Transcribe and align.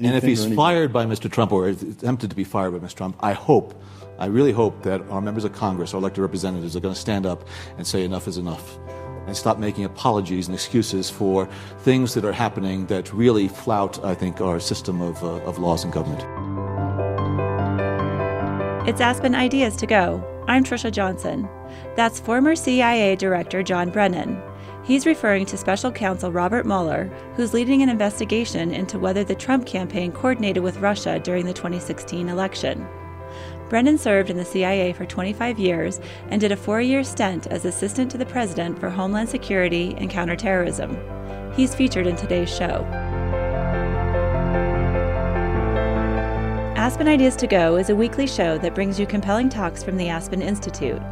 And 0.00 0.14
if 0.14 0.22
he's 0.22 0.54
fired 0.54 0.92
by 0.92 1.06
Mr. 1.06 1.30
Trump 1.30 1.50
or 1.50 1.68
is 1.68 1.82
attempted 1.82 2.30
to 2.30 2.36
be 2.36 2.44
fired 2.44 2.70
by 2.70 2.78
Mr. 2.78 2.94
Trump, 2.94 3.16
I 3.18 3.32
hope, 3.32 3.74
I 4.18 4.26
really 4.26 4.52
hope 4.52 4.82
that 4.84 5.00
our 5.10 5.20
members 5.20 5.44
of 5.44 5.52
Congress, 5.52 5.92
our 5.92 5.98
elected 5.98 6.22
representatives, 6.22 6.76
are 6.76 6.80
going 6.80 6.94
to 6.94 7.00
stand 7.00 7.26
up 7.26 7.48
and 7.76 7.86
say 7.86 8.04
enough 8.04 8.28
is 8.28 8.38
enough 8.38 8.78
and 9.26 9.36
stop 9.36 9.58
making 9.58 9.84
apologies 9.84 10.46
and 10.46 10.54
excuses 10.54 11.10
for 11.10 11.46
things 11.80 12.14
that 12.14 12.24
are 12.24 12.32
happening 12.32 12.86
that 12.86 13.12
really 13.12 13.48
flout, 13.48 14.02
I 14.04 14.14
think, 14.14 14.40
our 14.40 14.60
system 14.60 15.00
of, 15.00 15.22
uh, 15.24 15.42
of 15.44 15.58
laws 15.58 15.82
and 15.82 15.92
government. 15.92 16.22
It's 18.88 19.00
Aspen 19.00 19.34
Ideas 19.34 19.76
to 19.76 19.86
Go. 19.86 20.24
I'm 20.46 20.64
Trisha 20.64 20.92
Johnson. 20.92 21.48
That's 21.96 22.20
former 22.20 22.54
CIA 22.54 23.16
Director 23.16 23.62
John 23.62 23.90
Brennan. 23.90 24.40
He's 24.88 25.04
referring 25.04 25.44
to 25.46 25.58
special 25.58 25.92
counsel 25.92 26.32
Robert 26.32 26.64
Mueller, 26.64 27.10
who's 27.36 27.52
leading 27.52 27.82
an 27.82 27.90
investigation 27.90 28.72
into 28.72 28.98
whether 28.98 29.22
the 29.22 29.34
Trump 29.34 29.66
campaign 29.66 30.10
coordinated 30.10 30.62
with 30.62 30.78
Russia 30.78 31.20
during 31.20 31.44
the 31.44 31.52
2016 31.52 32.26
election. 32.30 32.88
Brennan 33.68 33.98
served 33.98 34.30
in 34.30 34.38
the 34.38 34.46
CIA 34.46 34.94
for 34.94 35.04
25 35.04 35.58
years 35.58 36.00
and 36.30 36.40
did 36.40 36.52
a 36.52 36.56
four 36.56 36.80
year 36.80 37.04
stint 37.04 37.48
as 37.48 37.66
assistant 37.66 38.10
to 38.12 38.16
the 38.16 38.24
president 38.24 38.80
for 38.80 38.88
Homeland 38.88 39.28
Security 39.28 39.94
and 39.98 40.08
counterterrorism. 40.08 40.96
He's 41.54 41.74
featured 41.74 42.06
in 42.06 42.16
today's 42.16 42.48
show. 42.48 42.86
Aspen 46.78 47.08
Ideas 47.08 47.36
to 47.36 47.46
Go 47.46 47.76
is 47.76 47.90
a 47.90 47.94
weekly 47.94 48.26
show 48.26 48.56
that 48.56 48.74
brings 48.74 48.98
you 48.98 49.06
compelling 49.06 49.50
talks 49.50 49.84
from 49.84 49.98
the 49.98 50.08
Aspen 50.08 50.40
Institute. 50.40 51.02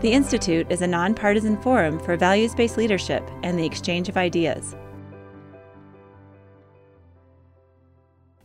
The 0.00 0.12
Institute 0.12 0.66
is 0.70 0.82
a 0.82 0.86
nonpartisan 0.86 1.60
forum 1.60 1.98
for 1.98 2.16
values 2.16 2.54
based 2.54 2.76
leadership 2.76 3.22
and 3.42 3.58
the 3.58 3.66
exchange 3.66 4.08
of 4.08 4.16
ideas. 4.16 4.74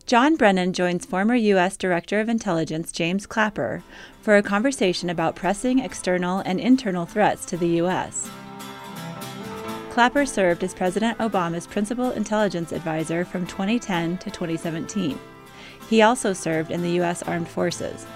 John 0.06 0.36
Brennan 0.36 0.72
joins 0.72 1.04
former 1.04 1.34
U.S. 1.34 1.76
Director 1.76 2.20
of 2.20 2.28
Intelligence 2.28 2.92
James 2.92 3.26
Clapper 3.26 3.82
for 4.22 4.36
a 4.36 4.42
conversation 4.42 5.10
about 5.10 5.34
pressing 5.34 5.80
external 5.80 6.38
and 6.40 6.60
internal 6.60 7.06
threats 7.06 7.44
to 7.46 7.56
the 7.56 7.68
U.S. 7.80 8.30
Clapper 9.90 10.24
served 10.24 10.62
as 10.62 10.74
President 10.74 11.18
Obama's 11.18 11.66
principal 11.66 12.10
intelligence 12.12 12.70
advisor 12.70 13.24
from 13.24 13.46
2010 13.46 14.18
to 14.18 14.30
2017. 14.30 15.18
He 15.88 16.02
also 16.02 16.32
served 16.32 16.70
in 16.70 16.82
the 16.82 16.90
U.S. 16.90 17.22
Armed 17.22 17.48
Forces. 17.48 18.06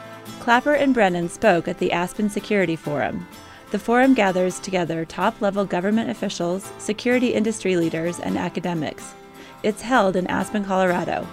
Clapper 0.40 0.72
and 0.72 0.94
Brennan 0.94 1.28
spoke 1.28 1.68
at 1.68 1.78
the 1.78 1.92
Aspen 1.92 2.30
Security 2.30 2.74
Forum. 2.74 3.28
The 3.72 3.78
forum 3.78 4.14
gathers 4.14 4.58
together 4.58 5.04
top 5.04 5.40
level 5.42 5.66
government 5.66 6.08
officials, 6.08 6.72
security 6.78 7.34
industry 7.34 7.76
leaders, 7.76 8.18
and 8.18 8.38
academics. 8.38 9.14
It's 9.62 9.82
held 9.82 10.16
in 10.16 10.26
Aspen, 10.26 10.64
Colorado. 10.64 11.28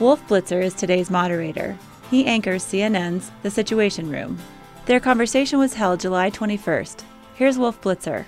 Wolf 0.00 0.26
Blitzer 0.26 0.60
is 0.60 0.74
today's 0.74 1.08
moderator. 1.08 1.78
He 2.10 2.26
anchors 2.26 2.64
CNN's 2.64 3.30
The 3.42 3.50
Situation 3.50 4.10
Room. 4.10 4.38
Their 4.86 5.00
conversation 5.00 5.60
was 5.60 5.74
held 5.74 6.00
July 6.00 6.30
21st. 6.30 7.04
Here's 7.36 7.58
Wolf 7.58 7.80
Blitzer. 7.80 8.24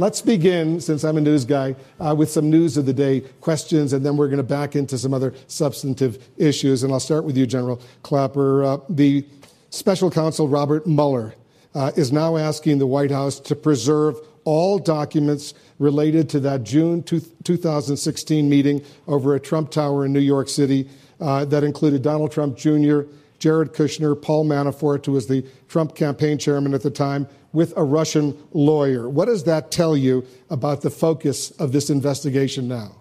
Let's 0.00 0.22
begin, 0.22 0.80
since 0.80 1.04
I'm 1.04 1.18
a 1.18 1.20
news 1.20 1.44
guy, 1.44 1.76
uh, 2.00 2.14
with 2.16 2.30
some 2.30 2.48
news 2.48 2.78
of 2.78 2.86
the 2.86 2.92
day 2.94 3.20
questions, 3.42 3.92
and 3.92 4.02
then 4.04 4.16
we're 4.16 4.28
going 4.28 4.38
to 4.38 4.42
back 4.42 4.74
into 4.74 4.96
some 4.96 5.12
other 5.12 5.34
substantive 5.46 6.26
issues. 6.38 6.82
And 6.82 6.90
I'll 6.90 7.00
start 7.00 7.24
with 7.24 7.36
you, 7.36 7.46
General 7.46 7.78
Clapper. 8.02 8.64
Uh, 8.64 8.78
the 8.88 9.26
special 9.68 10.10
counsel 10.10 10.48
Robert 10.48 10.86
Mueller 10.86 11.34
uh, 11.74 11.92
is 11.96 12.12
now 12.12 12.38
asking 12.38 12.78
the 12.78 12.86
White 12.86 13.10
House 13.10 13.38
to 13.40 13.54
preserve 13.54 14.16
all 14.44 14.78
documents 14.78 15.52
related 15.78 16.30
to 16.30 16.40
that 16.40 16.64
June 16.64 17.02
two, 17.02 17.20
2016 17.44 18.48
meeting 18.48 18.82
over 19.06 19.34
at 19.34 19.44
Trump 19.44 19.70
Tower 19.70 20.06
in 20.06 20.14
New 20.14 20.20
York 20.20 20.48
City 20.48 20.88
uh, 21.20 21.44
that 21.44 21.62
included 21.62 22.00
Donald 22.00 22.32
Trump 22.32 22.56
Jr., 22.56 23.02
Jared 23.40 23.72
Kushner, 23.72 24.20
Paul 24.20 24.44
Manafort, 24.44 25.06
who 25.06 25.12
was 25.12 25.26
the 25.26 25.44
Trump 25.66 25.96
campaign 25.96 26.38
chairman 26.38 26.74
at 26.74 26.82
the 26.82 26.90
time, 26.90 27.26
with 27.52 27.72
a 27.76 27.82
Russian 27.82 28.36
lawyer. 28.52 29.08
What 29.08 29.24
does 29.24 29.44
that 29.44 29.72
tell 29.72 29.96
you 29.96 30.24
about 30.50 30.82
the 30.82 30.90
focus 30.90 31.50
of 31.52 31.72
this 31.72 31.90
investigation 31.90 32.68
now? 32.68 32.96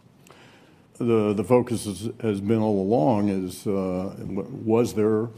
The, 0.97 1.33
the 1.33 1.43
focus 1.43 1.85
is, 1.85 2.09
has 2.21 2.41
been 2.41 2.59
all 2.59 2.81
along 2.81 3.29
is 3.29 3.67
uh, 3.67 4.15
was 4.65 4.93
there 4.95 5.29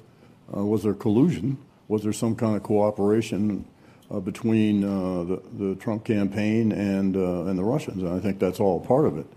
uh, 0.56 0.64
was 0.66 0.84
there 0.84 0.94
collusion? 0.94 1.58
Was 1.88 2.04
there 2.04 2.14
some 2.14 2.36
kind 2.36 2.56
of 2.56 2.64
cooperation 2.64 3.66
uh, 4.10 4.20
between 4.20 4.84
uh, 4.84 5.24
the, 5.24 5.42
the 5.58 5.76
Trump 5.76 6.04
campaign 6.04 6.72
and 6.72 7.16
uh, 7.16 7.46
and 7.46 7.60
the 7.60 7.64
Russians? 7.64 8.02
And 8.02 8.12
I 8.14 8.20
think 8.20 8.40
that's 8.40 8.60
all 8.60 8.80
part 8.80 9.06
of 9.06 9.18
it. 9.18 9.28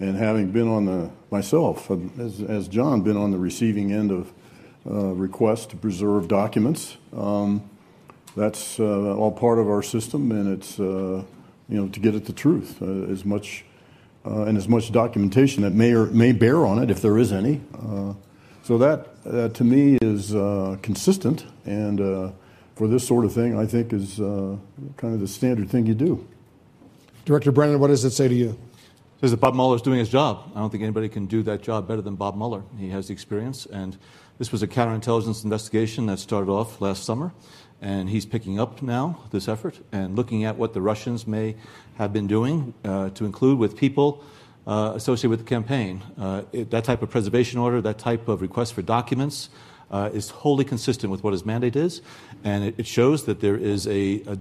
And 0.00 0.16
having 0.16 0.50
been 0.50 0.68
on 0.68 0.84
the 0.86 1.10
myself, 1.30 1.90
uh, 1.90 1.96
as, 2.18 2.42
as 2.42 2.68
John, 2.68 3.02
been 3.02 3.16
on 3.16 3.30
the 3.30 3.38
receiving 3.38 3.92
end 3.92 4.10
of 4.10 4.32
requests 4.84 5.66
to 5.66 5.76
preserve 5.76 6.28
documents. 6.28 6.96
Um, 7.16 7.68
that's 8.36 8.80
uh, 8.80 9.14
all 9.16 9.30
part 9.30 9.58
of 9.58 9.68
our 9.68 9.82
system, 9.82 10.32
and 10.32 10.52
it's 10.52 10.80
uh, 10.80 11.22
you 11.68 11.80
know 11.80 11.88
to 11.88 12.00
get 12.00 12.14
at 12.14 12.24
the 12.24 12.32
truth 12.32 12.80
uh, 12.80 13.12
as 13.12 13.24
much 13.24 13.64
uh, 14.24 14.44
and 14.44 14.56
as 14.56 14.68
much 14.68 14.92
documentation 14.92 15.62
that 15.62 15.72
may 15.72 15.92
or 15.92 16.06
may 16.06 16.32
bear 16.32 16.64
on 16.64 16.82
it, 16.82 16.90
if 16.90 17.02
there 17.02 17.18
is 17.18 17.32
any. 17.32 17.60
Uh, 17.74 18.14
so 18.62 18.78
that 18.78 19.54
to 19.54 19.64
me 19.64 19.98
is 20.00 20.34
uh, 20.34 20.76
consistent, 20.82 21.44
and 21.66 21.98
for 22.76 22.88
this 22.88 23.06
sort 23.06 23.24
of 23.24 23.32
thing, 23.32 23.58
I 23.58 23.66
think 23.66 23.92
is 23.92 24.16
kind 24.16 25.14
of 25.14 25.20
the 25.20 25.28
standard 25.28 25.68
thing 25.68 25.86
you 25.86 25.94
do. 25.94 26.26
Director 27.24 27.52
Brennan, 27.52 27.80
what 27.80 27.88
does 27.88 28.04
it 28.04 28.12
say 28.12 28.28
to 28.28 28.34
you? 28.34 28.50
It 28.50 29.20
says 29.20 29.30
that 29.32 29.38
Bob 29.38 29.54
Mueller 29.54 29.76
is 29.76 29.82
doing 29.82 29.98
his 29.98 30.08
job. 30.08 30.50
I 30.54 30.60
don't 30.60 30.70
think 30.70 30.82
anybody 30.82 31.08
can 31.08 31.26
do 31.26 31.42
that 31.44 31.62
job 31.62 31.86
better 31.86 32.02
than 32.02 32.14
Bob 32.16 32.36
Mueller. 32.36 32.62
He 32.78 32.88
has 32.90 33.08
the 33.08 33.12
experience, 33.12 33.66
and 33.66 33.96
this 34.38 34.52
was 34.52 34.62
a 34.62 34.66
counterintelligence 34.66 35.44
investigation 35.44 36.06
that 36.06 36.18
started 36.18 36.50
off 36.50 36.80
last 36.80 37.04
summer. 37.04 37.32
And 37.80 38.08
he's 38.08 38.24
picking 38.24 38.60
up 38.60 38.80
now 38.80 39.20
this 39.32 39.48
effort 39.48 39.80
and 39.90 40.14
looking 40.14 40.44
at 40.44 40.56
what 40.56 40.72
the 40.72 40.80
Russians 40.80 41.26
may 41.26 41.56
have 41.98 42.12
been 42.12 42.28
doing, 42.28 42.74
uh, 42.84 43.10
to 43.10 43.24
include 43.24 43.58
with 43.58 43.76
people 43.76 44.22
uh, 44.66 44.92
associated 44.94 45.30
with 45.30 45.40
the 45.40 45.44
campaign. 45.44 46.02
Uh, 46.16 46.42
it, 46.52 46.70
that 46.70 46.84
type 46.84 47.02
of 47.02 47.10
preservation 47.10 47.58
order, 47.58 47.80
that 47.80 47.98
type 47.98 48.28
of 48.28 48.40
request 48.40 48.74
for 48.74 48.82
documents, 48.82 49.48
uh, 49.90 50.10
is 50.12 50.30
wholly 50.30 50.64
consistent 50.64 51.10
with 51.10 51.24
what 51.24 51.32
his 51.32 51.44
mandate 51.44 51.74
is. 51.74 52.02
And 52.44 52.64
it, 52.64 52.74
it 52.78 52.86
shows 52.86 53.24
that 53.24 53.40
there 53.40 53.56
is 53.56 53.86
a, 53.86 54.22
a, 54.26 54.38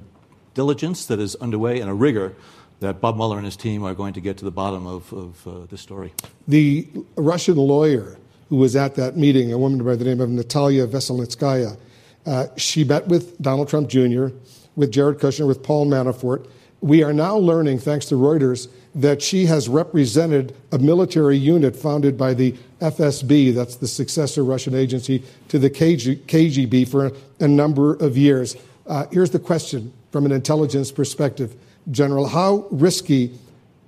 diligence 0.54 1.06
that 1.06 1.18
is 1.18 1.34
underway 1.36 1.80
and 1.80 1.90
a 1.90 1.94
rigor 1.94 2.36
that 2.82 3.00
Bob 3.00 3.16
Mueller 3.16 3.38
and 3.38 3.46
his 3.46 3.56
team 3.56 3.84
are 3.86 3.94
going 3.94 4.12
to 4.14 4.20
get 4.20 4.36
to 4.38 4.44
the 4.44 4.52
bottom 4.52 4.86
of, 4.86 5.14
of 5.14 5.48
uh, 5.48 5.52
this 5.70 5.80
story. 5.80 6.14
The 6.46 6.90
Russian 7.16 7.56
lawyer 7.56 8.18
who 8.52 8.58
was 8.58 8.76
at 8.76 8.96
that 8.96 9.16
meeting, 9.16 9.54
a 9.54 9.58
woman 9.58 9.82
by 9.82 9.96
the 9.96 10.04
name 10.04 10.20
of 10.20 10.30
Natalia 10.30 10.86
Veselnitskaya, 10.86 11.78
uh, 12.26 12.48
she 12.58 12.84
met 12.84 13.08
with 13.08 13.42
Donald 13.42 13.70
Trump 13.70 13.88
Jr., 13.88 14.28
with 14.76 14.92
Jared 14.92 15.20
Kushner, 15.20 15.48
with 15.48 15.64
Paul 15.64 15.88
Manafort. 15.88 16.50
We 16.82 17.02
are 17.02 17.14
now 17.14 17.38
learning, 17.38 17.80
thanks 17.80 18.08
to 18.08 18.16
Reuters, 18.16 18.68
that 18.94 19.22
she 19.22 19.46
has 19.46 19.70
represented 19.70 20.54
a 20.74 20.80
military 20.80 21.38
unit 21.38 21.78
founded 21.78 22.18
by 22.18 22.34
the 22.34 22.54
FSB, 22.82 23.56
that's 23.56 23.78
the 23.78 23.88
successor 23.88 24.44
Russian 24.44 24.76
agency 24.76 25.24
to 25.48 25.58
the 25.58 25.70
KG, 25.70 26.18
KGB, 26.26 26.90
for 26.90 27.06
a, 27.06 27.12
a, 27.40 27.48
number 27.48 27.94
of 27.94 28.18
years. 28.18 28.58
Uh, 28.86 29.06
here's 29.14 29.30
the 29.30 29.40
question 29.40 29.94
from 30.12 30.26
an 30.26 30.34
intelligence 30.34 30.92
perspective, 30.92 31.56
General. 31.90 32.28
How 32.28 32.68
risky 32.70 33.34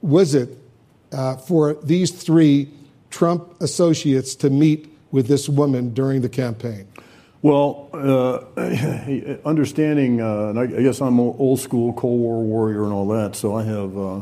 was 0.02 0.34
it 0.34 0.58
uh, 1.12 1.36
for 1.36 1.74
these 1.84 2.12
three 2.12 2.70
Trump 3.14 3.62
associates 3.62 4.34
to 4.34 4.50
meet 4.50 4.92
with 5.12 5.28
this 5.28 5.48
woman 5.48 5.94
during 5.94 6.22
the 6.22 6.30
campaign? 6.30 6.88
Well, 7.44 7.90
uh, 7.94 8.40
understanding, 9.46 10.20
uh, 10.20 10.48
and 10.48 10.60
I, 10.60 10.66
guess 10.66 11.00
I'm 11.00 11.20
old 11.20 11.60
school 11.60 11.94
Cold 11.94 12.20
War 12.20 12.42
warrior 12.42 12.84
and 12.86 12.92
all 12.92 13.08
that, 13.10 13.36
so 13.36 13.56
I 13.56 13.64
have, 13.66 13.96
uh, 13.96 14.22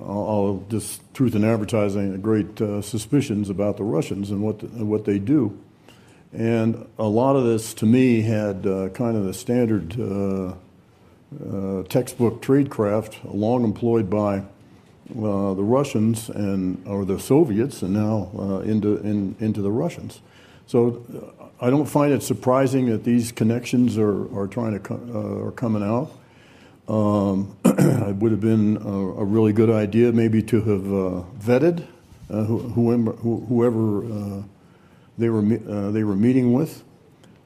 I'll 0.00 0.64
just 0.70 1.02
truth 1.12 1.34
in 1.34 1.44
advertising, 1.44 2.18
great 2.22 2.58
uh, 2.62 2.80
suspicions 2.80 3.50
about 3.50 3.76
the 3.76 3.84
Russians 3.84 4.30
and 4.30 4.40
what 4.40 4.60
the, 4.60 4.82
what 4.82 5.04
they 5.04 5.18
do, 5.18 5.58
and 6.32 6.86
a 6.98 7.06
lot 7.06 7.36
of 7.36 7.44
this 7.44 7.74
to 7.74 7.86
me 7.86 8.22
had 8.22 8.66
uh, 8.66 8.88
kind 8.90 9.14
of 9.14 9.24
the 9.24 9.34
standard 9.34 10.00
uh, 10.00 10.54
textbook 11.88 12.40
tradecraft, 12.40 13.18
long 13.24 13.62
employed 13.62 14.08
by 14.08 14.44
the 15.14 15.62
Russians 15.62 16.28
and 16.28 16.82
or 16.86 17.04
the 17.04 17.18
Soviets, 17.18 17.82
and 17.82 17.94
now 17.94 18.60
into 18.64 18.96
in, 18.98 19.36
into 19.40 19.62
the 19.62 19.70
Russians. 19.70 20.20
So 20.66 21.04
I 21.60 21.68
don't 21.68 21.86
find 21.86 22.12
it 22.12 22.22
surprising 22.22 22.86
that 22.86 23.04
these 23.04 23.32
connections 23.32 23.98
are, 23.98 24.34
are 24.34 24.46
trying 24.46 24.80
to 24.80 24.94
uh, 24.94 25.46
are 25.46 25.52
coming 25.52 25.82
out. 25.82 26.10
Um, 26.88 27.56
it 27.64 28.16
would 28.16 28.32
have 28.32 28.40
been 28.40 28.78
a, 28.78 29.20
a, 29.20 29.24
really 29.24 29.52
good 29.52 29.68
idea 29.68 30.10
maybe 30.10 30.42
to 30.44 30.60
have 30.62 30.86
uh, 30.86 31.22
vetted 31.38 31.86
uh, 32.30 32.44
whoever, 32.44 33.12
whoever 33.12 34.04
uh, 34.04 34.42
they 35.18 35.28
were 35.28 35.40
uh, 35.40 35.90
they 35.90 36.02
were 36.02 36.16
meeting 36.16 36.52
with. 36.52 36.82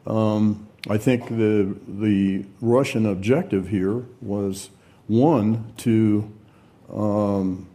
Um, 0.07 0.69
I 0.89 0.99
think 0.99 1.29
the 1.29 1.77
the 1.89 2.45
Russian 2.61 3.07
objective 3.07 3.69
here 3.69 4.05
was 4.21 4.71
one 5.09 5.73
to 5.79 6.31
um, 6.95 7.67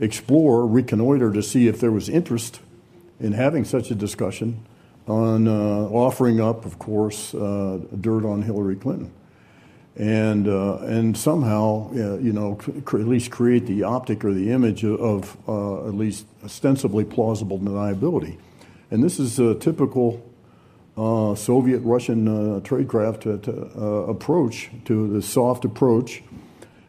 explore, 0.00 0.66
reconnoiter 0.66 1.32
to 1.32 1.42
see 1.42 1.66
if 1.68 1.80
there 1.80 1.92
was 1.92 2.08
interest 2.08 2.60
in 3.20 3.32
having 3.32 3.64
such 3.64 3.90
a 3.90 3.94
discussion 3.94 4.64
on 5.06 5.46
uh, 5.46 5.52
offering 5.52 6.40
up, 6.40 6.64
of 6.64 6.78
course, 6.78 7.34
uh, 7.34 7.78
dirt 8.00 8.24
on 8.24 8.42
Hillary 8.42 8.76
Clinton. 8.76 9.12
And, 9.96 10.48
uh, 10.48 10.78
and 10.78 11.16
somehow, 11.16 11.92
you 11.92 12.32
know, 12.32 12.58
at 12.76 12.92
least 12.92 13.30
create 13.30 13.66
the 13.66 13.84
optic 13.84 14.24
or 14.24 14.32
the 14.32 14.50
image 14.50 14.84
of 14.84 15.36
uh, 15.46 15.86
at 15.86 15.94
least 15.94 16.26
ostensibly 16.42 17.04
plausible 17.04 17.60
deniability. 17.60 18.36
And 18.90 19.04
this 19.04 19.20
is 19.20 19.38
a 19.38 19.54
typical 19.54 20.20
uh, 20.96 21.36
Soviet 21.36 21.78
Russian 21.80 22.26
uh, 22.26 22.60
tradecraft 22.60 23.42
to 23.42 23.52
approach, 24.10 24.70
to 24.86 25.08
the 25.12 25.22
soft 25.22 25.64
approach. 25.64 26.24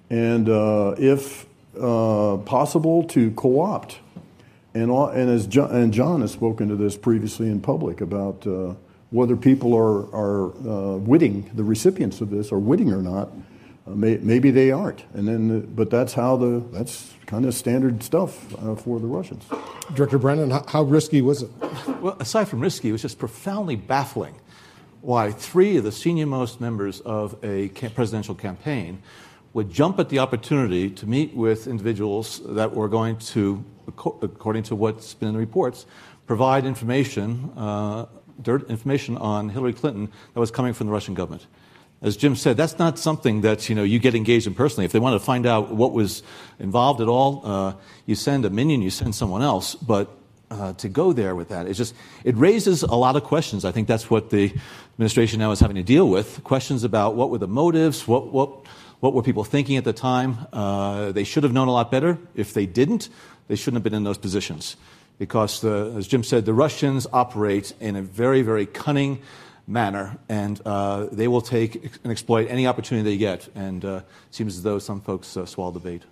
And 0.10 0.48
if 1.00 1.46
possible, 1.76 3.04
to 3.04 3.32
co 3.32 3.62
opt 3.62 4.00
and, 4.76 4.92
all, 4.92 5.08
and 5.08 5.30
as 5.30 5.48
John, 5.48 5.74
and 5.74 5.94
John 5.94 6.22
has 6.22 6.32
spoken 6.32 6.68
to 6.68 6.76
this 6.76 6.98
previously 6.98 7.48
in 7.48 7.62
public 7.62 8.02
about 8.02 8.46
uh, 8.46 8.74
whether 9.10 9.38
people 9.38 9.74
are, 9.74 10.14
are 10.14 10.52
uh, 10.68 10.98
witting, 10.98 11.50
the 11.54 11.64
recipients 11.64 12.20
of 12.20 12.30
this 12.30 12.52
are 12.52 12.60
witting 12.60 12.92
or 12.92 13.02
not. 13.02 13.32
Uh, 13.88 13.92
may, 13.92 14.18
maybe 14.18 14.52
they 14.52 14.72
aren't, 14.72 15.06
and 15.14 15.28
then, 15.28 15.62
but 15.76 15.90
that's 15.90 16.12
how 16.12 16.36
the 16.36 16.62
that's 16.72 17.14
kind 17.26 17.46
of 17.46 17.54
standard 17.54 18.04
stuff 18.04 18.54
uh, 18.56 18.76
for 18.76 19.00
the 19.00 19.08
Russians. 19.08 19.46
Director 19.94 20.18
Brennan, 20.18 20.50
how, 20.50 20.66
how 20.68 20.84
risky 20.84 21.22
was 21.22 21.44
it? 21.44 21.52
Well, 22.02 22.18
aside 22.20 22.50
from 22.50 22.60
risky, 22.60 22.90
it 22.90 22.92
was 22.92 23.04
just 23.04 23.20
profoundly 23.20 23.76
baffling 23.76 24.36
why 25.02 25.32
three 25.32 25.78
of 25.78 25.84
the 25.84 25.92
senior 25.92 26.26
most 26.26 26.60
members 26.60 27.00
of 27.02 27.36
a 27.44 27.70
presidential 27.70 28.36
campaign 28.36 29.02
would 29.56 29.72
jump 29.72 29.98
at 30.00 30.10
the 30.10 30.20
opportunity 30.20 30.90
to 30.90 31.08
meet 31.08 31.34
with 31.34 31.66
individuals 31.66 32.42
that 32.44 32.76
were 32.76 32.90
going 32.90 33.16
to, 33.16 33.64
according 33.88 34.62
to 34.62 34.76
what's 34.76 35.14
been 35.14 35.30
in 35.30 35.34
the 35.34 35.40
reports, 35.40 35.86
provide 36.28 36.66
information, 36.66 37.50
uh, 37.56 38.06
dirt 38.42 38.70
information 38.70 39.16
on 39.16 39.48
Hillary 39.48 39.72
Clinton 39.72 40.12
that 40.34 40.42
was 40.42 40.52
coming 40.52 40.74
from 40.74 40.88
the 40.88 40.94
Russian 40.94 41.14
government. 41.14 41.48
As 42.02 42.18
Jim 42.18 42.36
said, 42.36 42.58
that's 42.58 42.78
not 42.78 43.00
something 43.00 43.42
that 43.42 43.70
you 43.70 43.76
know 43.76 43.84
you 43.84 43.98
get 43.98 44.14
engaged 44.14 44.46
in 44.46 44.54
personally. 44.54 44.84
If 44.84 44.92
they 44.92 45.00
want 45.00 45.18
to 45.18 45.26
find 45.26 45.46
out 45.46 45.74
what 45.74 45.94
was 45.94 46.22
involved 46.60 47.00
at 47.00 47.08
all, 47.08 47.42
uh, 47.46 47.74
you 48.06 48.16
send 48.16 48.44
a 48.44 48.50
minion, 48.50 48.82
you 48.82 48.90
send 48.90 49.16
someone 49.16 49.42
else. 49.42 49.74
But 49.74 50.10
uh, 50.52 50.74
to 50.74 50.90
go 50.90 51.14
there 51.14 51.34
with 51.34 51.48
that, 51.48 51.66
it 51.66 51.76
just 51.76 51.96
it 52.26 52.36
raises 52.36 52.84
a 52.84 52.96
lot 52.96 53.16
of 53.16 53.24
questions. 53.24 53.64
I 53.64 53.72
think 53.72 53.88
that's 53.88 54.10
what 54.10 54.32
the 54.32 54.54
administration 54.96 55.40
now 55.40 55.52
is 55.52 55.62
having 55.62 55.78
to 55.78 55.84
deal 55.84 56.10
with: 56.10 56.44
questions 56.44 56.84
about 56.84 57.16
what 57.16 57.30
were 57.30 57.38
the 57.38 57.48
motives, 57.48 58.06
what 58.06 58.34
what 58.34 58.50
what 59.00 59.14
were 59.14 59.22
people 59.22 59.44
thinking 59.44 59.78
at 59.78 59.84
the 59.84 59.94
time? 59.94 60.38
Uh, 60.54 61.12
they 61.12 61.24
should 61.24 61.44
have 61.44 61.54
known 61.54 61.68
a 61.68 61.72
lot 61.72 61.92
better. 61.92 62.18
If 62.36 62.54
they 62.54 62.66
didn't, 62.66 63.10
they 63.48 63.56
shouldn't 63.56 63.76
have 63.76 63.84
been 63.84 63.94
in 63.94 64.04
those 64.04 64.18
positions. 64.18 64.78
Because, 65.18 65.62
the, 65.62 65.94
as 65.98 66.08
Jim 66.08 66.24
said, 66.24 66.46
the 66.46 66.54
Russians 66.54 67.08
operate 67.14 67.74
in 67.80 67.96
a 67.96 68.02
very, 68.02 68.42
very 68.42 68.66
cunning 68.66 69.22
manner, 69.68 70.18
and 70.28 70.62
uh, 70.66 71.08
they 71.12 71.28
will 71.28 71.42
take 71.42 71.76
and 72.04 72.12
exploit 72.12 72.48
any 72.50 72.68
opportunity 72.68 73.12
they 73.12 73.18
get. 73.18 73.48
And 73.56 73.86
uh, 73.86 74.02
it 74.28 74.36
seems 74.36 74.58
as 74.58 74.64
though 74.64 74.80
some 74.80 75.02
folks 75.02 75.38
uh, 75.38 75.46
swallow 75.46 75.72
the 75.72 75.80
bait. 75.80 76.04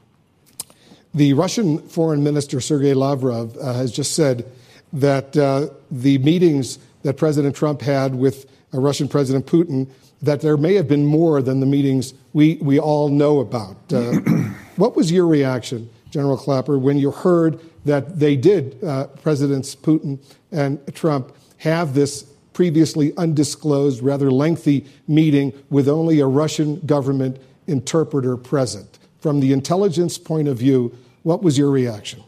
The 1.13 1.33
Russian 1.33 1.80
Foreign 1.89 2.24
Minister 2.24 2.62
Sergei 2.62 2.94
Lavrov 2.94 3.57
uh, 3.57 3.74
has 3.74 3.91
just 3.91 4.15
said 4.15 4.50
that 4.94 5.33
the 5.33 6.18
meetings 6.19 6.80
that 7.03 7.18
President 7.18 7.56
Trump 7.56 7.81
had 7.81 8.15
with 8.15 8.50
Russian 8.71 9.07
President 9.07 9.45
Putin 9.45 9.89
that 10.24 10.40
there 10.40 10.58
may 10.58 10.74
have 10.74 10.88
been 10.88 11.06
more 11.06 11.42
than 11.42 11.60
the 11.60 11.66
meetings 11.66 12.14
we, 12.31 12.56
we 12.62 12.80
all 12.80 13.10
know 13.10 13.40
about. 13.40 13.78
Uh, 13.92 14.14
what 14.78 14.96
was 14.96 15.12
your 15.12 15.28
reaction, 15.28 15.90
General 16.10 16.38
Clapper, 16.38 16.80
when 16.80 16.98
you 16.98 17.12
heard 17.12 17.60
that 17.86 18.20
they 18.20 18.38
did, 18.38 18.81
uh, 18.84 19.08
Presidents 19.22 19.75
Putin 19.75 20.18
and 20.52 20.80
Trump, 20.96 21.36
have 21.58 21.94
this 21.94 22.24
previously 22.54 23.16
undisclosed, 23.18 24.02
rather 24.02 24.31
lengthy 24.31 24.86
meeting 25.08 25.52
with 25.70 25.90
only 25.90 26.22
a 26.22 26.26
Russian 26.26 26.80
government 26.86 27.38
interpreter 27.68 28.38
present? 28.38 29.00
From 29.19 29.42
the 29.42 29.52
intelligence 29.52 30.18
point 30.18 30.48
of 30.48 30.58
view, 30.58 30.98
what 31.24 31.44
was 31.44 31.58
your 31.58 31.69
reaction? 31.69 32.24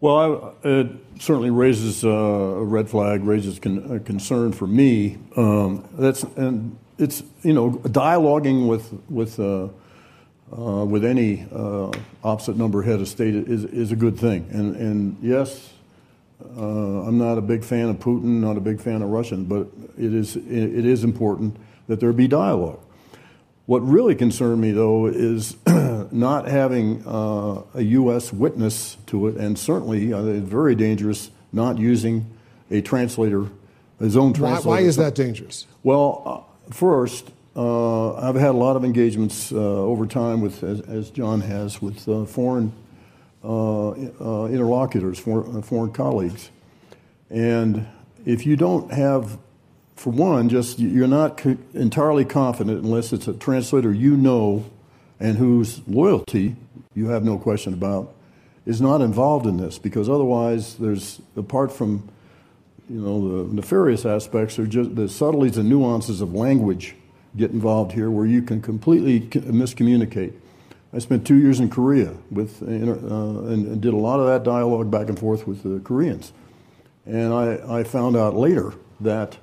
Well, 0.00 0.56
I, 0.62 0.68
it 0.68 0.90
certainly 1.18 1.50
raises 1.50 2.04
uh, 2.04 2.08
a 2.08 2.64
red 2.64 2.90
flag, 2.90 3.24
raises 3.24 3.58
con- 3.58 3.90
a 3.90 3.98
concern 3.98 4.52
for 4.52 4.66
me. 4.66 5.16
Um, 5.36 5.88
that's 5.98 6.22
and 6.36 6.76
it's 6.98 7.22
you 7.42 7.52
know 7.52 7.72
dialoguing 7.84 8.68
with 8.68 8.92
with 9.08 9.38
uh, 9.40 9.68
uh, 10.56 10.84
with 10.84 11.04
any 11.04 11.46
uh, 11.52 11.90
opposite 12.24 12.56
number 12.56 12.82
head 12.82 13.00
of 13.00 13.08
state 13.08 13.34
is 13.34 13.64
is 13.64 13.92
a 13.92 13.96
good 13.96 14.18
thing. 14.18 14.48
And 14.50 14.76
and 14.76 15.16
yes, 15.22 15.72
uh, 16.56 17.06
I'm 17.06 17.18
not 17.18 17.38
a 17.38 17.40
big 17.40 17.64
fan 17.64 17.88
of 17.88 17.96
Putin, 17.96 18.40
not 18.40 18.56
a 18.56 18.60
big 18.60 18.80
fan 18.80 19.02
of 19.02 19.08
Russian, 19.10 19.44
but 19.44 19.68
it 19.96 20.12
is 20.12 20.36
it 20.36 20.84
is 20.84 21.04
important 21.04 21.56
that 21.86 22.00
there 22.00 22.12
be 22.12 22.28
dialogue. 22.28 22.80
What 23.66 23.80
really 23.80 24.14
concerned 24.14 24.60
me 24.60 24.72
though 24.72 25.06
is 25.06 25.56
not 26.10 26.48
having 26.48 27.06
uh, 27.06 27.62
a 27.74 27.82
U.S. 27.82 28.32
witness 28.32 28.96
to 29.06 29.28
it, 29.28 29.36
and 29.36 29.58
certainly 29.58 30.12
uh, 30.12 30.24
it's 30.24 30.48
very 30.48 30.74
dangerous 30.74 31.30
not 31.52 31.78
using 31.78 32.26
a 32.70 32.80
translator, 32.80 33.48
his 33.98 34.16
own 34.16 34.32
translator. 34.32 34.68
Why, 34.68 34.80
why 34.80 34.86
is 34.86 34.96
that 34.96 35.14
dangerous? 35.14 35.66
Well 35.82 36.47
First, 36.70 37.30
uh, 37.56 38.14
I've 38.14 38.34
had 38.34 38.50
a 38.50 38.58
lot 38.58 38.76
of 38.76 38.84
engagements 38.84 39.50
uh, 39.50 39.56
over 39.56 40.06
time 40.06 40.40
with, 40.40 40.62
as, 40.62 40.80
as, 40.82 41.10
John 41.10 41.40
has, 41.40 41.80
with 41.80 42.08
uh, 42.08 42.24
foreign 42.24 42.72
uh, 43.42 43.90
uh, 43.90 44.46
interlocutors, 44.46 45.18
foreign, 45.18 45.56
uh, 45.56 45.62
foreign 45.62 45.92
colleagues. 45.92 46.50
And 47.30 47.86
if 48.26 48.46
you 48.46 48.56
don't 48.56 48.92
have, 48.92 49.38
for 49.96 50.10
one, 50.10 50.48
just 50.48 50.78
you're 50.78 51.08
not 51.08 51.38
co- 51.38 51.56
entirely 51.74 52.24
confident 52.24 52.84
unless 52.84 53.12
it's 53.12 53.26
a 53.26 53.32
translator 53.32 53.92
you 53.92 54.16
know 54.16 54.64
and 55.18 55.38
whose 55.38 55.80
loyalty 55.88 56.54
you 56.94 57.08
have 57.08 57.24
no 57.24 57.38
question 57.38 57.72
about 57.72 58.14
is 58.66 58.80
not 58.80 59.00
involved 59.00 59.46
in 59.46 59.56
this 59.56 59.78
because 59.78 60.08
otherwise 60.08 60.76
there's 60.76 61.20
apart 61.36 61.72
from 61.72 62.08
you 62.88 63.00
know, 63.00 63.44
the 63.44 63.54
nefarious 63.54 64.06
aspects 64.06 64.58
are 64.58 64.66
just 64.66 64.96
the 64.96 65.08
subtleties 65.08 65.58
and 65.58 65.68
nuances 65.68 66.20
of 66.20 66.34
language 66.34 66.94
get 67.36 67.50
involved 67.50 67.92
here 67.92 68.10
where 68.10 68.26
you 68.26 68.42
can 68.42 68.62
completely 68.62 69.20
miscommunicate. 69.20 70.32
I 70.92 70.98
spent 71.00 71.26
two 71.26 71.36
years 71.36 71.60
in 71.60 71.68
Korea 71.68 72.14
with, 72.30 72.62
uh, 72.62 72.66
and, 72.66 73.66
and, 73.66 73.80
did 73.80 73.92
a 73.92 73.96
lot 73.98 74.20
of 74.20 74.26
that 74.26 74.42
dialogue 74.42 74.90
back 74.90 75.08
and 75.08 75.18
forth 75.18 75.46
with 75.46 75.62
the 75.62 75.80
Koreans. 75.80 76.32
And 77.04 77.32
I, 77.32 77.80
I 77.80 77.84
found 77.84 78.16
out 78.16 78.34
later 78.34 78.72
that 79.00 79.36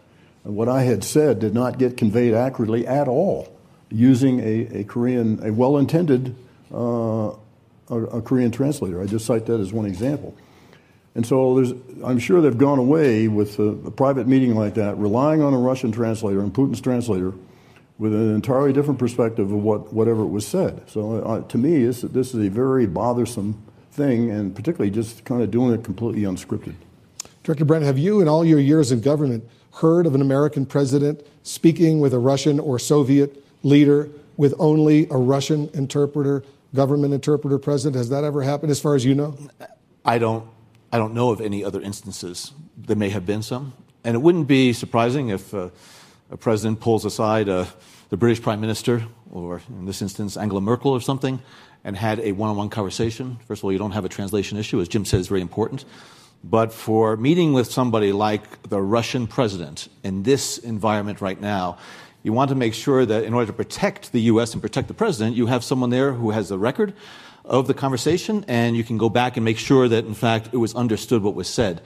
what 0.43 0.67
I 0.67 0.81
had 0.83 1.03
said 1.03 1.39
did 1.39 1.53
not 1.53 1.77
get 1.77 1.97
conveyed 1.97 2.33
accurately 2.33 2.87
at 2.87 3.07
all 3.07 3.55
using 3.91 4.39
a, 4.39 4.79
a 4.79 4.83
Korean, 4.85 5.45
a 5.45 5.53
well 5.53 5.77
intended 5.77 6.35
uh, 6.73 7.29
a, 7.29 7.35
a 7.89 8.21
Korean 8.23 8.49
translator. 8.49 9.01
I 9.01 9.05
just 9.05 9.25
cite 9.25 9.45
that 9.45 9.59
as 9.59 9.71
one 9.71 9.85
example. 9.85 10.35
And 11.15 11.25
so 11.25 11.57
I'm 12.03 12.19
sure 12.19 12.41
they've 12.41 12.57
gone 12.57 12.77
away 12.77 13.29
with 13.29 13.57
a, 13.57 13.69
a, 13.69 13.91
private 13.91 14.27
meeting 14.27 14.53
like 14.53 14.73
that, 14.73 14.97
relying 14.97 15.41
on 15.41 15.53
a 15.53 15.57
Russian 15.57 15.93
translator 15.93 16.41
and 16.41 16.53
Putin's 16.53 16.81
translator 16.81 17.33
with 17.97 18.13
an 18.13 18.35
entirely 18.35 18.73
different 18.73 18.99
perspective 18.99 19.49
of 19.49 19.63
what, 19.63 19.93
whatever 19.93 20.23
it 20.23 20.27
was 20.27 20.45
said. 20.45 20.81
So 20.89 21.19
uh, 21.23 21.41
to 21.47 21.57
me, 21.57 21.85
this, 21.85 22.01
this 22.01 22.33
is 22.33 22.45
a 22.45 22.49
very 22.49 22.85
bothersome 22.85 23.63
thing, 23.93 24.29
and 24.29 24.53
particularly 24.53 24.91
just 24.91 25.23
kind 25.23 25.41
of 25.41 25.49
doing 25.49 25.73
it 25.73 25.85
completely 25.85 26.23
unscripted. 26.23 26.75
Director 27.43 27.63
Brennan, 27.63 27.87
have 27.87 27.97
you, 27.97 28.19
in 28.19 28.27
all 28.27 28.43
your 28.43 28.59
years 28.59 28.91
in 28.91 28.99
government, 28.99 29.47
heard 29.75 30.05
of 30.05 30.15
an 30.15 30.21
American 30.21 30.65
president 30.65 31.25
speaking 31.43 32.01
with 32.01 32.13
a 32.13 32.19
Russian 32.19 32.59
or 32.59 32.77
Soviet 32.77 33.41
leader 33.63 34.09
with 34.35 34.53
only 34.59 35.07
a 35.09 35.15
Russian 35.15 35.69
interpreter, 35.73 36.43
government 36.73 37.13
interpreter 37.13 37.57
present? 37.57 37.95
Has 37.95 38.09
that 38.09 38.25
ever 38.25 38.41
happened, 38.41 38.71
as 38.71 38.81
far 38.81 38.95
as 38.95 39.05
you 39.05 39.15
know? 39.15 39.37
I 40.03 40.17
don't 40.17 40.45
I 40.95 40.97
don't 40.97 41.13
know 41.13 41.31
of 41.31 41.41
any 41.41 41.61
other 41.61 41.81
instances. 41.81 42.53
There 42.77 42.95
may 42.95 43.09
have 43.09 43.25
been 43.25 43.43
some. 43.43 43.73
And 44.05 44.15
it 44.15 44.19
wouldn't 44.19 44.47
be 44.47 44.71
surprising 44.71 45.27
if 45.27 45.53
uh, 45.53 45.67
a 46.31 46.37
president 46.37 46.79
pulls 46.79 47.03
aside 47.03 47.49
uh, 47.49 47.65
the 48.07 48.15
British 48.15 48.41
Prime 48.41 48.61
Minister, 48.61 49.05
or 49.29 49.61
in 49.67 49.83
this 49.83 50.01
instance, 50.01 50.37
Angela 50.37 50.61
Merkel 50.61 50.91
or 50.91 51.01
something, 51.01 51.41
and 51.83 51.97
had 51.97 52.21
a 52.21 52.31
one 52.31 52.49
on 52.49 52.55
one 52.55 52.69
conversation. 52.69 53.37
First 53.45 53.59
of 53.59 53.65
all, 53.65 53.73
you 53.73 53.77
don't 53.77 53.91
have 53.91 54.05
a 54.05 54.09
translation 54.09 54.57
issue, 54.57 54.79
as 54.79 54.87
Jim 54.87 55.03
said, 55.03 55.19
is 55.19 55.27
very 55.27 55.41
important. 55.41 55.83
But 56.45 56.71
for 56.71 57.17
meeting 57.17 57.51
with 57.51 57.69
somebody 57.69 58.13
like 58.13 58.69
the 58.69 58.81
Russian 58.81 59.27
president 59.27 59.89
in 60.01 60.23
this 60.23 60.59
environment 60.59 61.19
right 61.19 61.41
now, 61.41 61.77
you 62.25 62.33
want 62.33 62.49
to 62.49 62.55
make 62.55 62.73
sure 62.73 63.05
that 63.05 63.23
in 63.23 63.33
order 63.33 63.45
to 63.45 63.53
protect 63.53 64.11
the 64.11 64.21
U.S. 64.33 64.53
and 64.53 64.61
protect 64.61 64.89
the 64.89 64.93
president, 64.93 65.37
you 65.37 65.45
have 65.45 65.63
someone 65.63 65.91
there 65.91 66.11
who 66.11 66.31
has 66.31 66.49
the 66.49 66.57
record, 66.57 66.93
of 67.47 67.67
the 67.67 67.73
conversation, 67.73 68.43
and 68.47 68.75
you 68.75 68.83
can 68.83 68.97
go 68.97 69.09
back 69.09 69.37
and 69.37 69.45
make 69.45 69.57
sure 69.57 69.87
that, 69.87 70.05
in 70.05 70.13
fact, 70.13 70.49
it 70.51 70.57
was 70.57 70.73
understood 70.75 71.23
what 71.23 71.35
was 71.35 71.47
said. 71.47 71.81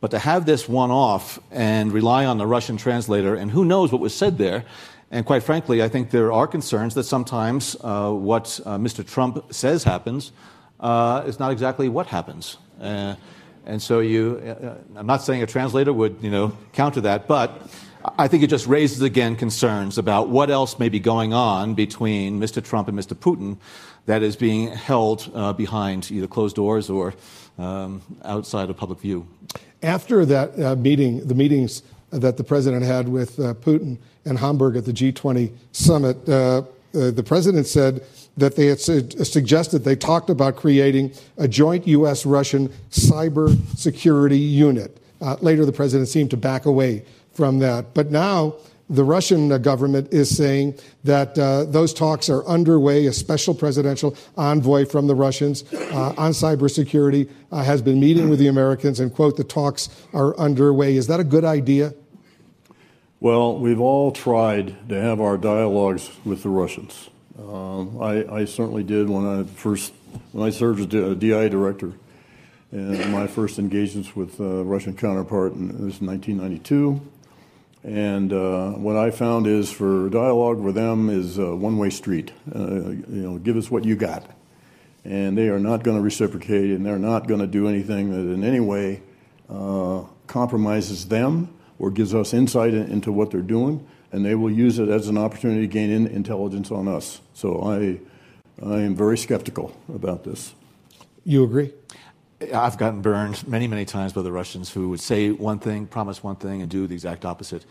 But 0.00 0.10
to 0.10 0.18
have 0.18 0.46
this 0.46 0.68
one 0.68 0.90
off 0.90 1.38
and 1.50 1.92
rely 1.92 2.24
on 2.24 2.38
the 2.38 2.46
Russian 2.46 2.76
translator, 2.76 3.34
and 3.34 3.50
who 3.50 3.64
knows 3.64 3.92
what 3.92 4.00
was 4.00 4.14
said 4.14 4.38
there, 4.38 4.64
and 5.10 5.26
quite 5.26 5.42
frankly, 5.42 5.82
I 5.82 5.88
think 5.88 6.10
there 6.10 6.32
are 6.32 6.46
concerns 6.46 6.94
that 6.94 7.04
sometimes 7.04 7.76
uh, 7.82 8.10
what 8.10 8.58
uh, 8.64 8.78
Mr. 8.78 9.06
Trump 9.06 9.52
says 9.52 9.84
happens, 9.84 10.32
uh, 10.80 11.22
is 11.26 11.38
not 11.38 11.52
exactly 11.52 11.88
what 11.88 12.06
happens. 12.06 12.56
Uh, 12.80 13.14
and 13.66 13.80
so 13.80 14.00
you, 14.00 14.38
uh, 14.44 14.98
I'm 14.98 15.06
not 15.06 15.22
saying 15.22 15.42
a 15.42 15.46
translator 15.46 15.92
would, 15.92 16.16
you 16.20 16.30
know, 16.30 16.56
counter 16.72 17.02
that, 17.02 17.28
but 17.28 17.62
I 18.04 18.28
think 18.28 18.42
it 18.42 18.48
just 18.48 18.66
raises 18.66 19.00
again 19.02 19.36
concerns 19.36 19.98
about 19.98 20.28
what 20.28 20.50
else 20.50 20.78
may 20.78 20.88
be 20.88 20.98
going 20.98 21.32
on 21.32 21.74
between 21.74 22.40
Mr. 22.40 22.62
Trump 22.62 22.88
and 22.88 22.98
Mr. 22.98 23.14
Putin 23.14 23.58
that 24.06 24.22
is 24.22 24.34
being 24.34 24.68
held 24.68 25.30
uh, 25.34 25.52
behind 25.52 26.10
either 26.10 26.26
closed 26.26 26.56
doors 26.56 26.90
or 26.90 27.14
um, 27.58 28.02
outside 28.24 28.70
of 28.70 28.76
public 28.76 28.98
view. 29.00 29.26
After 29.82 30.24
that 30.24 30.58
uh, 30.60 30.76
meeting, 30.76 31.26
the 31.26 31.34
meetings 31.34 31.82
that 32.10 32.36
the 32.36 32.44
president 32.44 32.84
had 32.84 33.08
with 33.08 33.38
uh, 33.38 33.54
Putin 33.54 33.98
in 34.24 34.36
Hamburg 34.36 34.76
at 34.76 34.84
the 34.84 34.92
G20 34.92 35.52
summit, 35.72 36.28
uh, 36.28 36.62
uh, 36.94 37.10
the 37.10 37.22
president 37.22 37.66
said 37.66 38.04
that 38.36 38.56
they 38.56 38.66
had 38.66 38.80
su- 38.80 39.08
suggested 39.24 39.84
they 39.84 39.96
talked 39.96 40.30
about 40.30 40.56
creating 40.56 41.12
a 41.38 41.46
joint 41.46 41.86
U.S. 41.86 42.26
Russian 42.26 42.68
cyber 42.90 43.56
security 43.76 44.38
unit. 44.38 44.98
Uh, 45.20 45.36
later, 45.40 45.64
the 45.64 45.72
president 45.72 46.08
seemed 46.08 46.30
to 46.30 46.36
back 46.36 46.66
away 46.66 47.04
from 47.34 47.58
that. 47.60 47.94
But 47.94 48.10
now, 48.10 48.54
the 48.92 49.04
Russian 49.04 49.48
government 49.62 50.12
is 50.12 50.34
saying 50.36 50.78
that 51.04 51.38
uh, 51.38 51.64
those 51.64 51.94
talks 51.94 52.28
are 52.28 52.44
underway. 52.46 53.06
A 53.06 53.12
special 53.12 53.54
presidential 53.54 54.14
envoy 54.36 54.84
from 54.84 55.06
the 55.06 55.14
Russians 55.14 55.64
uh, 55.72 56.14
on 56.18 56.32
cybersecurity 56.32 57.30
uh, 57.50 57.64
has 57.64 57.80
been 57.80 57.98
meeting 57.98 58.28
with 58.28 58.38
the 58.38 58.48
Americans, 58.48 59.00
and, 59.00 59.12
quote, 59.12 59.36
the 59.36 59.44
talks 59.44 59.88
are 60.12 60.36
underway. 60.38 60.96
Is 60.96 61.06
that 61.06 61.20
a 61.20 61.24
good 61.24 61.44
idea? 61.44 61.94
Well, 63.18 63.56
we've 63.56 63.80
all 63.80 64.10
tried 64.10 64.88
to 64.88 65.00
have 65.00 65.20
our 65.20 65.38
dialogues 65.38 66.10
with 66.24 66.42
the 66.42 66.48
Russians. 66.50 67.08
Um, 67.38 68.02
I, 68.02 68.26
I, 68.26 68.44
certainly 68.44 68.82
did 68.82 69.08
when 69.08 69.24
I 69.24 69.44
first 69.44 69.92
when 70.32 70.46
I 70.46 70.50
served 70.50 70.94
as 70.94 71.12
a 71.12 71.14
DI 71.14 71.48
director, 71.48 71.92
and 72.72 73.12
my 73.12 73.26
first 73.26 73.58
engagements 73.58 74.14
with 74.14 74.38
uh, 74.40 74.64
Russian 74.64 74.94
counterpart 74.94 75.54
in, 75.54 75.68
this 75.68 76.00
1992. 76.00 77.00
And 77.84 78.32
uh, 78.32 78.70
what 78.72 78.96
I 78.96 79.10
found 79.10 79.46
is 79.46 79.70
for 79.70 80.08
dialogue 80.08 80.60
with 80.60 80.76
them 80.76 81.10
is 81.10 81.38
a 81.38 81.54
one-way 81.54 81.90
street. 81.90 82.32
Uh, 82.54 82.90
you 82.90 83.06
know, 83.08 83.38
give 83.38 83.56
us 83.56 83.70
what 83.70 83.84
you 83.84 83.96
got, 83.96 84.24
and 85.04 85.36
they 85.36 85.48
are 85.48 85.58
not 85.58 85.82
going 85.82 85.96
to 85.96 86.02
reciprocate, 86.02 86.70
and 86.70 86.86
they're 86.86 86.98
not 86.98 87.26
going 87.26 87.40
to 87.40 87.46
do 87.46 87.66
anything 87.66 88.10
that 88.10 88.32
in 88.32 88.44
any 88.44 88.60
way 88.60 89.02
uh, 89.50 90.04
compromises 90.28 91.08
them 91.08 91.52
or 91.78 91.90
gives 91.90 92.14
us 92.14 92.32
insight 92.32 92.72
into 92.72 93.10
what 93.10 93.32
they're 93.32 93.40
doing, 93.40 93.84
and 94.12 94.24
they 94.24 94.36
will 94.36 94.50
use 94.50 94.78
it 94.78 94.88
as 94.88 95.08
an 95.08 95.18
opportunity 95.18 95.62
to 95.62 95.66
gain 95.66 95.90
in 95.90 96.06
intelligence 96.06 96.70
on 96.70 96.86
us. 96.86 97.20
So 97.34 97.62
I, 97.62 97.98
I 98.64 98.82
am 98.82 98.94
very 98.94 99.18
skeptical 99.18 99.76
about 99.92 100.22
this. 100.22 100.54
You 101.24 101.42
agree? 101.42 101.72
I've 102.54 102.78
gotten 102.78 103.02
burned 103.02 103.46
many, 103.46 103.68
many 103.68 103.84
times 103.84 104.12
by 104.12 104.22
the 104.22 104.32
Russians 104.32 104.70
who 104.70 104.88
would 104.90 105.00
say 105.00 105.30
one 105.30 105.58
thing, 105.58 105.86
promise 105.86 106.22
one 106.22 106.36
thing, 106.36 106.62
and 106.62 106.70
do 106.70 106.86
the 106.86 106.94
exact 106.94 107.24
opposite. 107.24 107.64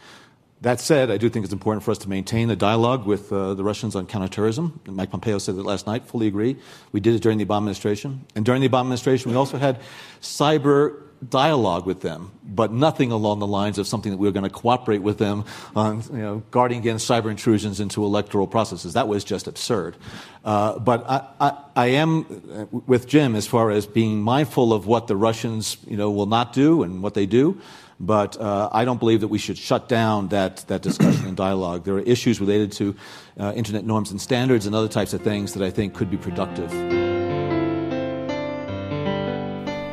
That 0.62 0.80
said, 0.80 1.10
I 1.10 1.18
do 1.18 1.28
think 1.28 1.44
it's 1.44 1.54
important 1.54 1.84
for 1.84 1.90
us 1.90 1.98
to 2.00 2.10
maintain 2.10 2.48
the 2.48 2.56
dialogue 2.56 3.08
with 3.08 3.34
uh, 3.34 3.56
the 3.56 3.64
Russians 3.64 3.96
on 3.96 4.06
counterterrorism. 4.06 4.80
Mike 4.86 5.10
Pompeo 5.10 5.40
said 5.40 5.56
that 5.56 5.66
last 5.66 5.88
night, 5.88 6.06
fully 6.06 6.28
agree. 6.28 6.56
We 6.92 7.00
did 7.00 7.16
it 7.16 7.24
during 7.24 7.40
the 7.40 7.46
Obama 7.46 7.58
administration. 7.58 8.26
And 8.36 8.46
during 8.46 8.62
the 8.62 8.70
Obama 8.70 8.82
administration, 8.82 9.32
we 9.32 9.38
also 9.38 9.58
had 9.58 9.82
cyber 10.22 11.02
dialogue 11.28 11.86
with 11.86 12.02
them, 12.02 12.32
but 12.44 12.72
nothing 12.72 13.12
along 13.12 13.40
the 13.40 13.48
lines 13.48 13.78
of 13.78 13.88
something 13.88 14.12
that 14.12 14.18
we 14.18 14.28
were 14.28 14.32
going 14.32 14.44
to 14.44 14.50
cooperate 14.50 15.00
with 15.00 15.18
them 15.18 15.46
on 15.76 16.02
you 16.12 16.18
know, 16.18 16.44
guarding 16.52 16.80
against 16.80 17.10
cyber 17.10 17.30
intrusions 17.30 17.80
into 17.80 18.04
electoral 18.04 18.48
processes. 18.48 18.94
That 18.94 19.08
was 19.08 19.24
just 19.24 19.48
absurd. 19.48 19.98
Uh, 20.44 20.80
but 20.80 21.08
I, 21.08 21.28
I, 21.40 21.58
I, 21.76 21.88
am 21.88 22.26
uh, 22.52 22.66
with 22.88 23.08
Jim 23.08 23.36
as 23.36 23.46
far 23.46 23.70
as 23.70 23.86
being 23.86 24.22
mindful 24.22 24.74
of 24.74 24.88
what 24.88 25.08
the 25.08 25.16
Russians 25.16 25.78
you 25.86 25.98
know, 25.98 26.10
will 26.10 26.26
not 26.26 26.54
do 26.54 26.82
and 26.82 27.04
what 27.04 27.14
they 27.14 27.28
do. 27.28 27.62
But 28.00 28.42
uh, 28.42 28.70
I 28.72 28.84
don't 28.84 29.00
believe 29.00 29.22
that 29.22 29.28
we 29.28 29.38
should 29.38 29.60
shut 29.60 29.88
down 29.88 30.30
that, 30.30 30.66
that 30.70 30.82
discussion 30.82 31.28
and 31.28 31.38
dialogue. 31.38 31.86
There 31.86 31.94
are 31.94 32.00
issues 32.00 32.42
related 32.42 32.72
to 32.74 32.96
uh, 33.40 33.54
internet 33.56 33.86
norms 33.86 34.10
and 34.10 34.20
standards 34.20 34.66
and 34.66 34.74
other 34.74 34.88
types 34.88 35.14
of 35.14 35.22
things 35.22 35.54
that 35.54 35.62
I 35.62 35.70
think 35.70 35.94
could 35.94 36.10
be 36.10 36.18
productive. 36.18 37.01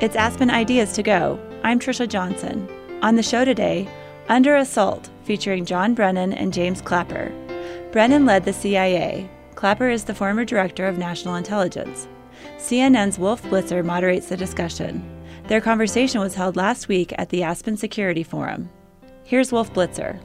It's 0.01 0.15
Aspen 0.15 0.49
Ideas 0.49 0.93
to 0.93 1.03
Go. 1.03 1.41
I'm 1.65 1.81
Trisha 1.81 2.09
Johnson. 2.09 2.69
On 3.03 3.17
the 3.17 3.23
show 3.23 3.45
today, 3.45 3.89
Under 4.29 4.55
Assault, 4.55 5.11
featuring 5.25 5.65
John 5.65 5.93
Brennan 5.93 6.33
and 6.35 6.55
James 6.55 6.81
Clapper. 6.81 7.33
Brennan 7.91 8.25
led 8.25 8.45
the 8.45 8.53
CIA. 8.53 9.29
Clapper 9.57 9.91
is 9.91 10.05
the 10.05 10.15
former 10.15 10.45
director 10.45 10.87
of 10.87 10.99
national 10.99 11.35
intelligence. 11.35 12.07
CNN's 12.59 13.19
Wolf 13.19 13.43
Blitzer 13.43 13.85
moderates 13.85 14.29
the 14.29 14.37
discussion. 14.37 15.03
Their 15.49 15.61
conversation 15.61 16.21
was 16.21 16.37
held 16.37 16.55
last 16.55 16.87
week 16.87 17.13
at 17.19 17.31
the 17.31 17.43
Aspen 17.43 17.77
Security 17.77 18.23
Forum. 18.23 18.71
Here's 19.25 19.51
Wolf 19.51 19.75
Blitzer. 19.75 20.21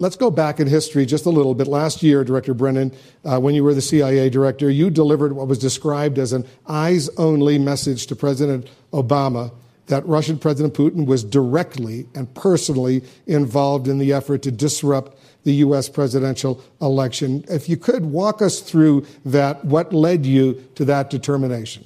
Let's 0.00 0.16
go 0.16 0.30
back 0.30 0.60
in 0.60 0.66
history 0.66 1.04
just 1.04 1.26
a 1.26 1.30
little 1.30 1.54
bit. 1.54 1.66
Last 1.66 2.02
year, 2.02 2.24
Director 2.24 2.54
Brennan, 2.54 2.90
uh, 3.22 3.38
when 3.38 3.54
you 3.54 3.62
were 3.62 3.74
the 3.74 3.82
CIA 3.82 4.30
director, 4.30 4.70
you 4.70 4.88
delivered 4.88 5.34
what 5.34 5.46
was 5.46 5.58
described 5.58 6.18
as 6.18 6.32
an 6.32 6.46
eyes 6.66 7.10
only 7.18 7.58
message 7.58 8.06
to 8.06 8.16
President 8.16 8.66
Obama 8.94 9.52
that 9.88 10.06
Russian 10.06 10.38
President 10.38 10.72
Putin 10.72 11.04
was 11.04 11.22
directly 11.22 12.06
and 12.14 12.32
personally 12.32 13.02
involved 13.26 13.88
in 13.88 13.98
the 13.98 14.14
effort 14.14 14.40
to 14.42 14.50
disrupt 14.50 15.18
the 15.44 15.52
U.S. 15.56 15.90
presidential 15.90 16.64
election. 16.80 17.44
If 17.50 17.68
you 17.68 17.76
could 17.76 18.06
walk 18.06 18.40
us 18.40 18.60
through 18.60 19.06
that, 19.26 19.62
what 19.66 19.92
led 19.92 20.24
you 20.24 20.66
to 20.76 20.86
that 20.86 21.10
determination? 21.10 21.84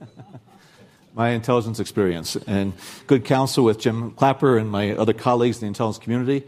my 1.14 1.28
intelligence 1.28 1.78
experience 1.78 2.34
and 2.48 2.72
good 3.06 3.24
counsel 3.24 3.62
with 3.62 3.78
Jim 3.78 4.10
Clapper 4.12 4.58
and 4.58 4.68
my 4.68 4.96
other 4.96 5.12
colleagues 5.12 5.58
in 5.58 5.60
the 5.60 5.66
intelligence 5.68 6.02
community 6.02 6.44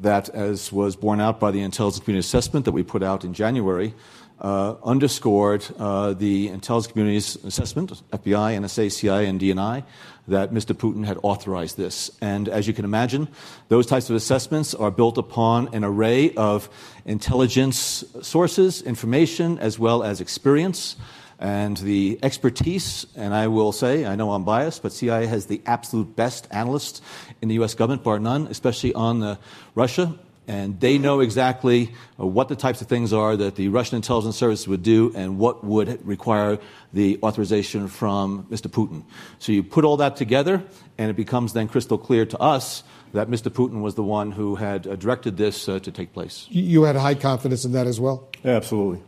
that, 0.00 0.28
as 0.30 0.72
was 0.72 0.96
borne 0.96 1.20
out 1.20 1.40
by 1.40 1.50
the 1.50 1.60
intelligence 1.60 2.02
community 2.02 2.26
assessment 2.26 2.64
that 2.64 2.72
we 2.72 2.82
put 2.82 3.02
out 3.02 3.24
in 3.24 3.34
January, 3.34 3.94
uh, 4.40 4.76
underscored 4.82 5.64
uh, 5.78 6.14
the 6.14 6.48
intelligence 6.48 6.90
community's 6.90 7.36
assessment, 7.44 8.02
FBI, 8.10 8.56
NSA, 8.58 8.90
CIA, 8.90 9.26
and 9.26 9.40
DNI, 9.40 9.84
that 10.28 10.52
Mr. 10.52 10.74
Putin 10.74 11.04
had 11.04 11.18
authorized 11.22 11.76
this. 11.76 12.10
And 12.20 12.48
as 12.48 12.66
you 12.66 12.72
can 12.72 12.84
imagine, 12.84 13.28
those 13.68 13.86
types 13.86 14.08
of 14.08 14.16
assessments 14.16 14.74
are 14.74 14.90
built 14.90 15.18
upon 15.18 15.74
an 15.74 15.84
array 15.84 16.32
of 16.34 16.70
intelligence 17.04 18.04
sources, 18.22 18.80
information, 18.82 19.58
as 19.58 19.78
well 19.78 20.02
as 20.02 20.20
experience 20.20 20.96
and 21.40 21.78
the 21.78 22.18
expertise, 22.22 23.06
and 23.16 23.34
I 23.34 23.48
will 23.48 23.72
say, 23.72 24.04
I 24.04 24.14
know 24.14 24.32
I'm 24.32 24.44
biased, 24.44 24.82
but 24.82 24.92
CIA 24.92 25.26
has 25.26 25.46
the 25.46 25.62
absolute 25.64 26.14
best 26.14 26.46
analysts 26.50 27.00
in 27.40 27.48
the 27.48 27.54
U.S. 27.54 27.74
government, 27.74 28.04
bar 28.04 28.18
none, 28.18 28.46
especially 28.48 28.92
on 28.92 29.22
uh, 29.22 29.36
Russia. 29.74 30.14
And 30.46 30.80
they 30.80 30.98
know 30.98 31.20
exactly 31.20 31.94
uh, 32.18 32.26
what 32.26 32.48
the 32.48 32.56
types 32.56 32.82
of 32.82 32.88
things 32.88 33.12
are 33.12 33.36
that 33.36 33.54
the 33.54 33.68
Russian 33.68 33.96
intelligence 33.96 34.36
service 34.36 34.68
would 34.68 34.82
do 34.82 35.12
and 35.14 35.38
what 35.38 35.64
would 35.64 36.04
require 36.06 36.58
the 36.92 37.18
authorization 37.22 37.88
from 37.88 38.44
Mr. 38.50 38.68
Putin. 38.68 39.04
So 39.38 39.52
you 39.52 39.62
put 39.62 39.84
all 39.84 39.96
that 39.98 40.16
together, 40.16 40.62
and 40.98 41.08
it 41.08 41.16
becomes 41.16 41.54
then 41.54 41.68
crystal 41.68 41.96
clear 41.96 42.26
to 42.26 42.38
us 42.38 42.82
that 43.12 43.28
Mr. 43.28 43.50
Putin 43.50 43.80
was 43.80 43.94
the 43.94 44.02
one 44.02 44.32
who 44.32 44.56
had 44.56 44.86
uh, 44.86 44.96
directed 44.96 45.36
this 45.38 45.68
uh, 45.68 45.78
to 45.78 45.90
take 45.90 46.12
place. 46.12 46.46
You 46.50 46.82
had 46.82 46.96
high 46.96 47.14
confidence 47.14 47.64
in 47.64 47.72
that 47.72 47.86
as 47.86 47.98
well? 47.98 48.28
Absolutely. 48.44 49.02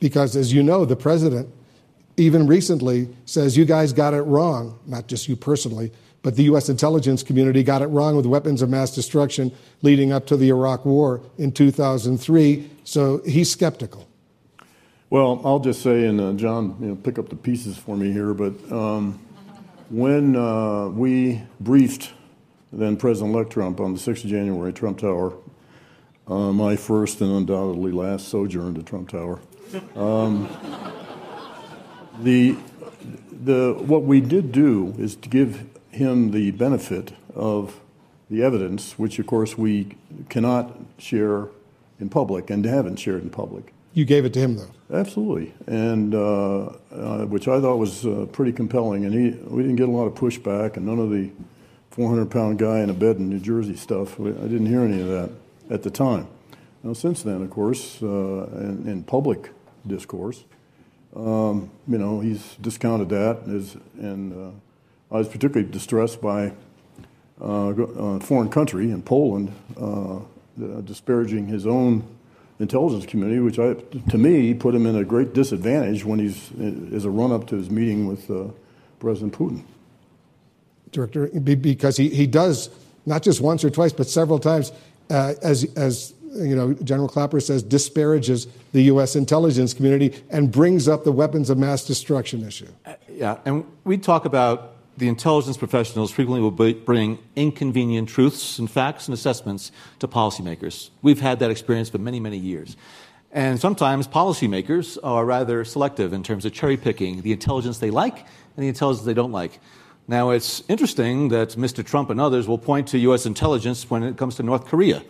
Because, 0.00 0.34
as 0.34 0.52
you 0.52 0.62
know, 0.62 0.84
the 0.84 0.96
president, 0.96 1.48
even 2.16 2.46
recently, 2.46 3.08
says 3.26 3.56
you 3.56 3.64
guys 3.64 3.92
got 3.92 4.14
it 4.14 4.22
wrong, 4.22 4.78
not 4.86 5.06
just 5.06 5.28
you 5.28 5.36
personally, 5.36 5.92
but 6.22 6.36
the 6.36 6.44
U.S. 6.44 6.68
intelligence 6.68 7.22
community 7.22 7.62
got 7.62 7.80
it 7.82 7.86
wrong 7.86 8.16
with 8.16 8.26
weapons 8.26 8.60
of 8.62 8.68
mass 8.68 8.94
destruction 8.94 9.52
leading 9.82 10.12
up 10.12 10.26
to 10.26 10.36
the 10.36 10.48
Iraq 10.48 10.84
War 10.84 11.22
in 11.38 11.52
2003. 11.52 12.70
So 12.84 13.22
he's 13.24 13.50
skeptical. 13.50 14.08
Well, 15.08 15.40
I'll 15.44 15.60
just 15.60 15.82
say, 15.82 16.06
and 16.06 16.20
uh, 16.20 16.32
John, 16.34 16.76
you 16.80 16.88
know, 16.88 16.96
pick 16.96 17.18
up 17.18 17.28
the 17.28 17.36
pieces 17.36 17.76
for 17.76 17.96
me 17.96 18.12
here, 18.12 18.34
but 18.34 18.52
um, 18.70 19.18
when 19.88 20.36
uh, 20.36 20.88
we 20.88 21.42
briefed 21.58 22.12
then 22.72 22.96
President 22.96 23.34
elect 23.34 23.50
Trump 23.50 23.80
on 23.80 23.94
the 23.94 23.98
6th 23.98 24.24
of 24.24 24.30
January, 24.30 24.72
Trump 24.72 24.98
Tower, 24.98 25.34
uh, 26.28 26.52
my 26.52 26.76
first 26.76 27.20
and 27.20 27.30
undoubtedly 27.32 27.90
last 27.90 28.28
sojourn 28.28 28.74
to 28.74 28.82
Trump 28.82 29.08
Tower. 29.08 29.40
Um, 29.96 30.48
the, 32.20 32.56
the, 33.30 33.74
what 33.78 34.02
we 34.02 34.20
did 34.20 34.52
do 34.52 34.94
is 34.98 35.16
to 35.16 35.28
give 35.28 35.66
him 35.90 36.30
the 36.30 36.50
benefit 36.52 37.12
of 37.34 37.80
the 38.28 38.42
evidence, 38.42 38.98
which 38.98 39.18
of 39.18 39.26
course 39.26 39.58
we 39.58 39.96
cannot 40.28 40.76
share 40.98 41.48
in 41.98 42.08
public 42.08 42.50
and 42.50 42.64
haven't 42.64 42.96
shared 42.96 43.22
in 43.22 43.30
public. 43.30 43.72
You 43.92 44.04
gave 44.04 44.24
it 44.24 44.32
to 44.34 44.40
him, 44.40 44.56
though. 44.56 44.70
Absolutely, 44.92 45.52
and 45.66 46.14
uh, 46.14 46.72
uh, 46.92 47.26
which 47.26 47.48
I 47.48 47.60
thought 47.60 47.76
was 47.76 48.06
uh, 48.06 48.26
pretty 48.30 48.52
compelling. 48.52 49.04
And 49.04 49.12
he, 49.12 49.30
we 49.42 49.62
didn't 49.62 49.76
get 49.76 49.88
a 49.88 49.92
lot 49.92 50.06
of 50.06 50.14
pushback, 50.14 50.76
and 50.76 50.86
none 50.86 51.00
of 51.00 51.10
the 51.10 51.30
400-pound 51.96 52.58
guy 52.58 52.80
in 52.80 52.90
a 52.90 52.94
bed 52.94 53.16
in 53.16 53.28
New 53.28 53.40
Jersey 53.40 53.74
stuff. 53.74 54.20
I 54.20 54.24
didn't 54.24 54.66
hear 54.66 54.82
any 54.82 55.00
of 55.00 55.08
that 55.08 55.30
at 55.70 55.82
the 55.82 55.90
time. 55.90 56.28
Now, 56.84 56.92
since 56.92 57.22
then, 57.22 57.42
of 57.42 57.50
course, 57.50 58.00
uh, 58.00 58.06
in, 58.06 58.86
in 58.86 59.02
public 59.02 59.50
discourse, 59.86 60.44
Um, 61.14 61.70
you 61.88 61.98
know, 61.98 62.20
he's 62.20 62.56
discounted 62.60 63.08
that, 63.08 63.42
as, 63.48 63.76
and 63.98 64.32
uh, 64.32 65.14
I 65.14 65.18
was 65.18 65.28
particularly 65.28 65.70
distressed 65.70 66.20
by 66.20 66.52
uh, 67.42 67.74
a 67.74 68.20
foreign 68.20 68.48
country 68.48 68.90
in 68.92 69.02
Poland 69.02 69.52
uh, 69.76 70.20
disparaging 70.84 71.48
his 71.48 71.66
own 71.66 72.04
intelligence 72.60 73.06
community, 73.06 73.40
which 73.40 73.58
I, 73.58 73.74
to 74.10 74.18
me 74.18 74.54
put 74.54 74.74
him 74.74 74.86
in 74.86 74.96
a 74.96 75.04
great 75.04 75.32
disadvantage 75.32 76.04
when 76.04 76.20
he's 76.20 76.50
as 76.94 77.04
a 77.04 77.10
run 77.10 77.32
up 77.32 77.46
to 77.48 77.56
his 77.56 77.70
meeting 77.70 78.06
with 78.06 78.30
uh, 78.30 78.44
President 78.98 79.32
Putin. 79.32 79.62
Director, 80.92 81.28
because 81.28 81.96
he, 81.96 82.08
he 82.08 82.26
does 82.26 82.68
not 83.06 83.22
just 83.22 83.40
once 83.40 83.64
or 83.64 83.70
twice, 83.70 83.92
but 83.92 84.06
several 84.06 84.38
times, 84.38 84.72
uh, 85.08 85.34
as 85.42 85.64
as 85.76 86.14
you 86.32 86.54
know, 86.54 86.74
General 86.74 87.08
Clapper 87.08 87.40
says, 87.40 87.62
disparages 87.62 88.46
the 88.72 88.82
U.S. 88.84 89.16
intelligence 89.16 89.74
community 89.74 90.22
and 90.30 90.50
brings 90.50 90.88
up 90.88 91.04
the 91.04 91.12
weapons 91.12 91.50
of 91.50 91.58
mass 91.58 91.84
destruction 91.84 92.46
issue. 92.46 92.68
Uh, 92.86 92.94
yeah, 93.08 93.38
and 93.44 93.64
we 93.84 93.98
talk 93.98 94.24
about 94.24 94.76
the 94.96 95.08
intelligence 95.08 95.56
professionals 95.56 96.10
frequently 96.10 96.42
will 96.42 96.50
bring 96.50 97.18
inconvenient 97.34 98.08
truths 98.08 98.58
and 98.58 98.70
facts 98.70 99.08
and 99.08 99.14
assessments 99.14 99.72
to 99.98 100.06
policymakers. 100.06 100.90
We've 101.02 101.20
had 101.20 101.38
that 101.40 101.50
experience 101.50 101.88
for 101.88 101.98
many, 101.98 102.20
many 102.20 102.36
years. 102.36 102.76
And 103.32 103.58
sometimes 103.58 104.06
policymakers 104.06 104.98
are 105.02 105.24
rather 105.24 105.64
selective 105.64 106.12
in 106.12 106.22
terms 106.22 106.44
of 106.44 106.52
cherry 106.52 106.76
picking 106.76 107.22
the 107.22 107.32
intelligence 107.32 107.78
they 107.78 107.90
like 107.90 108.18
and 108.18 108.64
the 108.64 108.68
intelligence 108.68 109.06
they 109.06 109.14
don't 109.14 109.32
like. 109.32 109.58
Now, 110.06 110.30
it's 110.30 110.62
interesting 110.68 111.28
that 111.28 111.50
Mr. 111.50 111.86
Trump 111.86 112.10
and 112.10 112.20
others 112.20 112.48
will 112.48 112.58
point 112.58 112.88
to 112.88 112.98
U.S. 112.98 113.26
intelligence 113.26 113.88
when 113.88 114.02
it 114.02 114.16
comes 114.16 114.34
to 114.36 114.42
North 114.42 114.66
Korea 114.66 115.02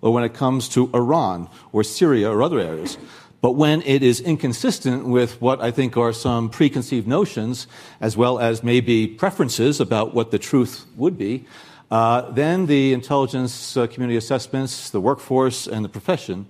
or 0.00 0.12
when 0.12 0.24
it 0.24 0.34
comes 0.34 0.68
to 0.70 0.90
Iran 0.94 1.48
or 1.72 1.84
Syria 1.84 2.30
or 2.30 2.42
other 2.42 2.58
areas. 2.58 2.98
But 3.40 3.52
when 3.52 3.82
it 3.82 4.02
is 4.02 4.20
inconsistent 4.20 5.06
with 5.06 5.40
what 5.40 5.60
I 5.60 5.70
think 5.70 5.96
are 5.96 6.12
some 6.12 6.48
preconceived 6.48 7.06
notions, 7.06 7.66
as 8.00 8.16
well 8.16 8.38
as 8.38 8.62
maybe 8.62 9.06
preferences 9.06 9.80
about 9.80 10.14
what 10.14 10.30
the 10.30 10.38
truth 10.38 10.86
would 10.96 11.16
be, 11.18 11.44
uh, 11.90 12.30
then 12.32 12.66
the 12.66 12.92
intelligence 12.92 13.76
uh, 13.76 13.86
community 13.86 14.16
assessments, 14.16 14.90
the 14.90 15.00
workforce, 15.00 15.66
and 15.66 15.84
the 15.84 15.88
profession 15.88 16.48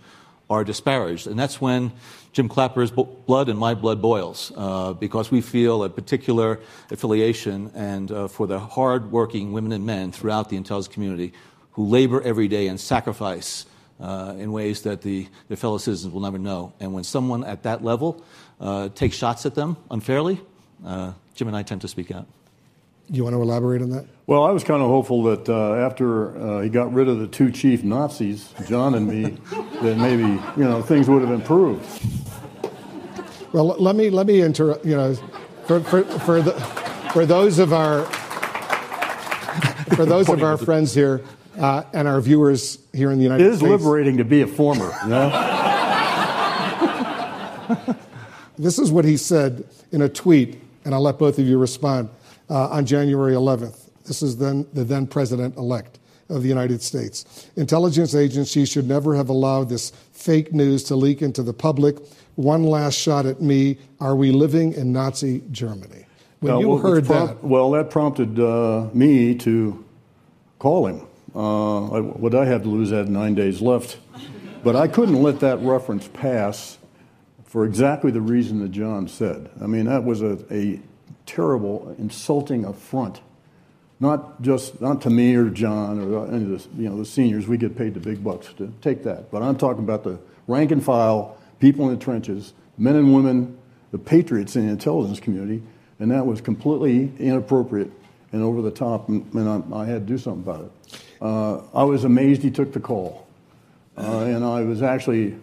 are 0.49 0.65
disparaged. 0.65 1.27
And 1.27 1.39
that's 1.39 1.61
when 1.61 1.93
Jim 2.33 2.49
Clapper's 2.49 2.91
blood 2.91 3.49
and 3.49 3.59
my 3.59 3.75
blood 3.75 4.01
boils, 4.01 4.53
uh, 4.57 4.93
because 4.93 5.31
we 5.31 5.41
feel 5.41 5.85
a 5.85 5.91
particular 5.91 6.61
affiliation 6.91 7.71
and 7.75 8.11
uh, 8.13 8.29
for 8.29 8.47
the 8.47 8.59
hardworking 8.59 9.53
women 9.53 9.73
and 9.73 9.85
men 9.85 10.13
throughout 10.13 10.49
the 10.49 10.57
intelligence 10.57 10.93
community 10.93 11.33
who 11.77 11.85
labor 11.85 12.23
every 12.23 12.49
day 12.49 12.69
and 12.69 12.81
sacrifice 12.81 13.67
uh, 14.01 14.35
in 14.39 14.51
ways 14.51 14.81
that 14.83 15.03
the, 15.03 15.29
their 15.49 15.59
fellow 15.59 15.77
citizens 15.77 16.13
will 16.13 16.23
never 16.23 16.39
know. 16.39 16.73
And 16.81 16.95
when 16.95 17.05
someone 17.05 17.45
at 17.45 17.65
that 17.65 17.85
level 17.85 18.25
uh, 18.59 18.89
takes 18.89 19.15
shots 19.15 19.45
at 19.45 19.55
them 19.55 19.77
unfairly, 19.91 20.41
uh, 20.85 21.13
Jim 21.35 21.49
and 21.49 21.57
I 21.57 21.63
tend 21.63 21.83
to 21.83 21.89
speak 21.89 22.11
out. 22.11 22.27
You 23.11 23.25
want 23.25 23.35
to 23.35 23.43
elaborate 23.43 23.83
on 23.83 23.91
that? 23.91 24.07
Well, 24.27 24.43
I 24.43 24.53
was 24.53 24.65
kind 24.65 24.83
of 24.83 24.89
hopeful 24.89 25.23
that 25.25 25.49
uh, 25.51 25.75
after 25.75 26.37
uh, 26.39 26.63
he 26.63 26.71
got 26.71 26.93
rid 26.95 27.09
of 27.09 27.19
the 27.19 27.29
two 27.29 27.53
chief 27.53 27.85
Nazis, 27.85 28.53
John 28.67 28.95
and 28.95 29.07
me, 29.07 29.37
that 29.83 29.97
maybe 29.99 30.23
you 30.23 30.65
know 30.65 30.83
things 30.83 31.09
would 31.09 31.23
have 31.23 31.31
improved. 31.31 31.85
Well, 33.53 33.67
let 33.67 33.95
me 33.95 34.11
let 34.11 34.27
me 34.27 34.41
interrupt. 34.41 34.85
You 34.85 34.97
know, 34.97 35.15
for 35.67 35.81
for 35.83 36.03
for, 36.03 36.43
the, 36.43 36.53
for 37.13 37.27
those 37.27 37.61
of 37.61 37.73
our 37.73 38.07
for 39.95 40.05
those 40.05 40.29
of 40.29 40.43
our 40.43 40.57
friends 40.57 40.93
here 40.93 41.23
uh, 41.59 41.83
and 41.93 42.09
our 42.09 42.21
viewers 42.21 42.79
here 42.93 43.11
in 43.11 43.19
the 43.19 43.25
United 43.25 43.43
States. 43.43 43.51
It 43.51 43.55
is 43.55 43.61
States. 43.61 43.85
liberating 43.85 44.17
to 44.19 44.25
be 44.25 44.43
a 44.43 44.47
former. 44.47 44.93
You 45.03 45.09
know? 45.09 45.29
this 48.59 48.79
is 48.79 48.93
what 48.93 49.05
he 49.05 49.17
said 49.17 49.67
in 49.93 50.03
a 50.03 50.09
tweet, 50.09 50.61
and 50.85 50.95
I'll 50.95 51.03
let 51.03 51.19
both 51.19 51.39
of 51.39 51.47
you 51.47 51.59
respond 51.59 52.09
uh, 52.51 52.69
on 52.69 52.87
January 52.87 53.35
11th. 53.35 53.91
This 54.05 54.23
is 54.23 54.37
then 54.37 54.67
the 54.73 54.85
then 54.85 55.07
president 55.07 55.57
elect 55.57 55.99
of 56.29 56.43
the 56.43 56.49
United 56.49 56.83
States. 56.83 57.49
Intelligence 57.57 58.15
agencies 58.15 58.69
should 58.69 58.89
never 58.89 59.15
have 59.15 59.29
allowed 59.29 59.69
this 59.69 59.93
fake 60.13 60.53
news 60.53 60.83
to 60.85 60.97
leak 60.97 61.23
into 61.23 61.43
the 61.43 61.53
public. 61.53 61.97
One 62.35 62.65
last 62.65 62.95
shot 62.95 63.27
at 63.27 63.41
me. 63.41 63.79
Are 64.01 64.17
we 64.17 64.31
living 64.31 64.73
in 64.75 64.93
Nazi 64.93 65.43
Germany? 65.51 66.05
When 66.41 66.55
uh, 66.55 66.59
you 66.59 66.69
well, 66.69 66.79
heard 66.79 67.05
that. 67.07 67.43
Well, 67.43 67.71
that 67.73 67.91
prompted 67.91 68.39
uh, 68.39 68.89
me 68.93 69.35
to 69.37 69.85
call 70.59 70.87
him 70.87 71.06
uh, 71.37 72.01
what 72.01 72.35
I 72.35 72.47
had 72.47 72.63
to 72.63 72.69
lose 72.69 72.91
had 72.91 73.11
nine 73.11 73.35
days 73.35 73.61
left. 73.61 73.99
But 74.65 74.75
I 74.75 74.89
couldn't 74.89 75.23
let 75.23 75.41
that 75.41 75.61
reference 75.61 76.09
pass 76.09 76.79
for 77.45 77.65
exactly 77.65 78.11
the 78.11 78.21
reason 78.21 78.61
that 78.61 78.71
John 78.71 79.07
said. 79.07 79.51
I 79.61 79.67
mean, 79.67 79.85
that 79.85 80.03
was 80.03 80.23
a, 80.23 80.39
a 80.51 80.81
terrible, 81.27 81.95
insulting 81.99 82.65
affront. 82.65 83.21
Not 84.01 84.43
just 84.43 84.81
not 84.81 85.03
to 85.03 85.11
me 85.11 85.35
or 85.35 85.49
John 85.51 86.01
or 86.01 86.27
any 86.27 86.53
of 86.53 86.77
the, 86.77 86.83
you 86.83 86.89
know, 86.89 86.97
the 86.97 87.05
seniors. 87.05 87.47
We 87.47 87.57
get 87.57 87.77
paid 87.77 87.95
the 87.95 88.01
big 88.01 88.25
bucks 88.25 88.53
to 88.55 88.73
take 88.81 89.05
that. 89.05 89.31
But 89.31 89.43
I'm 89.43 89.57
talking 89.57 89.85
about 89.85 90.05
the 90.05 90.19
rank 90.47 90.71
and 90.71 90.85
file, 90.85 91.37
people 91.61 91.89
in 91.89 91.99
the 91.99 92.05
trenches, 92.05 92.53
men 92.79 92.97
and 92.97 93.15
women, 93.15 93.57
the 93.93 93.99
patriots 93.99 94.57
in 94.57 94.67
the 94.67 94.73
intelligence 94.73 95.21
community, 95.21 95.63
and 95.99 96.11
that 96.11 96.27
was 96.27 96.41
completely 96.41 97.13
inappropriate 97.19 97.91
and 98.33 98.43
over 98.43 98.61
the 98.61 98.71
top, 98.71 99.09
and, 99.09 99.33
and 99.35 99.49
I, 99.49 99.79
I 99.79 99.87
had 99.87 100.07
to 100.07 100.13
do 100.13 100.19
something 100.19 100.43
about 100.43 100.65
it. 100.65 100.71
Uh, 101.21 101.63
I 101.75 101.85
was 101.85 102.05
amazed 102.05 102.43
he 102.43 102.51
took 102.51 102.73
the 102.73 102.81
call. 102.81 103.27
Uh, 103.97 104.25
and 104.25 104.45
I 104.45 104.63
was 104.63 104.83
actually 104.83 105.37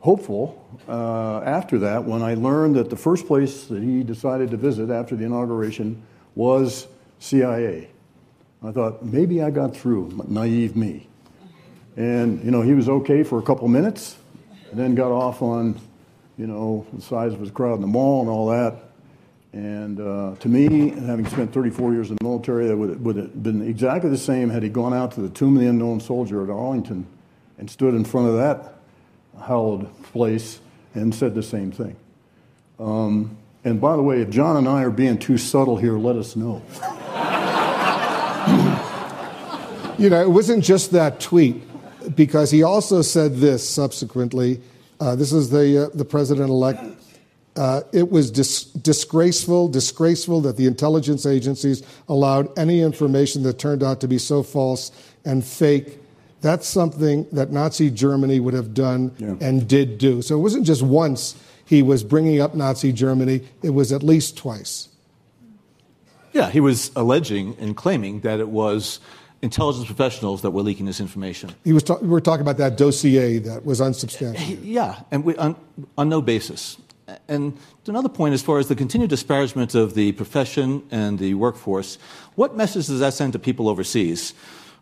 hopeful 0.00 0.62
uh, 0.88 1.40
after 1.40 1.78
that 1.78 2.04
when 2.04 2.22
I 2.22 2.34
learned 2.34 2.76
that 2.76 2.90
the 2.90 2.96
first 2.96 3.26
place 3.26 3.64
that 3.66 3.82
he 3.82 4.02
decided 4.02 4.50
to 4.50 4.56
visit 4.56 4.90
after 4.90 5.16
the 5.16 5.24
inauguration 5.24 6.02
was 6.34 6.86
CIA. 7.18 7.88
I 8.62 8.72
thought, 8.72 9.02
maybe 9.02 9.42
I 9.42 9.50
got 9.50 9.74
through, 9.74 10.24
naive 10.28 10.76
me. 10.76 11.08
And, 11.96 12.44
you 12.44 12.50
know, 12.50 12.60
he 12.60 12.74
was 12.74 12.88
okay 12.88 13.22
for 13.22 13.38
a 13.38 13.42
couple 13.42 13.66
minutes, 13.68 14.16
and 14.70 14.78
then 14.78 14.94
got 14.94 15.10
off 15.10 15.42
on, 15.42 15.80
you 16.36 16.46
know, 16.46 16.86
the 16.92 17.00
size 17.00 17.32
of 17.32 17.40
his 17.40 17.50
crowd 17.50 17.74
in 17.76 17.80
the 17.80 17.86
mall 17.86 18.20
and 18.20 18.28
all 18.28 18.48
that. 18.48 18.89
And 19.52 20.00
uh, 20.00 20.36
to 20.40 20.48
me, 20.48 20.90
having 20.90 21.26
spent 21.26 21.52
34 21.52 21.92
years 21.92 22.10
in 22.10 22.16
the 22.16 22.24
military, 22.24 22.68
that 22.68 22.76
would, 22.76 23.04
would 23.04 23.16
have 23.16 23.42
been 23.42 23.66
exactly 23.66 24.08
the 24.08 24.18
same 24.18 24.48
had 24.48 24.62
he 24.62 24.68
gone 24.68 24.94
out 24.94 25.12
to 25.12 25.20
the 25.20 25.28
Tomb 25.28 25.56
of 25.56 25.62
the 25.62 25.68
Unknown 25.68 26.00
Soldier 26.00 26.44
at 26.44 26.50
Arlington 26.50 27.06
and 27.58 27.68
stood 27.68 27.94
in 27.94 28.04
front 28.04 28.28
of 28.28 28.36
that 28.36 28.74
hallowed 29.42 29.90
place 30.04 30.60
and 30.94 31.14
said 31.14 31.34
the 31.34 31.42
same 31.42 31.72
thing. 31.72 31.96
Um, 32.78 33.36
and 33.64 33.80
by 33.80 33.96
the 33.96 34.02
way, 34.02 34.20
if 34.20 34.30
John 34.30 34.56
and 34.56 34.68
I 34.68 34.82
are 34.82 34.90
being 34.90 35.18
too 35.18 35.36
subtle 35.36 35.76
here, 35.76 35.98
let 35.98 36.16
us 36.16 36.36
know. 36.36 36.62
you 39.98 40.10
know, 40.10 40.22
it 40.22 40.30
wasn't 40.30 40.64
just 40.64 40.92
that 40.92 41.20
tweet, 41.20 41.62
because 42.14 42.50
he 42.50 42.62
also 42.62 43.02
said 43.02 43.36
this 43.36 43.68
subsequently. 43.68 44.60
Uh, 44.98 45.14
this 45.14 45.32
is 45.32 45.50
the, 45.50 45.86
uh, 45.86 45.90
the 45.94 46.04
president 46.04 46.48
elect 46.48 46.82
uh, 47.56 47.82
it 47.92 48.10
was 48.10 48.30
dis- 48.30 48.64
disgraceful, 48.64 49.68
disgraceful 49.68 50.40
that 50.42 50.56
the 50.56 50.66
intelligence 50.66 51.26
agencies 51.26 51.82
allowed 52.08 52.56
any 52.58 52.80
information 52.80 53.42
that 53.42 53.58
turned 53.58 53.82
out 53.82 54.00
to 54.00 54.08
be 54.08 54.18
so 54.18 54.42
false 54.42 54.92
and 55.24 55.44
fake. 55.44 55.98
That's 56.40 56.66
something 56.66 57.26
that 57.32 57.50
Nazi 57.50 57.90
Germany 57.90 58.40
would 58.40 58.54
have 58.54 58.72
done 58.72 59.12
yeah. 59.18 59.34
and 59.40 59.68
did 59.68 59.98
do. 59.98 60.22
So 60.22 60.36
it 60.36 60.40
wasn't 60.40 60.64
just 60.64 60.82
once 60.82 61.34
he 61.66 61.82
was 61.82 62.02
bringing 62.02 62.40
up 62.40 62.54
Nazi 62.54 62.92
Germany, 62.92 63.42
it 63.62 63.70
was 63.70 63.92
at 63.92 64.02
least 64.02 64.36
twice. 64.36 64.88
Yeah, 66.32 66.48
he 66.50 66.60
was 66.60 66.92
alleging 66.94 67.56
and 67.58 67.76
claiming 67.76 68.20
that 68.20 68.38
it 68.38 68.48
was 68.48 69.00
intelligence 69.42 69.86
professionals 69.86 70.42
that 70.42 70.50
were 70.50 70.62
leaking 70.62 70.86
this 70.86 71.00
information. 71.00 71.54
He 71.64 71.72
was 71.72 71.82
ta- 71.82 71.98
we 72.00 72.08
were 72.08 72.20
talking 72.20 72.42
about 72.42 72.58
that 72.58 72.76
dossier 72.76 73.38
that 73.38 73.64
was 73.64 73.80
unsubstantiated. 73.80 74.64
Yeah, 74.64 75.00
and 75.10 75.24
we, 75.24 75.36
on, 75.36 75.56
on 75.98 76.08
no 76.08 76.22
basis 76.22 76.76
and 77.28 77.56
another 77.86 78.08
point, 78.08 78.34
as 78.34 78.42
far 78.42 78.58
as 78.58 78.68
the 78.68 78.76
continued 78.76 79.10
disparagement 79.10 79.74
of 79.74 79.94
the 79.94 80.12
profession 80.12 80.82
and 80.90 81.18
the 81.18 81.34
workforce, 81.34 81.98
what 82.34 82.56
message 82.56 82.86
does 82.86 83.00
that 83.00 83.14
send 83.14 83.32
to 83.32 83.38
people 83.38 83.68
overseas 83.68 84.34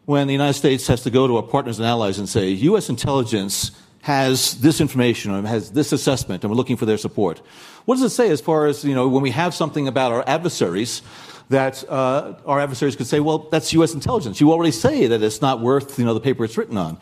when 0.05 0.27
the 0.27 0.33
United 0.33 0.55
States 0.55 0.87
has 0.87 1.03
to 1.03 1.11
go 1.11 1.27
to 1.27 1.37
our 1.37 1.43
partners 1.43 1.79
and 1.79 1.87
allies 1.87 2.19
and 2.19 2.29
say, 2.29 2.51
U.S. 2.51 2.89
intelligence 2.89 3.73
has 4.03 4.59
this 4.61 4.81
information 4.81 5.33
or 5.33 5.43
has 5.47 5.73
this 5.73 5.93
assessment 5.93 6.45
and 6.45 6.51
we're 6.51 6.57
looking 6.57 6.77
for 6.77 6.87
their 6.87 6.97
support? 6.97 7.43
What 7.85 7.97
does 7.97 8.05
it 8.05 8.15
say 8.15 8.31
as 8.31 8.41
far 8.41 8.67
as, 8.67 8.85
you 8.85 8.95
know, 8.95 9.09
when 9.09 9.23
we 9.23 9.31
have 9.31 9.55
something 9.55 9.89
about 9.89 10.13
our 10.13 10.25
adversaries 10.27 11.03
that 11.51 11.83
uh, 11.89 12.35
our 12.47 12.61
adversaries 12.61 12.97
could 12.97 13.07
say, 13.07 13.21
well, 13.21 13.39
that's 13.51 13.73
U.S. 13.73 13.95
intelligence. 13.95 14.41
You 14.41 14.53
already 14.53 14.71
say 14.71 15.07
that 15.07 15.23
it's 15.23 15.41
not 15.41 15.61
worth, 15.61 15.99
you 15.99 16.05
know, 16.05 16.15
the 16.15 16.21
paper 16.21 16.45
it's 16.45 16.57
written 16.59 16.77
on. 16.77 16.99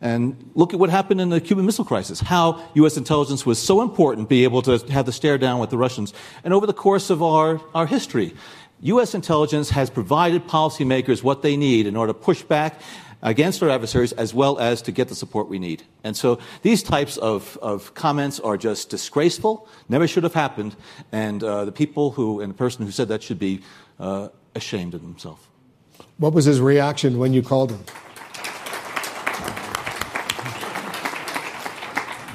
And 0.00 0.50
look 0.54 0.74
at 0.74 0.78
what 0.78 0.90
happened 0.90 1.20
in 1.20 1.30
the 1.30 1.40
Cuban 1.40 1.64
Missile 1.64 1.84
Crisis, 1.84 2.20
how 2.20 2.62
U.S. 2.74 2.96
intelligence 2.96 3.46
was 3.46 3.58
so 3.58 3.80
important, 3.80 4.28
be 4.28 4.44
able 4.44 4.60
to 4.62 4.78
have 4.90 5.06
the 5.06 5.12
stare 5.12 5.38
down 5.38 5.58
with 5.58 5.70
the 5.70 5.78
Russians. 5.78 6.12
And 6.44 6.52
over 6.52 6.66
the 6.66 6.74
course 6.74 7.08
of 7.08 7.22
our, 7.22 7.60
our 7.74 7.86
history, 7.86 8.34
U.S. 8.82 9.14
intelligence 9.14 9.70
has 9.70 9.88
provided 9.88 10.46
policymakers 10.46 11.22
what 11.22 11.40
they 11.40 11.56
need 11.56 11.86
in 11.86 11.96
order 11.96 12.12
to 12.12 12.18
push 12.18 12.42
back 12.42 12.80
against 13.22 13.62
our 13.62 13.70
adversaries 13.70 14.12
as 14.12 14.34
well 14.34 14.58
as 14.58 14.82
to 14.82 14.92
get 14.92 15.08
the 15.08 15.14
support 15.14 15.48
we 15.48 15.58
need. 15.58 15.82
And 16.04 16.14
so 16.14 16.38
these 16.60 16.82
types 16.82 17.16
of, 17.16 17.58
of 17.62 17.94
comments 17.94 18.38
are 18.40 18.58
just 18.58 18.90
disgraceful, 18.90 19.66
never 19.88 20.06
should 20.06 20.24
have 20.24 20.34
happened, 20.34 20.76
and 21.10 21.42
uh, 21.42 21.64
the 21.64 21.72
people 21.72 22.10
who, 22.10 22.40
and 22.40 22.50
the 22.50 22.56
person 22.56 22.84
who 22.84 22.92
said 22.92 23.08
that 23.08 23.22
should 23.22 23.38
be 23.38 23.62
uh, 23.98 24.28
ashamed 24.54 24.94
of 24.94 25.00
themselves. 25.00 25.42
What 26.18 26.34
was 26.34 26.44
his 26.44 26.60
reaction 26.60 27.18
when 27.18 27.32
you 27.32 27.42
called 27.42 27.72
him? 27.72 27.84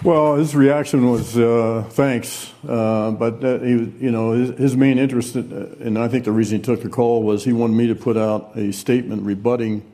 Well, 0.03 0.37
his 0.37 0.55
reaction 0.55 1.11
was 1.11 1.37
uh, 1.37 1.85
thanks, 1.91 2.51
uh, 2.67 3.11
but 3.11 3.43
uh, 3.43 3.59
he, 3.59 3.71
you 3.99 4.09
know, 4.09 4.31
his, 4.31 4.49
his, 4.57 4.75
main 4.75 4.97
interest, 4.97 5.35
in, 5.35 5.53
uh, 5.53 5.85
and 5.85 5.99
I 5.99 6.07
think 6.07 6.25
the 6.25 6.31
reason 6.31 6.57
he 6.57 6.63
took 6.63 6.81
the 6.81 6.89
call 6.89 7.21
was 7.21 7.43
he 7.43 7.53
wanted 7.53 7.75
me 7.75 7.85
to 7.85 7.93
put 7.93 8.17
out 8.17 8.57
a 8.57 8.73
statement 8.73 9.21
rebutting 9.21 9.85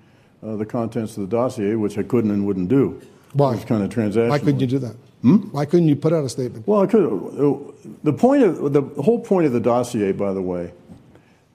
uh, 0.42 0.56
the 0.56 0.66
contents 0.66 1.18
of 1.18 1.30
the 1.30 1.36
dossier, 1.36 1.76
which 1.76 1.98
I 1.98 2.04
couldn't 2.04 2.32
and 2.32 2.46
wouldn't 2.46 2.70
do. 2.70 3.02
Why? 3.34 3.58
Kind 3.58 3.84
of 3.84 3.90
transactional. 3.90 4.30
Why 4.30 4.40
couldn't 4.40 4.62
you 4.62 4.68
do 4.68 4.80
that? 4.80 4.96
Hmm? 5.24 5.36
Why 5.52 5.66
couldn't 5.66 5.90
you 5.90 5.98
put 5.98 6.14
out 6.14 6.24
a 6.24 6.30
statement? 6.30 6.66
Well, 6.66 6.84
I 6.84 6.86
could. 6.86 7.04
Uh, 7.04 7.90
the 8.04 8.14
point 8.14 8.44
of 8.44 8.72
the 8.72 8.84
whole 9.04 9.20
point 9.20 9.46
of 9.46 9.52
the 9.52 9.60
dossier, 9.60 10.14
by 10.14 10.32
the 10.32 10.42
way, 10.42 10.72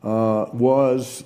was 0.03 1.25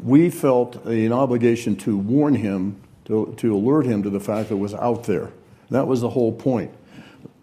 we 0.00 0.30
felt 0.30 0.84
an 0.84 1.12
obligation 1.12 1.74
to 1.78 1.96
warn 1.96 2.36
him, 2.36 2.80
to, 3.06 3.34
to 3.38 3.56
alert 3.56 3.86
him 3.86 4.04
to 4.04 4.10
the 4.10 4.20
fact 4.20 4.50
that 4.50 4.54
it 4.54 4.58
was 4.58 4.74
out 4.74 5.04
there. 5.04 5.32
That 5.72 5.86
was 5.86 6.00
the 6.00 6.10
whole 6.10 6.32
point. 6.32 6.70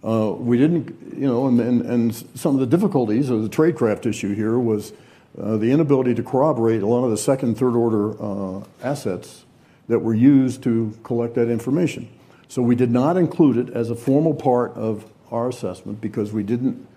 Uh, 0.04 0.34
we 0.38 0.58
didn't, 0.58 1.18
you 1.18 1.28
know, 1.28 1.48
and, 1.48 1.60
and, 1.60 1.82
and, 1.82 2.15
some 2.38 2.54
of 2.54 2.62
the 2.62 2.68
difficulties 2.68 3.30
of 3.30 3.44
the 3.44 3.50
tradecraft 3.50 4.06
issue 4.06 4.34
here 4.34 4.58
was 4.58 4.94
uh, 5.38 5.58
the 5.58 5.72
inability 5.72 6.15
to 6.15 6.24
corroborate 6.24 6.82
a 6.82 6.88
lot 6.88 7.04
of 7.04 7.12
the 7.12 7.18
second, 7.18 7.58
third 7.58 7.76
order 7.76 8.12
uh, 8.22 8.63
assets 8.82 9.44
that 9.89 10.00
were 10.00 10.13
used 10.13 10.63
to 10.63 10.98
collect 11.04 11.36
that 11.36 11.50
information. 11.50 12.08
So 12.48 12.62
we 12.62 12.76
did 12.76 12.92
not 12.92 13.18
include 13.18 13.58
it 13.58 13.74
as 13.76 13.89
a 13.89 13.96
formal 13.96 14.34
part 14.34 14.72
of 14.76 15.06
our 15.32 15.50
assessment 15.50 16.00
because 16.00 16.32
we 16.32 16.44
didn't, 16.44 16.88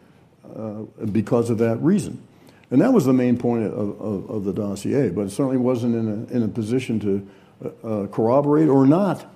uh, 0.57 0.83
because 1.07 1.51
of 1.51 1.59
that 1.59 1.79
reason. 1.79 2.23
And 2.71 2.81
that 2.83 2.93
was 2.93 3.05
the 3.05 3.13
main 3.13 3.37
point 3.37 3.65
of, 3.65 4.01
of, 4.01 4.31
of 4.31 4.45
the 4.45 4.53
dossier, 4.53 5.09
but 5.09 5.23
it 5.23 5.31
certainly 5.31 5.57
wasn't 5.57 5.97
in 5.97 6.09
a, 6.09 6.37
in 6.37 6.43
a 6.45 6.49
position 6.49 7.01
to 7.01 7.29
uh, 7.65 7.87
uh, 7.87 8.07
corroborate 8.07 8.69
or 8.69 8.87
not 8.87 9.27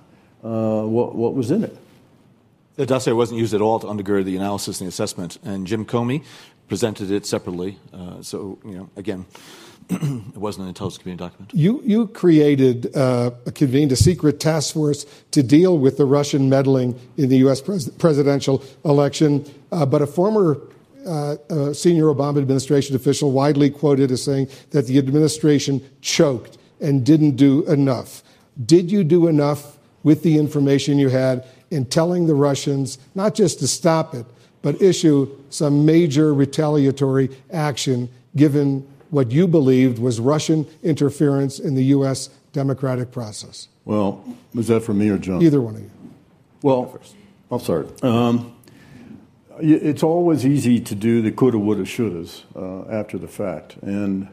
what, 0.41 1.15
what 1.15 1.33
was 1.33 1.51
in 1.51 1.65
it. 1.65 1.77
The 2.77 2.85
dossier 2.85 3.13
wasn't 3.13 3.39
used 3.39 3.55
at 3.55 3.61
all 3.61 3.79
to 3.79 3.87
undergird 3.87 4.25
the 4.25 4.35
analysis 4.35 4.79
and 4.79 4.85
the 4.85 4.89
assessment, 4.89 5.39
and 5.43 5.65
Jim 5.65 5.83
Comey 5.83 6.23
presented 6.67 7.09
it 7.09 7.25
separately. 7.25 7.79
Uh, 7.91 8.21
so, 8.21 8.59
you 8.63 8.75
know, 8.75 8.89
again, 8.95 9.25
it 9.89 10.37
wasn't 10.37 10.63
an 10.63 10.69
intelligence 10.69 11.01
community 11.01 11.25
document. 11.25 11.51
You, 11.55 11.81
you 11.83 12.07
created, 12.07 12.95
uh, 12.95 13.31
convened 13.55 13.91
a 13.93 13.95
secret 13.95 14.39
task 14.39 14.75
force 14.75 15.07
to 15.31 15.41
deal 15.41 15.79
with 15.79 15.97
the 15.97 16.05
Russian 16.05 16.49
meddling 16.49 16.99
in 17.17 17.29
the 17.29 17.37
U.S. 17.37 17.61
Pres- 17.61 17.89
presidential 17.89 18.63
election, 18.85 19.43
uh, 19.71 19.85
but 19.87 20.03
a 20.03 20.07
former 20.07 20.61
uh, 21.07 21.73
senior 21.73 22.05
Obama 22.05 22.37
administration 22.37 22.95
official 22.95 23.31
widely 23.31 23.71
quoted 23.71 24.11
as 24.11 24.21
saying 24.21 24.49
that 24.69 24.85
the 24.85 24.99
administration 24.99 25.81
choked 26.01 26.59
and 26.79 27.03
didn't 27.03 27.37
do 27.37 27.65
enough. 27.65 28.21
Did 28.63 28.91
you 28.91 29.03
do 29.03 29.27
enough 29.27 29.77
with 30.03 30.21
the 30.21 30.37
information 30.37 30.99
you 30.99 31.09
had 31.09 31.43
in 31.71 31.85
telling 31.85 32.27
the 32.27 32.35
Russians 32.35 32.97
not 33.15 33.35
just 33.35 33.59
to 33.59 33.67
stop 33.67 34.13
it, 34.13 34.25
but 34.61 34.81
issue 34.81 35.29
some 35.49 35.85
major 35.85 36.33
retaliatory 36.33 37.29
action 37.51 38.09
given 38.35 38.87
what 39.09 39.31
you 39.31 39.47
believed 39.47 39.99
was 39.99 40.19
Russian 40.19 40.65
interference 40.83 41.59
in 41.59 41.75
the 41.75 41.85
U.S. 41.85 42.29
democratic 42.53 43.11
process? 43.11 43.67
Well, 43.85 44.23
was 44.53 44.67
that 44.67 44.81
for 44.81 44.93
me 44.93 45.09
or 45.09 45.17
John? 45.17 45.41
Either 45.41 45.61
one 45.61 45.75
of 45.75 45.81
you. 45.81 45.91
Well, 46.61 46.99
I'll 47.49 47.59
start. 47.59 48.03
Um, 48.03 48.53
it's 49.59 50.03
always 50.03 50.45
easy 50.45 50.79
to 50.79 50.95
do 50.95 51.21
the 51.21 51.31
coulda, 51.31 51.57
woulda, 51.57 51.83
shouldas 51.83 52.43
uh, 52.55 52.91
after 52.91 53.17
the 53.17 53.27
fact. 53.27 53.77
And 53.81 54.27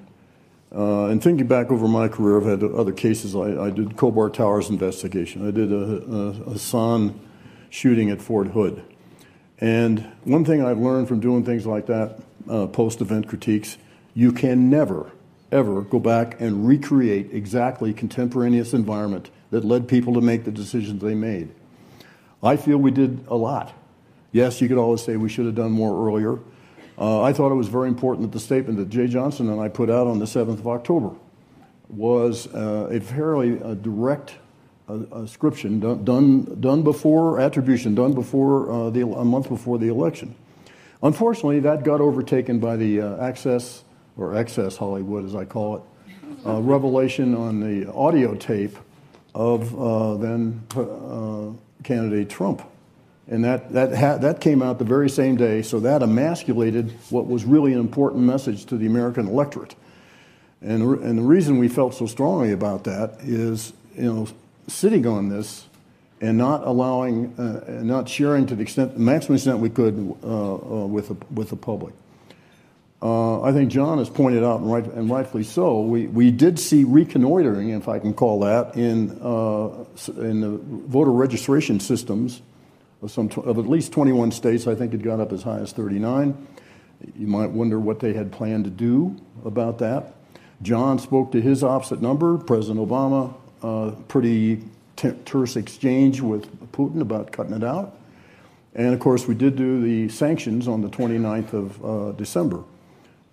and 0.74 1.22
thinking 1.22 1.46
back 1.46 1.70
over 1.70 1.86
my 1.86 2.08
career, 2.08 2.38
I've 2.38 2.60
had 2.60 2.70
other 2.72 2.92
cases. 2.92 3.34
I, 3.36 3.66
I 3.66 3.70
did 3.70 3.90
Khobar 3.96 4.32
Towers 4.32 4.70
investigation. 4.70 5.46
I 5.46 5.50
did 5.50 5.72
a, 5.72 5.76
a 5.76 6.52
Hasan 6.52 7.20
shooting 7.70 8.10
at 8.10 8.20
Fort 8.20 8.48
Hood. 8.48 8.82
And 9.58 10.00
one 10.24 10.44
thing 10.44 10.64
I've 10.64 10.78
learned 10.78 11.08
from 11.08 11.20
doing 11.20 11.44
things 11.44 11.66
like 11.66 11.86
that, 11.86 12.20
uh, 12.48 12.66
post 12.66 13.00
event 13.00 13.28
critiques, 13.28 13.78
you 14.14 14.32
can 14.32 14.68
never, 14.68 15.12
ever 15.52 15.82
go 15.82 15.98
back 15.98 16.40
and 16.40 16.66
recreate 16.66 17.32
exactly 17.32 17.92
contemporaneous 17.94 18.74
environment 18.74 19.30
that 19.50 19.64
led 19.64 19.88
people 19.88 20.14
to 20.14 20.20
make 20.20 20.44
the 20.44 20.50
decisions 20.50 21.00
they 21.02 21.14
made. 21.14 21.50
I 22.42 22.56
feel 22.56 22.76
we 22.78 22.90
did 22.90 23.24
a 23.28 23.36
lot. 23.36 23.72
Yes, 24.32 24.60
you 24.60 24.68
could 24.68 24.78
always 24.78 25.02
say 25.02 25.16
we 25.16 25.28
should 25.28 25.46
have 25.46 25.54
done 25.54 25.70
more 25.70 26.08
earlier. 26.08 26.40
Uh, 26.96 27.22
I 27.22 27.32
thought 27.32 27.50
it 27.50 27.56
was 27.56 27.68
very 27.68 27.88
important 27.88 28.30
that 28.30 28.36
the 28.36 28.44
statement 28.44 28.78
that 28.78 28.88
Jeh 28.88 29.08
Johnson 29.08 29.48
and 29.50 29.60
I 29.60 29.68
put 29.68 29.90
out 29.90 30.06
on 30.06 30.18
the 30.18 30.26
7th 30.26 30.60
of 30.60 30.68
October 30.68 31.10
was 31.88 32.46
uh, 32.54 32.88
a 32.90 33.00
fairly 33.00 33.60
uh, 33.62 33.74
direct 33.74 34.36
uh, 34.88 35.00
ascription 35.12 35.80
done, 35.80 36.04
done, 36.04 36.60
done 36.60 36.82
before 36.82 37.40
attribution, 37.40 37.94
done 37.94 38.12
before 38.12 38.70
uh, 38.70 38.90
the, 38.90 39.00
a 39.02 39.24
month 39.24 39.48
before 39.48 39.78
the 39.78 39.88
election. 39.88 40.34
Unfortunately, 41.02 41.60
that 41.60 41.82
got 41.82 42.00
overtaken 42.00 42.60
by 42.60 42.76
the 42.76 43.00
uh, 43.00 43.16
access, 43.16 43.84
or 44.16 44.36
excess 44.36 44.76
Hollywood 44.76 45.24
as 45.24 45.34
I 45.34 45.44
call 45.44 45.76
it, 45.76 45.82
revelation 46.44 47.34
on 47.34 47.60
the 47.60 47.92
audio 47.92 48.34
tape 48.34 48.76
of 49.34 50.20
then 50.20 50.62
candidate 51.82 52.30
Trump. 52.30 52.62
And 53.26 53.44
that, 53.44 53.72
that, 53.72 53.96
ha- 53.96 54.18
that 54.18 54.40
came 54.40 54.62
out 54.62 54.78
the 54.78 54.84
very 54.84 55.08
same 55.08 55.36
day, 55.36 55.62
so 55.62 55.80
that 55.80 56.02
emasculated 56.02 56.92
what 57.08 57.26
was 57.26 57.44
really 57.44 57.72
an 57.72 57.80
important 57.80 58.24
message 58.24 58.66
to 58.66 58.76
the 58.76 58.86
American 58.86 59.28
electorate. 59.28 59.74
And, 60.60 60.90
re- 60.90 61.08
and 61.08 61.18
the 61.18 61.22
reason 61.22 61.58
we 61.58 61.68
felt 61.68 61.94
so 61.94 62.06
strongly 62.06 62.52
about 62.52 62.84
that 62.84 63.18
is, 63.22 63.72
you 63.96 64.12
know, 64.12 64.28
sitting 64.68 65.06
on 65.06 65.30
this 65.30 65.66
and 66.20 66.36
not 66.36 66.66
allowing, 66.66 67.34
uh, 67.38 67.64
and 67.66 67.84
not 67.84 68.08
sharing 68.08 68.46
to 68.46 68.54
the 68.54 68.62
extent, 68.62 68.94
the 68.94 69.00
maximum 69.00 69.36
extent 69.36 69.58
we 69.58 69.70
could 69.70 70.16
uh, 70.22 70.54
uh, 70.54 70.86
with, 70.86 71.08
the, 71.08 71.16
with 71.32 71.48
the 71.50 71.56
public. 71.56 71.94
Uh, 73.02 73.42
I 73.42 73.52
think 73.52 73.70
John 73.70 73.98
has 73.98 74.08
pointed 74.08 74.44
out, 74.44 74.60
and, 74.60 74.72
right, 74.72 74.84
and, 74.84 75.10
rightfully 75.10 75.44
so, 75.44 75.80
we, 75.80 76.06
we 76.06 76.30
did 76.30 76.58
see 76.58 76.84
reconnoitering, 76.84 77.70
if 77.70 77.88
I 77.88 77.98
can 77.98 78.14
call 78.14 78.40
that, 78.40 78.76
in, 78.76 79.18
uh, 79.22 79.84
in 80.20 80.40
the 80.40 80.58
voter 80.88 81.10
registration 81.10 81.80
systems 81.80 82.40
of, 83.04 83.10
some, 83.10 83.30
of 83.44 83.58
at 83.58 83.68
least 83.68 83.92
21 83.92 84.32
states. 84.32 84.66
I 84.66 84.74
think 84.74 84.94
it 84.94 85.02
got 85.02 85.20
up 85.20 85.32
as 85.32 85.42
high 85.42 85.58
as 85.58 85.72
39. 85.72 86.46
You 87.16 87.26
might 87.26 87.50
wonder 87.50 87.78
what 87.78 88.00
they 88.00 88.14
had 88.14 88.32
planned 88.32 88.64
to 88.64 88.70
do 88.70 89.16
about 89.44 89.78
that. 89.78 90.14
John 90.62 90.98
spoke 90.98 91.32
to 91.32 91.40
his 91.40 91.62
opposite 91.62 92.00
number, 92.00 92.38
President 92.38 92.86
Obama, 92.86 93.34
uh, 93.62 93.90
pretty 94.08 94.62
t- 94.96 95.12
terse 95.24 95.56
exchange 95.56 96.20
with 96.20 96.72
Putin 96.72 97.00
about 97.02 97.30
cutting 97.32 97.52
it 97.52 97.64
out. 97.64 97.98
And 98.74 98.94
of 98.94 99.00
course, 99.00 99.28
we 99.28 99.34
did 99.34 99.56
do 99.56 99.82
the 99.82 100.08
sanctions 100.12 100.66
on 100.66 100.80
the 100.80 100.88
29th 100.88 101.52
of 101.52 101.84
uh, 101.84 102.12
December, 102.12 102.64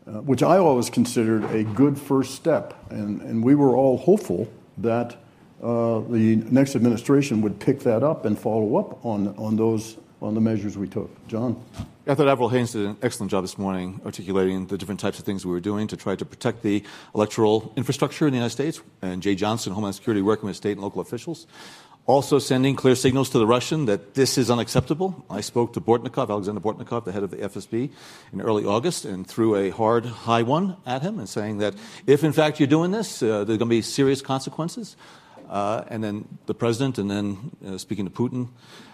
uh, 0.05 0.21
which 0.21 0.43
I 0.43 0.57
always 0.57 0.89
considered 0.89 1.45
a 1.45 1.63
good 1.63 1.97
first 1.97 2.36
step. 2.36 2.73
And, 2.91 3.21
and 3.21 3.43
we 3.43 3.55
were 3.55 3.75
all 3.75 3.97
hopeful 3.97 4.51
that 4.79 5.15
the 5.62 6.43
next 6.50 6.76
administration 6.76 7.41
would 7.41 7.60
pick 7.60 7.82
that 7.82 8.04
up 8.04 8.26
and 8.26 8.38
follow 8.38 8.78
up 8.78 9.06
on, 9.06 9.36
on 9.38 9.56
those 9.56 9.97
on 10.21 10.36
the 10.36 10.41
measures 10.41 10.78
we 10.78 10.88
took. 10.88 11.10
John? 11.28 11.62
I 12.08 12.15
thought 12.15 12.28
Avril 12.28 12.50
Haines 12.50 12.74
did 12.74 12.86
an 12.86 12.97
excellent 13.02 13.32
job 13.32 13.43
this 13.43 13.58
morning 13.58 14.02
articulating 14.06 14.67
the 14.67 14.78
different 14.78 15.00
types 15.00 15.17
of 15.19 15.26
things 15.26 15.45
we 15.45 15.52
were 15.52 15.60
doing 15.60 15.88
to 15.88 15.97
try 15.97 16.15
to 16.15 16.26
protect 16.26 16.62
the 16.62 16.84
electoral 17.15 17.74
infrastructure 17.76 18.28
in 18.28 18.32
the 18.32 18.38
United 18.38 18.52
States, 18.52 18.82
and 19.02 19.21
Jeh 19.21 19.36
Johnson, 19.36 19.74
Homeland 19.74 19.95
Security, 19.95 20.21
working 20.21 20.47
with 20.47 20.56
state 20.56 20.74
and 20.74 20.82
local 20.82 21.02
officials. 21.02 21.47
Also 22.08 22.39
sending 22.39 22.76
clear 22.76 22.95
signals 22.95 23.30
to 23.30 23.38
the 23.38 23.45
Russian 23.45 23.86
that 23.86 24.15
this 24.15 24.38
is 24.38 24.50
unacceptable. 24.50 25.24
I 25.30 25.41
spoke 25.41 25.74
to 25.74 25.82
Bortnikov, 25.82 26.30
Alexander 26.30 26.60
Bortnikov, 26.60 27.06
the 27.06 27.12
head 27.12 27.21
of 27.21 27.30
the 27.30 27.38
FSB, 27.38 27.91
in 28.34 28.41
early 28.41 28.65
August 28.65 29.06
and 29.06 29.26
threw 29.26 29.56
a 29.56 29.69
hard, 29.69 30.06
high 30.06 30.41
one 30.41 30.78
at 30.86 31.04
him 31.04 31.19
and 31.19 31.30
saying 31.30 31.60
that 31.60 31.76
if 32.08 32.24
in 32.24 32.34
fact 32.34 32.60
you're 32.60 32.67
doing 32.67 32.91
this, 32.91 33.21
uh, 33.21 33.43
there's 33.43 33.60
going 33.60 33.60
to 33.60 33.65
be 33.65 33.84
serious 33.84 34.21
consequences. 34.21 34.95
Uh, 35.52 35.84
and 35.90 36.02
then 36.02 36.26
the 36.46 36.54
president, 36.54 36.98
and 36.98 37.12
then 37.12 37.52
uh, 37.68 37.78
speaking 37.78 38.06
to 38.06 38.12
Putin. 38.12 38.48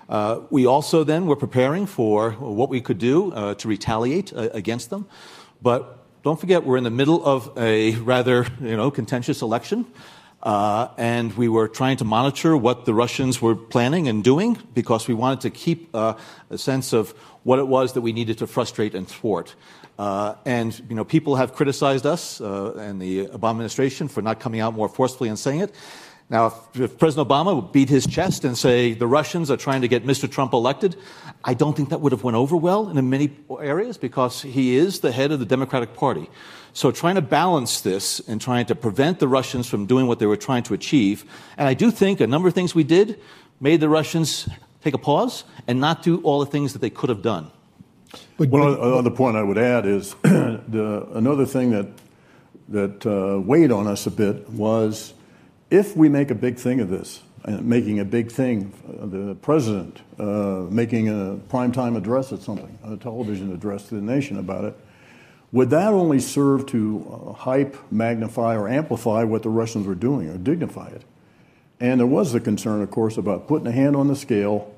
Uh, 0.10 0.39
we 0.50 0.65
also 0.65 1.04
then 1.04 1.28
were 1.28 1.36
preparing 1.36 1.86
for 1.86 2.32
what 2.32 2.70
we 2.70 2.82
could 2.82 2.98
do 2.98 3.32
uh, 3.32 3.54
to 3.54 3.67
retaliate 3.67 4.34
uh, 4.34 4.50
against 4.54 4.89
them. 4.89 5.06
But 5.62 6.00
don't 6.24 6.39
forget, 6.39 6.65
we're 6.65 6.78
in 6.78 6.84
the 6.84 6.89
middle 6.89 7.24
of 7.24 7.56
a 7.58 7.96
rather 7.98 8.48
you 8.60 8.76
know, 8.76 8.89
contentious 8.89 9.43
election. 9.43 9.86
Uh, 10.41 10.88
and 10.98 11.36
we 11.38 11.48
were 11.48 11.67
trying 11.67 11.98
to 11.98 12.06
monitor 12.06 12.58
what 12.58 12.86
the 12.86 12.93
Russians 12.93 13.41
were 13.41 13.56
planning 13.56 14.08
and 14.08 14.24
doing 14.24 14.58
because 14.74 15.08
we 15.08 15.13
wanted 15.13 15.41
to 15.41 15.50
keep 15.50 15.93
a 15.93 16.15
sense 16.56 16.93
of 16.93 17.12
what 17.43 17.60
it 17.60 17.67
was 17.67 17.93
that 17.93 18.02
we 18.02 18.13
needed 18.13 18.38
to 18.39 18.48
frustrate 18.48 18.96
and 18.96 19.08
thwart. 19.08 19.56
Uh, 19.98 20.36
and 20.46 20.80
you 20.89 20.96
know, 20.96 21.04
people 21.04 21.36
have 21.36 21.54
criticized 21.54 22.06
us 22.06 22.39
uh, 22.39 22.74
and 22.78 23.02
the 23.02 23.28
Obama 23.28 23.52
administration 23.52 24.08
for 24.08 24.22
not 24.22 24.39
coming 24.39 24.60
out 24.60 24.74
more 24.74 24.88
forcefully 24.88 25.30
and 25.30 25.39
saying 25.39 25.60
it. 25.60 25.74
Now, 26.29 26.47
if, 26.47 26.81
if, 26.81 26.97
President 26.97 27.29
Obama 27.29 27.55
would 27.55 27.71
beat 27.71 27.87
his 27.87 28.05
chest 28.05 28.43
and 28.43 28.57
say 28.57 28.93
the 28.93 29.07
Russians 29.07 29.49
are 29.49 29.55
trying 29.55 29.81
to 29.81 29.87
get 29.87 30.05
Mr. 30.05 30.29
Trump 30.29 30.51
elected, 30.51 30.97
I 31.45 31.53
don't 31.53 31.75
think 31.75 31.89
that 31.89 32.01
would 32.01 32.11
have 32.11 32.23
went 32.23 32.35
over 32.35 32.57
well 32.57 32.89
in 32.89 33.09
many 33.09 33.31
areas 33.61 33.97
because 33.97 34.41
he 34.41 34.75
is 34.75 34.99
the 34.99 35.13
head 35.13 35.31
of 35.31 35.39
the 35.39 35.45
Democratic 35.45 35.93
Party. 35.93 36.29
So 36.73 36.91
trying 36.91 37.15
to 37.15 37.21
balance 37.21 37.79
this 37.79 38.19
and 38.27 38.41
trying 38.41 38.65
to 38.65 38.75
prevent 38.75 39.19
the 39.19 39.27
Russians 39.27 39.69
from 39.69 39.85
doing 39.85 40.05
what 40.05 40.19
they 40.19 40.25
were 40.25 40.37
trying 40.37 40.63
to 40.63 40.73
achieve, 40.73 41.23
and 41.57 41.67
I 41.67 41.73
do 41.73 41.91
think 41.91 42.19
a 42.19 42.27
number 42.27 42.49
of 42.49 42.53
things 42.53 42.75
we 42.75 42.83
did 42.83 43.19
made 43.61 43.79
the 43.79 43.89
Russians 43.89 44.49
take 44.83 44.93
a 44.93 44.97
pause 44.97 45.45
and 45.65 45.79
not 45.79 46.03
do 46.03 46.21
all 46.21 46.39
the 46.39 46.45
things 46.45 46.73
that 46.73 46.79
they 46.79 46.89
could 46.89 47.09
have 47.09 47.21
done. 47.21 47.51
But, 48.37 48.49
One 48.49 48.77
other 48.79 49.09
point 49.11 49.37
I 49.37 49.43
would 49.43 49.57
add 49.57 49.85
is 49.85 50.13
the, 50.23 51.07
another 51.13 51.45
thing 51.45 51.71
that 51.71 51.87
that 52.69 53.05
uh, 53.05 53.39
weighed 53.39 53.71
on 53.71 53.87
us 53.87 54.07
a 54.07 54.11
bit 54.11 54.49
was 54.49 55.13
if 55.69 55.95
we 55.95 56.10
make 56.10 56.32
a 56.32 56.36
big 56.36 56.58
thing 56.58 56.80
of 56.80 56.89
this, 56.89 57.21
making 57.45 57.99
a 57.99 58.06
big 58.06 58.32
thing, 58.32 58.73
uh, 58.88 59.06
the 59.06 59.36
president 59.36 60.01
uh, 60.19 60.65
making 60.69 61.08
a 61.08 61.39
primetime 61.49 61.95
address 61.95 62.34
at 62.34 62.41
something, 62.41 62.77
a 62.84 62.97
television 62.97 63.53
address 63.53 63.88
to 63.88 63.95
the 63.95 64.01
nation 64.01 64.38
about 64.38 64.65
it, 64.65 64.77
would 65.51 65.69
that 65.69 65.93
only 65.93 66.19
serve 66.19 66.65
to 66.67 67.06
uh, 67.10 67.34
hype, 67.34 67.77
magnify, 67.89 68.56
or 68.56 68.67
amplify 68.67 69.23
what 69.23 69.43
the 69.43 69.49
Russians 69.49 69.88
were 69.88 69.95
doing 69.95 70.27
or 70.27 70.38
dignify 70.38 70.88
it? 70.88 71.03
And 71.80 71.99
there 71.99 72.08
was 72.08 72.34
the 72.34 72.39
concern, 72.39 72.82
of 72.82 72.91
course, 72.91 73.17
about 73.17 73.47
putting 73.47 73.67
a 73.67 73.71
hand 73.71 73.95
on 73.95 74.08
the 74.08 74.15
scale 74.15 74.73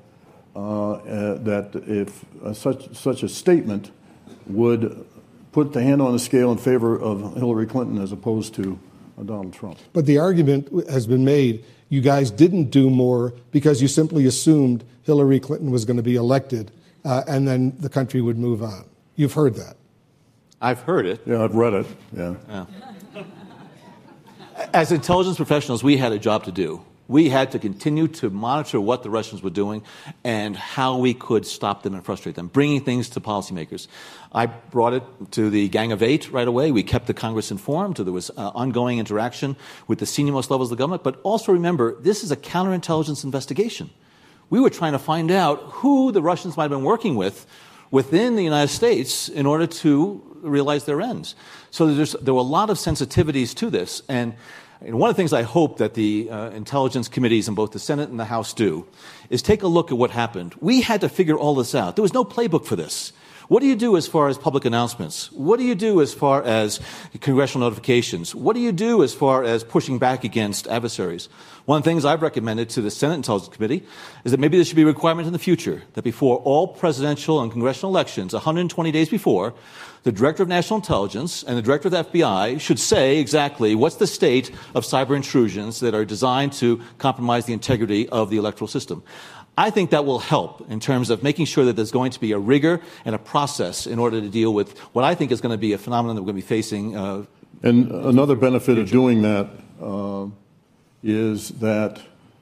uh, 0.54 0.92
uh, 0.92 1.34
that 1.38 1.70
if 1.86 2.24
such, 2.56 2.94
such 2.94 3.22
a 3.22 3.28
statement 3.28 3.90
would 4.46 5.06
put 5.50 5.72
the 5.72 5.82
hand 5.82 6.00
on 6.00 6.12
the 6.12 6.18
scale 6.18 6.52
in 6.52 6.58
favor 6.58 6.96
of 6.96 7.34
Hillary 7.34 7.66
Clinton 7.66 7.98
as 7.98 8.12
opposed 8.12 8.54
to 8.54 8.78
Donald 9.26 9.52
Trump. 9.52 9.78
But 9.92 10.06
the 10.06 10.18
argument 10.18 10.68
has 10.88 11.06
been 11.06 11.24
made 11.24 11.64
you 11.90 12.00
guys 12.00 12.30
didn't 12.30 12.70
do 12.70 12.88
more 12.88 13.34
because 13.50 13.82
you 13.82 13.88
simply 13.88 14.24
assumed 14.24 14.84
Hillary 15.02 15.40
Clinton 15.40 15.70
was 15.70 15.84
going 15.84 15.96
to 15.96 16.02
be 16.02 16.14
elected 16.14 16.70
uh, 17.04 17.22
and 17.26 17.46
then 17.46 17.76
the 17.80 17.88
country 17.88 18.20
would 18.20 18.38
move 18.38 18.62
on. 18.62 18.84
You've 19.16 19.32
heard 19.32 19.54
that. 19.56 19.76
I've 20.60 20.80
heard 20.80 21.06
it. 21.06 21.20
Yeah, 21.26 21.42
I've 21.42 21.54
read 21.54 21.72
it. 21.72 21.86
Yeah. 22.12 22.34
yeah. 22.48 22.66
As 24.72 24.92
intelligence 24.92 25.36
professionals, 25.36 25.82
we 25.82 25.96
had 25.96 26.12
a 26.12 26.18
job 26.18 26.44
to 26.44 26.52
do 26.52 26.84
we 27.10 27.28
had 27.28 27.50
to 27.50 27.58
continue 27.58 28.06
to 28.06 28.30
monitor 28.30 28.80
what 28.80 29.02
the 29.02 29.10
Russians 29.10 29.42
were 29.42 29.50
doing 29.50 29.82
and 30.22 30.56
how 30.56 30.96
we 30.96 31.12
could 31.12 31.44
stop 31.44 31.82
them 31.82 31.92
and 31.92 32.04
frustrate 32.04 32.36
them, 32.36 32.46
bringing 32.46 32.80
things 32.80 33.08
to 33.10 33.20
policymakers. 33.20 33.88
I 34.32 34.46
brought 34.46 34.92
it 34.92 35.02
to 35.32 35.50
the 35.50 35.68
Gang 35.70 35.90
of 35.90 36.04
Eight 36.04 36.30
right 36.30 36.46
away. 36.46 36.70
We 36.70 36.84
kept 36.84 37.08
the 37.08 37.14
Congress 37.14 37.50
informed. 37.50 37.96
There 37.96 38.12
was 38.12 38.30
uh, 38.30 38.52
ongoing 38.54 39.00
interaction 39.00 39.56
with 39.88 39.98
the 39.98 40.06
senior 40.06 40.32
most 40.32 40.52
levels 40.52 40.70
of 40.70 40.78
the 40.78 40.80
government. 40.80 41.02
But 41.02 41.18
also 41.24 41.50
remember, 41.52 42.00
this 42.00 42.22
is 42.22 42.30
a 42.30 42.36
counterintelligence 42.36 43.24
investigation. 43.24 43.90
We 44.48 44.60
were 44.60 44.70
trying 44.70 44.92
to 44.92 45.00
find 45.00 45.32
out 45.32 45.58
who 45.62 46.12
the 46.12 46.22
Russians 46.22 46.56
might 46.56 46.64
have 46.64 46.70
been 46.70 46.84
working 46.84 47.16
with 47.16 47.44
within 47.90 48.36
the 48.36 48.44
United 48.44 48.72
States 48.72 49.28
in 49.28 49.46
order 49.46 49.66
to 49.66 50.22
realize 50.42 50.84
their 50.84 51.00
ends. 51.00 51.34
So 51.72 51.92
there 51.92 52.34
were 52.34 52.40
a 52.40 52.44
lot 52.44 52.70
of 52.70 52.76
sensitivities 52.76 53.52
to 53.56 53.68
this. 53.68 54.00
And 54.08 54.34
and 54.82 54.98
one 54.98 55.10
of 55.10 55.16
the 55.16 55.20
things 55.20 55.32
I 55.34 55.42
hope 55.42 55.76
that 55.78 55.94
the 55.94 56.30
uh, 56.30 56.50
intelligence 56.50 57.06
committees 57.06 57.48
in 57.48 57.54
both 57.54 57.72
the 57.72 57.78
Senate 57.78 58.08
and 58.08 58.18
the 58.18 58.24
House 58.24 58.54
do 58.54 58.86
is 59.28 59.42
take 59.42 59.62
a 59.62 59.66
look 59.66 59.90
at 59.90 59.98
what 59.98 60.10
happened. 60.10 60.54
We 60.60 60.80
had 60.80 61.02
to 61.02 61.08
figure 61.08 61.36
all 61.36 61.54
this 61.54 61.74
out. 61.74 61.96
There 61.96 62.02
was 62.02 62.14
no 62.14 62.24
playbook 62.24 62.64
for 62.64 62.76
this. 62.76 63.12
What 63.48 63.60
do 63.60 63.66
you 63.66 63.74
do 63.74 63.96
as 63.96 64.06
far 64.06 64.28
as 64.28 64.38
public 64.38 64.64
announcements? 64.64 65.30
What 65.32 65.58
do 65.58 65.64
you 65.64 65.74
do 65.74 66.00
as 66.00 66.14
far 66.14 66.42
as 66.44 66.78
congressional 67.20 67.66
notifications? 67.66 68.32
What 68.32 68.54
do 68.54 68.60
you 68.60 68.70
do 68.70 69.02
as 69.02 69.12
far 69.12 69.42
as 69.42 69.64
pushing 69.64 69.98
back 69.98 70.22
against 70.22 70.68
adversaries? 70.68 71.28
One 71.64 71.78
of 71.78 71.84
the 71.84 71.90
things 71.90 72.04
I've 72.04 72.22
recommended 72.22 72.70
to 72.70 72.80
the 72.80 72.92
Senate 72.92 73.16
Intelligence 73.16 73.52
Committee 73.52 73.84
is 74.24 74.30
that 74.30 74.38
maybe 74.38 74.56
there 74.56 74.64
should 74.64 74.76
be 74.76 74.82
a 74.82 74.86
requirement 74.86 75.26
in 75.26 75.32
the 75.32 75.38
future 75.40 75.82
that 75.94 76.02
before 76.02 76.38
all 76.38 76.68
presidential 76.68 77.40
and 77.42 77.50
congressional 77.50 77.90
elections, 77.92 78.32
120 78.32 78.92
days 78.92 79.08
before, 79.08 79.52
the 80.02 80.12
director 80.12 80.42
of 80.42 80.48
national 80.48 80.78
intelligence 80.78 81.42
and 81.42 81.56
the 81.56 81.62
director 81.62 81.88
of 81.88 81.92
the 81.92 82.04
FBI 82.04 82.60
should 82.60 82.78
say 82.78 83.18
exactly 83.18 83.74
what's 83.74 83.96
the 83.96 84.06
state 84.06 84.50
of 84.74 84.84
cyber 84.84 85.14
intrusions 85.14 85.80
that 85.80 85.94
are 85.94 86.04
designed 86.04 86.52
to 86.54 86.80
compromise 86.98 87.44
the 87.44 87.52
integrity 87.52 88.08
of 88.08 88.30
the 88.30 88.36
electoral 88.38 88.68
system. 88.68 89.02
I 89.58 89.68
think 89.68 89.90
that 89.90 90.06
will 90.06 90.20
help 90.20 90.70
in 90.70 90.80
terms 90.80 91.10
of 91.10 91.22
making 91.22 91.44
sure 91.44 91.66
that 91.66 91.76
there's 91.76 91.90
going 91.90 92.12
to 92.12 92.20
be 92.20 92.32
a 92.32 92.38
rigor 92.38 92.80
and 93.04 93.14
a 93.14 93.18
process 93.18 93.86
in 93.86 93.98
order 93.98 94.20
to 94.20 94.28
deal 94.28 94.54
with 94.54 94.78
what 94.94 95.04
I 95.04 95.14
think 95.14 95.32
is 95.32 95.40
going 95.42 95.52
to 95.52 95.58
be 95.58 95.74
a 95.74 95.78
phenomenon 95.78 96.16
that 96.16 96.22
we're 96.22 96.32
going 96.32 96.40
to 96.40 96.46
be 96.46 96.48
facing. 96.48 96.96
Uh, 96.96 97.26
and 97.62 97.90
another 97.90 98.36
benefit 98.36 98.78
of 98.78 98.90
doing 98.90 99.20
that 99.22 99.50
uh, 99.82 100.26
is 101.02 101.50
that 101.60 102.00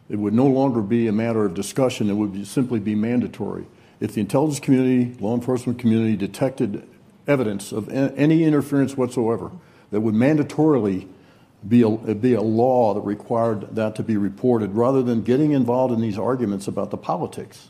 it 0.08 0.16
would 0.16 0.34
no 0.34 0.46
longer 0.46 0.80
be 0.80 1.08
a 1.08 1.12
matter 1.12 1.44
of 1.44 1.54
discussion, 1.54 2.08
it 2.08 2.14
would 2.14 2.32
be, 2.32 2.44
simply 2.44 2.78
be 2.78 2.94
mandatory. 2.94 3.66
If 4.00 4.12
the 4.14 4.20
intelligence 4.20 4.60
community, 4.60 5.18
law 5.20 5.34
enforcement 5.34 5.78
community 5.78 6.16
detected 6.16 6.88
evidence 7.28 7.70
of 7.70 7.88
any 7.90 8.44
interference 8.44 8.96
whatsoever 8.96 9.52
that 9.90 10.00
would 10.00 10.14
mandatorily 10.14 11.06
be 11.66 11.82
a, 11.82 12.14
be 12.14 12.34
a 12.34 12.40
law 12.40 12.94
that 12.94 13.00
required 13.00 13.74
that 13.74 13.94
to 13.96 14.02
be 14.02 14.16
reported 14.16 14.74
rather 14.74 15.02
than 15.02 15.22
getting 15.22 15.52
involved 15.52 15.92
in 15.92 16.00
these 16.00 16.18
arguments 16.18 16.68
about 16.68 16.90
the 16.90 16.96
politics 16.96 17.68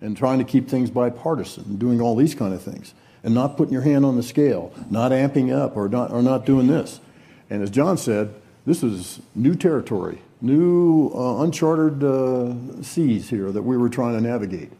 and 0.00 0.16
trying 0.16 0.38
to 0.38 0.44
keep 0.44 0.68
things 0.68 0.90
bipartisan 0.90 1.64
and 1.64 1.78
doing 1.78 2.00
all 2.00 2.14
these 2.14 2.34
kind 2.34 2.52
of 2.52 2.62
things 2.62 2.94
and 3.24 3.34
not 3.34 3.56
putting 3.56 3.72
your 3.72 3.82
hand 3.82 4.04
on 4.04 4.16
the 4.16 4.22
scale, 4.22 4.72
not 4.90 5.12
amping 5.12 5.54
up 5.54 5.76
or 5.76 5.88
not, 5.88 6.10
or 6.10 6.22
not 6.22 6.44
doing 6.44 6.66
this. 6.66 7.00
And 7.48 7.62
as 7.62 7.70
John 7.70 7.96
said, 7.96 8.34
this 8.66 8.82
is 8.82 9.20
new 9.34 9.54
territory, 9.54 10.20
new 10.40 11.10
uh, 11.14 11.42
uncharted 11.42 12.02
uh, 12.04 12.82
seas 12.82 13.30
here 13.30 13.50
that 13.52 13.62
we 13.62 13.76
were 13.76 13.88
trying 13.88 14.14
to 14.14 14.20
navigate. 14.20 14.72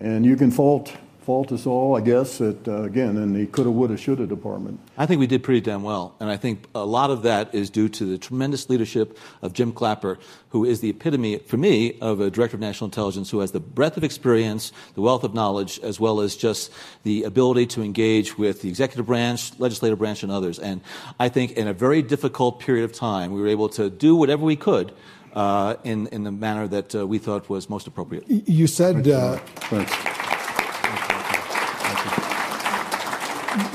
And 0.00 0.24
you 0.24 0.36
can 0.36 0.50
fault 0.50 0.92
fault 1.26 1.50
us 1.50 1.66
all, 1.66 1.96
I 1.96 2.02
guess, 2.02 2.40
at, 2.40 2.68
uh, 2.68 2.82
again, 2.82 3.16
in 3.16 3.32
the 3.32 3.46
coulda, 3.46 3.68
woulda, 3.68 3.96
shoulda 3.96 4.28
department. 4.28 4.78
I 4.96 5.06
think 5.06 5.18
we 5.18 5.26
did 5.26 5.42
pretty 5.42 5.60
damn 5.60 5.82
well. 5.82 6.14
And 6.20 6.30
I 6.30 6.36
think 6.36 6.66
a 6.72 6.86
lot 6.86 7.10
of 7.10 7.22
that 7.22 7.52
is 7.52 7.68
due 7.68 7.88
to 7.88 8.04
the 8.04 8.16
tremendous 8.16 8.70
leadership 8.70 9.18
of 9.42 9.52
Jim 9.52 9.72
Clapper, 9.72 10.20
who 10.50 10.64
is 10.64 10.82
the 10.82 10.90
epitome, 10.90 11.38
for 11.38 11.56
me, 11.56 11.98
of 11.98 12.20
a 12.20 12.30
director 12.30 12.56
of 12.56 12.60
national 12.60 12.86
intelligence 12.86 13.28
who 13.28 13.40
has 13.40 13.50
the 13.50 13.58
breadth 13.58 13.96
of 13.96 14.04
experience, 14.04 14.70
the 14.94 15.00
wealth 15.00 15.24
of 15.24 15.34
knowledge, 15.34 15.80
as 15.80 15.98
well 15.98 16.20
as 16.20 16.36
just 16.36 16.72
the 17.02 17.24
ability 17.24 17.66
to 17.66 17.82
engage 17.82 18.38
with 18.38 18.62
the 18.62 18.68
executive 18.68 19.06
branch, 19.06 19.58
legislative 19.58 19.98
branch, 19.98 20.22
and 20.22 20.30
others. 20.30 20.60
And 20.60 20.80
I 21.18 21.28
think 21.28 21.52
in 21.52 21.66
a 21.66 21.74
very 21.74 22.02
difficult 22.02 22.60
period 22.60 22.84
of 22.84 22.92
time, 22.92 23.32
we 23.32 23.40
were 23.40 23.48
able 23.48 23.68
to 23.70 23.90
do 23.90 24.14
whatever 24.14 24.44
we 24.44 24.56
could. 24.56 24.92
Uh, 25.34 25.76
in, 25.84 26.06
in 26.12 26.24
the 26.24 26.32
manner 26.32 26.66
that 26.66 26.94
uh, 26.94 27.06
we 27.06 27.18
thought 27.18 27.50
was 27.50 27.68
most 27.68 27.86
appropriate. 27.86 28.24
You 28.26 28.66
said. 28.66 29.06
Uh, 29.06 29.38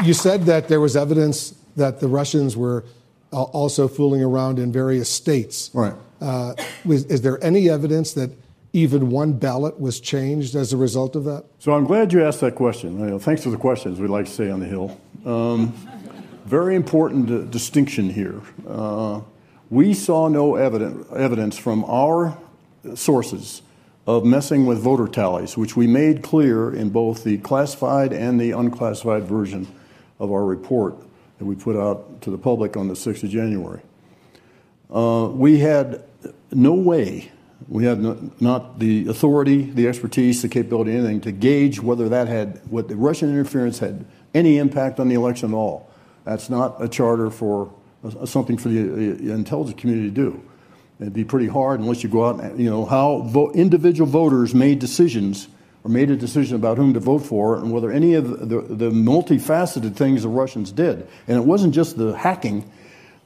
you 0.04 0.13
said 0.13 0.44
that 0.44 0.67
there 0.67 0.80
was 0.80 0.96
evidence 0.96 1.56
that 1.76 2.00
the 2.00 2.08
Russians 2.08 2.58
were 2.58 2.84
uh, 3.34 3.44
also 3.44 3.88
fooling 3.88 4.24
around 4.24 4.60
in 4.60 4.72
various 4.72 5.10
states. 5.10 5.70
Right. 5.74 5.94
Uh, 6.20 6.54
was, 6.86 7.06
is 7.06 7.22
there 7.22 7.44
any 7.44 7.70
evidence 7.70 8.13
that 8.13 8.32
even 8.74 9.10
one 9.10 9.34
ballot 9.34 9.80
was 9.80 10.00
changed 10.00 10.56
as 10.56 10.74
a 10.74 10.78
result 10.78 11.15
of 11.15 11.26
that? 11.26 11.46
So 11.60 11.74
I'm 11.74 11.86
glad 11.86 12.13
you 12.13 12.24
asked 12.24 12.41
that 12.41 12.56
question. 12.56 13.00
You 13.00 13.20
thanks 13.20 13.44
for 13.44 13.50
the 13.50 13.58
questions, 13.58 14.00
we 14.00 14.08
like 14.08 14.26
to 14.26 14.32
say 14.32 14.50
on 14.50 14.60
the 14.60 14.65
Hill. 14.65 14.98
Um, 15.26 15.74
very 16.46 16.76
important 16.76 17.30
uh, 17.30 17.39
distinction 17.50 18.10
here. 18.10 18.41
Uh, 18.67 19.22
we 19.70 19.94
saw 19.94 20.28
no 20.28 20.56
evidence, 20.56 21.08
evidence 21.15 21.58
from 21.58 21.84
our 21.86 22.38
sources 22.96 23.62
of 24.08 24.26
messing 24.26 24.66
with 24.66 24.80
voter 24.80 25.08
tallies, 25.08 25.56
which 25.56 25.76
we 25.76 25.88
made 25.88 26.24
clear 26.24 26.74
in 26.74 26.90
both 26.90 27.24
the 27.24 27.38
classified 27.40 28.12
and 28.12 28.40
the 28.40 28.52
unclassified 28.52 29.24
version 29.24 29.68
of 30.20 30.32
our 30.32 30.44
report 30.44 30.96
that 31.38 31.46
we 31.46 31.56
put 31.56 31.76
out 31.76 32.22
to 32.22 32.30
the 32.30 32.38
public 32.38 32.76
on 32.76 32.88
the 32.88 32.94
6th 32.94 33.24
of 33.24 33.30
January. 33.30 33.82
Uh, 34.92 35.30
we 35.32 35.60
had 35.60 36.04
no 36.52 36.74
way, 36.74 37.32
we 37.68 37.86
had 37.86 38.00
no, 38.00 38.32
not 38.40 38.80
the 38.80 39.08
authority, 39.08 39.64
the 39.64 39.88
expertise, 39.88 40.42
the 40.42 40.50
capability, 40.50 40.92
anything 40.94 41.22
to 41.22 41.32
gauge 41.32 41.80
whether 41.80 42.10
that 42.10 42.28
had, 42.28 42.60
what 42.70 42.88
the 42.88 42.96
Russian 42.96 43.30
interference 43.30 43.80
had 43.80 44.06
any 44.34 44.58
impact 44.58 45.00
on 45.00 45.10
the 45.10 45.16
election 45.16 45.52
at 45.54 45.56
all. 45.56 45.90
That's 46.26 46.50
not 46.50 46.82
a 46.84 46.88
charter 46.88 47.30
for 47.30 47.72
uh, 48.04 48.26
something 48.26 48.58
for 48.58 48.70
the 48.70 48.82
uh, 48.82 49.34
intelligence 49.34 49.80
community 49.80 50.10
to 50.10 50.16
do. 50.16 50.44
It'd 51.02 51.14
be 51.14 51.26
pretty 51.26 51.48
hard 51.48 51.80
unless 51.80 52.04
you 52.04 52.10
go 52.10 52.28
out 52.28 52.40
and, 52.40 52.60
you 52.60 52.70
know, 52.70 52.86
how 52.86 53.22
vo- 53.22 53.52
individual 53.54 54.08
voters 54.08 54.54
made 54.54 54.78
decisions 54.78 55.48
or 55.84 55.90
made 55.90 56.12
a 56.12 56.16
decision 56.16 56.56
about 56.56 56.78
whom 56.78 56.94
to 56.94 57.00
vote 57.00 57.20
for 57.26 57.58
and 57.58 57.72
whether 57.72 57.92
any 57.92 58.14
of 58.14 58.48
the, 58.48 58.62
the 58.62 58.92
multifaceted 58.92 59.96
things 59.96 60.22
the 60.22 60.30
Russians 60.30 60.72
did. 60.72 61.08
And 61.28 61.38
it 61.38 61.44
wasn't 61.44 61.74
just 61.74 61.98
the 61.98 62.16
hacking, 62.16 62.72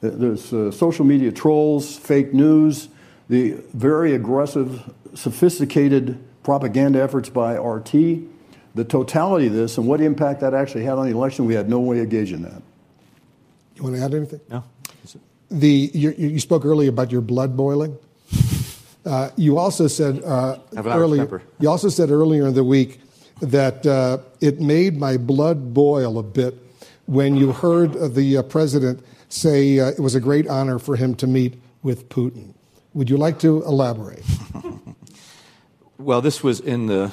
there's 0.00 0.54
uh, 0.54 0.70
social 0.70 1.04
media 1.04 1.30
trolls, 1.32 1.98
fake 1.98 2.32
news, 2.32 2.88
the 3.28 3.58
very 3.74 4.14
aggressive, 4.14 4.90
sophisticated 5.14 6.18
propaganda 6.42 7.02
efforts 7.02 7.28
by 7.28 7.56
RT. 7.58 7.92
The 8.74 8.84
totality 8.84 9.48
of 9.48 9.52
this 9.52 9.76
and 9.76 9.86
what 9.86 10.00
impact 10.00 10.40
that 10.40 10.54
actually 10.54 10.84
had 10.84 10.94
on 10.94 11.06
the 11.06 11.12
election, 11.12 11.44
we 11.44 11.54
had 11.54 11.68
no 11.68 11.80
way 11.80 12.00
of 12.00 12.08
gauging 12.08 12.42
that. 12.42 12.62
You 13.74 13.82
want 13.82 13.96
to 13.96 14.02
add 14.02 14.14
anything? 14.14 14.40
No. 14.48 14.64
The, 15.50 15.90
you, 15.94 16.10
you 16.16 16.40
spoke 16.40 16.64
earlier 16.64 16.88
about 16.88 17.12
your 17.12 17.20
blood 17.20 17.56
boiling. 17.56 17.96
Uh, 19.04 19.30
you 19.36 19.56
also 19.56 19.86
said 19.86 20.22
uh, 20.24 20.58
Have 20.74 20.86
an 20.86 20.92
Irish 20.92 21.02
earlier. 21.02 21.24
pepper. 21.24 21.42
You 21.60 21.68
also 21.70 21.88
said 21.88 22.10
earlier 22.10 22.46
in 22.48 22.54
the 22.54 22.64
week 22.64 23.00
that 23.40 23.86
uh, 23.86 24.18
it 24.40 24.60
made 24.60 24.98
my 24.98 25.16
blood 25.16 25.72
boil 25.72 26.18
a 26.18 26.22
bit 26.24 26.54
when 27.06 27.36
you 27.36 27.52
heard 27.52 27.92
the 28.14 28.38
uh, 28.38 28.42
president 28.42 29.04
say 29.28 29.78
uh, 29.78 29.88
it 29.88 30.00
was 30.00 30.16
a 30.16 30.20
great 30.20 30.48
honor 30.48 30.80
for 30.80 30.96
him 30.96 31.14
to 31.16 31.26
meet 31.28 31.54
with 31.84 32.08
Putin. 32.08 32.52
Would 32.94 33.08
you 33.08 33.16
like 33.16 33.38
to 33.40 33.62
elaborate? 33.64 34.24
Well, 35.98 36.20
this 36.20 36.42
was 36.42 36.60
in 36.60 36.86
the 36.86 37.10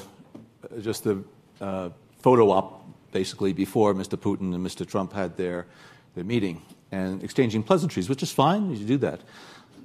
just 0.81 1.03
the 1.05 1.23
uh, 1.61 1.89
photo 2.19 2.51
op, 2.51 2.85
basically 3.13 3.53
before 3.53 3.93
Mr. 3.93 4.17
Putin 4.17 4.53
and 4.53 4.65
Mr. 4.65 4.85
Trump 4.85 5.13
had 5.13 5.37
their 5.37 5.67
their 6.15 6.25
meeting 6.25 6.61
and 6.93 7.23
exchanging 7.23 7.63
pleasantries, 7.63 8.07
which 8.07 8.21
is 8.21 8.31
fine. 8.31 8.69
You 8.69 8.85
do 8.85 8.97
that. 8.99 9.19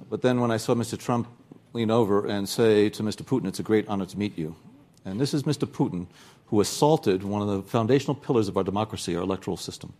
But 0.09 0.21
then 0.21 0.39
when 0.39 0.51
I 0.51 0.57
saw 0.57 0.75
Mr. 0.75 0.97
Trump 0.97 1.27
lean 1.73 1.91
over 1.91 2.25
and 2.25 2.47
say 2.47 2.89
to 2.89 3.03
Mr. 3.03 3.23
Putin, 3.23 3.47
"It's 3.47 3.59
a 3.59 3.63
great 3.63 3.87
honor 3.87 4.05
to 4.05 4.17
meet 4.17 4.37
you," 4.37 4.55
and 5.05 5.19
this 5.19 5.33
is 5.33 5.43
Mr. 5.43 5.67
Putin 5.67 6.07
who 6.47 6.61
assaulted 6.61 7.23
one 7.23 7.41
of 7.41 7.47
the 7.47 7.61
foundational 7.61 8.15
pillars 8.15 8.47
of 8.47 8.57
our 8.57 8.63
democracy, 8.63 9.15
our 9.15 9.23
electoral 9.23 9.57
system, 9.57 9.93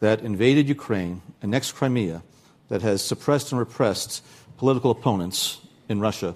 that 0.00 0.20
invaded 0.20 0.68
Ukraine, 0.68 1.22
annexed 1.42 1.74
Crimea, 1.74 2.22
that 2.68 2.82
has 2.82 3.02
suppressed 3.02 3.52
and 3.52 3.58
repressed 3.58 4.22
political 4.56 4.90
opponents 4.90 5.58
in 5.88 6.00
Russia 6.00 6.34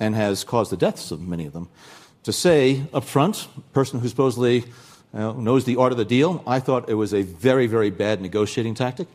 and 0.00 0.14
has 0.14 0.44
caused 0.44 0.70
the 0.70 0.76
deaths 0.76 1.10
of 1.10 1.20
many 1.20 1.46
of 1.46 1.52
them, 1.52 1.68
to 2.22 2.32
say 2.32 2.84
up 2.92 3.04
front, 3.04 3.48
person 3.72 4.00
who 4.00 4.08
supposedly 4.08 4.64
knows 5.12 5.64
the 5.64 5.76
art 5.76 5.92
of 5.92 5.98
the 5.98 6.04
deal, 6.04 6.42
I 6.46 6.58
thought 6.60 6.88
it 6.88 6.94
was 6.94 7.12
a 7.14 7.22
very, 7.22 7.66
very 7.66 7.90
bad 7.90 8.20
negotiating 8.20 8.74
tactic. 8.74 9.08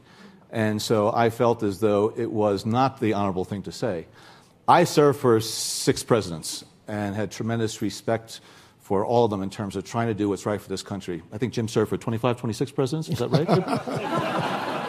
And 0.51 0.81
so 0.81 1.11
I 1.13 1.29
felt 1.29 1.63
as 1.63 1.79
though 1.79 2.13
it 2.15 2.31
was 2.31 2.65
not 2.65 2.99
the 2.99 3.13
honorable 3.13 3.45
thing 3.45 3.63
to 3.63 3.71
say. 3.71 4.07
I 4.67 4.83
served 4.83 5.19
for 5.19 5.39
six 5.39 6.03
presidents 6.03 6.63
and 6.87 7.15
had 7.15 7.31
tremendous 7.31 7.81
respect 7.81 8.41
for 8.79 9.05
all 9.05 9.25
of 9.25 9.31
them 9.31 9.43
in 9.43 9.49
terms 9.49 9.75
of 9.75 9.83
trying 9.83 10.07
to 10.07 10.13
do 10.13 10.29
what's 10.29 10.45
right 10.45 10.59
for 10.59 10.69
this 10.69 10.81
country. 10.81 11.21
I 11.31 11.37
think 11.37 11.53
Jim 11.53 11.67
served 11.67 11.89
for 11.89 11.97
25, 11.97 12.37
26 12.37 12.71
presidents. 12.71 13.09
Is 13.09 13.19
that 13.19 13.29
right? 13.29 14.69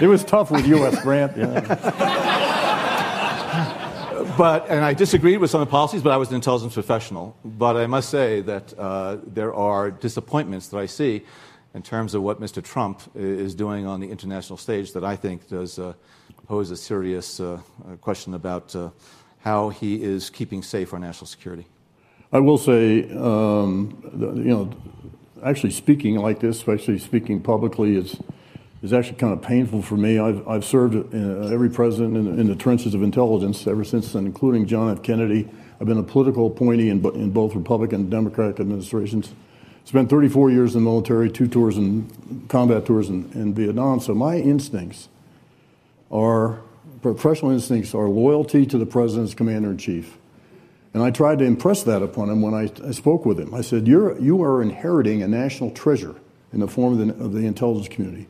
It 0.00 0.06
was 0.06 0.24
tough 0.24 0.50
with 0.50 0.66
U.S. 0.66 1.00
Grant. 1.02 1.36
Yeah. 1.36 1.60
but 4.38 4.68
and 4.68 4.84
I 4.84 4.94
disagreed 4.94 5.38
with 5.38 5.50
some 5.50 5.60
of 5.60 5.68
the 5.68 5.70
policies, 5.70 6.02
but 6.02 6.10
I 6.10 6.16
was 6.16 6.30
an 6.30 6.36
intelligence 6.36 6.74
professional. 6.74 7.36
But 7.44 7.76
I 7.76 7.86
must 7.86 8.08
say 8.08 8.40
that 8.40 8.72
uh, 8.78 9.18
there 9.26 9.54
are 9.54 9.90
disappointments 9.90 10.68
that 10.68 10.78
I 10.78 10.86
see 10.86 11.24
in 11.74 11.82
terms 11.82 12.14
of 12.14 12.22
what 12.22 12.40
Mr. 12.40 12.62
Trump 12.62 13.02
is 13.14 13.54
doing 13.54 13.86
on 13.86 14.00
the 14.00 14.08
international 14.08 14.56
stage 14.56 14.92
that 14.92 15.04
I 15.04 15.16
think 15.16 15.48
does 15.48 15.78
uh, 15.78 15.92
pose 16.46 16.70
a 16.70 16.76
serious 16.76 17.40
uh, 17.40 17.58
question 18.00 18.34
about 18.34 18.74
uh, 18.76 18.90
how 19.40 19.70
he 19.70 20.02
is 20.02 20.30
keeping 20.30 20.62
safe 20.62 20.92
our 20.92 21.00
national 21.00 21.26
security. 21.26 21.66
I 22.32 22.38
will 22.38 22.58
say, 22.58 23.10
um, 23.12 24.00
you 24.36 24.50
know, 24.50 24.72
actually 25.44 25.72
speaking 25.72 26.16
like 26.16 26.40
this, 26.40 26.56
especially 26.56 26.98
speaking 26.98 27.40
publicly, 27.40 27.96
is 27.96 28.16
is 28.82 28.92
actually 28.92 29.16
kind 29.16 29.32
of 29.32 29.40
painful 29.40 29.82
for 29.82 29.96
me. 29.96 30.18
I've 30.18 30.46
I've 30.46 30.64
served 30.64 30.94
uh, 30.94 31.52
every 31.52 31.70
president 31.70 32.16
in, 32.16 32.38
in 32.40 32.46
the 32.46 32.56
trenches 32.56 32.94
of 32.94 33.02
intelligence 33.02 33.66
ever 33.66 33.84
since, 33.84 34.14
and 34.14 34.26
including 34.26 34.66
John 34.66 34.90
F. 34.90 35.02
Kennedy. 35.02 35.48
I've 35.80 35.86
been 35.86 35.98
a 35.98 36.04
political 36.04 36.46
appointee 36.46 36.88
in, 36.88 37.04
in 37.14 37.30
both 37.30 37.54
Republican 37.54 38.02
and 38.02 38.10
Democratic 38.10 38.60
administrations. 38.60 39.34
Spent 39.84 40.08
34 40.08 40.50
years 40.50 40.74
in 40.74 40.82
the 40.82 40.90
military, 40.90 41.30
two 41.30 41.46
tours 41.46 41.76
in 41.76 42.46
combat 42.48 42.86
tours 42.86 43.10
in, 43.10 43.30
in 43.32 43.54
Vietnam. 43.54 44.00
So 44.00 44.14
my 44.14 44.36
instincts 44.36 45.08
are 46.10 46.60
professional 47.02 47.50
instincts 47.50 47.94
are 47.94 48.08
loyalty 48.08 48.64
to 48.64 48.78
the 48.78 48.86
president's 48.86 49.34
commander 49.34 49.70
in 49.70 49.78
chief. 49.78 50.16
And 50.94 51.02
I 51.02 51.10
tried 51.10 51.40
to 51.40 51.44
impress 51.44 51.82
that 51.82 52.02
upon 52.02 52.30
him 52.30 52.40
when 52.40 52.54
I, 52.54 52.70
I 52.86 52.92
spoke 52.92 53.26
with 53.26 53.38
him. 53.38 53.52
I 53.52 53.60
said, 53.60 53.86
You're, 53.86 54.18
You 54.18 54.42
are 54.42 54.62
inheriting 54.62 55.22
a 55.22 55.28
national 55.28 55.70
treasure 55.72 56.14
in 56.52 56.60
the 56.60 56.68
form 56.68 56.98
of 56.98 57.06
the, 57.06 57.24
of 57.24 57.32
the 57.32 57.46
intelligence 57.46 57.88
community. 57.88 58.26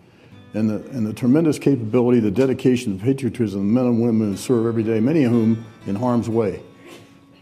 And 0.55 0.71
the, 0.71 0.77
and 0.91 1.07
the 1.07 1.13
tremendous 1.13 1.59
capability, 1.59 2.21
the 2.21 2.31
dedication, 2.31 2.97
the 2.97 3.05
patriotism 3.05 3.61
of 3.61 3.67
the 3.67 3.73
men 3.73 3.87
and 3.87 4.01
women 4.01 4.31
who 4.31 4.37
serve 4.37 4.67
every 4.67 4.83
day, 4.83 5.01
many 5.01 5.25
of 5.25 5.33
whom 5.33 5.65
in 5.87 5.95
harm's 5.95 6.29
way. 6.29 6.63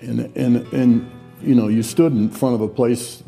And, 0.01 0.35
and, 0.37 0.57
and 0.73 1.11
you 1.43 1.55
know, 1.55 1.69
you 1.69 1.83
stood 1.83 2.13
in 2.13 2.31
front 2.31 2.55
of 2.55 2.63
a 2.63 2.69
place 2.69 3.23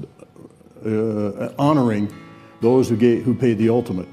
uh, 0.85 1.53
honoring 1.59 2.13
those 2.61 2.89
who, 2.89 2.97
gave, 2.97 3.25
who 3.25 3.35
paid 3.35 3.59
the 3.59 3.69
ultimate. 3.69 4.09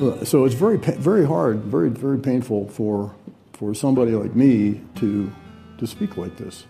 Uh, 0.00 0.24
So 0.24 0.44
it's 0.44 0.54
very, 0.54 0.78
very 0.78 1.26
hard, 1.26 1.64
very, 1.64 1.90
very 1.90 2.18
painful 2.18 2.68
for, 2.68 3.14
for 3.52 3.74
somebody 3.74 4.12
like 4.12 4.34
me 4.34 4.80
to, 4.96 5.30
to 5.78 5.86
speak 5.86 6.16
like 6.16 6.36
this. 6.36 6.66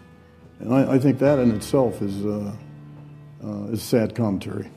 And 0.60 0.72
I, 0.74 0.94
I 0.94 0.98
think 0.98 1.18
that 1.18 1.38
in 1.38 1.50
itself 1.50 2.02
is, 2.02 2.24
uh, 2.24 2.52
uh, 3.44 3.72
is 3.72 3.82
sad 3.82 4.14
commentary. 4.14 4.70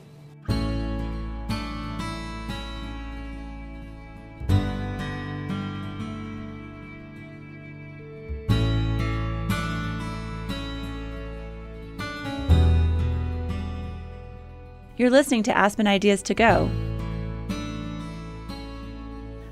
You're 15.02 15.10
listening 15.10 15.42
to 15.42 15.58
Aspen 15.58 15.88
Ideas 15.88 16.22
to 16.22 16.32
Go. 16.32 16.70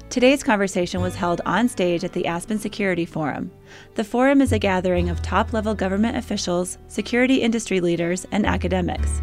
Today's 0.09 0.45
conversation 0.45 1.01
was 1.01 1.17
held 1.17 1.41
on 1.45 1.69
stage 1.69 2.05
at 2.05 2.13
the 2.13 2.27
Aspen 2.27 2.57
Security 2.57 3.05
Forum. 3.05 3.51
The 3.97 4.05
forum 4.05 4.41
is 4.41 4.53
a 4.53 4.61
gathering 4.61 5.09
of 5.09 5.23
top 5.23 5.53
level 5.53 5.75
government 5.75 6.17
officials, 6.17 6.79
security 6.87 7.43
industry 7.43 7.81
leaders, 7.81 8.29
and 8.31 8.47
academics. 8.47 9.21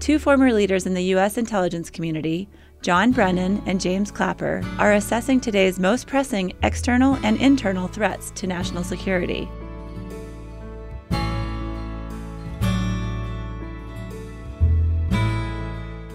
Two 0.00 0.18
former 0.18 0.52
leaders 0.52 0.84
in 0.84 0.92
the 0.92 1.04
U.S. 1.14 1.38
intelligence 1.38 1.88
community, 1.88 2.46
John 2.82 3.10
Brennan 3.10 3.62
and 3.64 3.80
James 3.80 4.10
Clapper, 4.10 4.60
are 4.78 4.92
assessing 4.92 5.40
today's 5.40 5.78
most 5.78 6.06
pressing 6.06 6.52
external 6.62 7.14
and 7.24 7.40
internal 7.40 7.88
threats 7.88 8.32
to 8.32 8.46
national 8.46 8.84
security. 8.84 9.48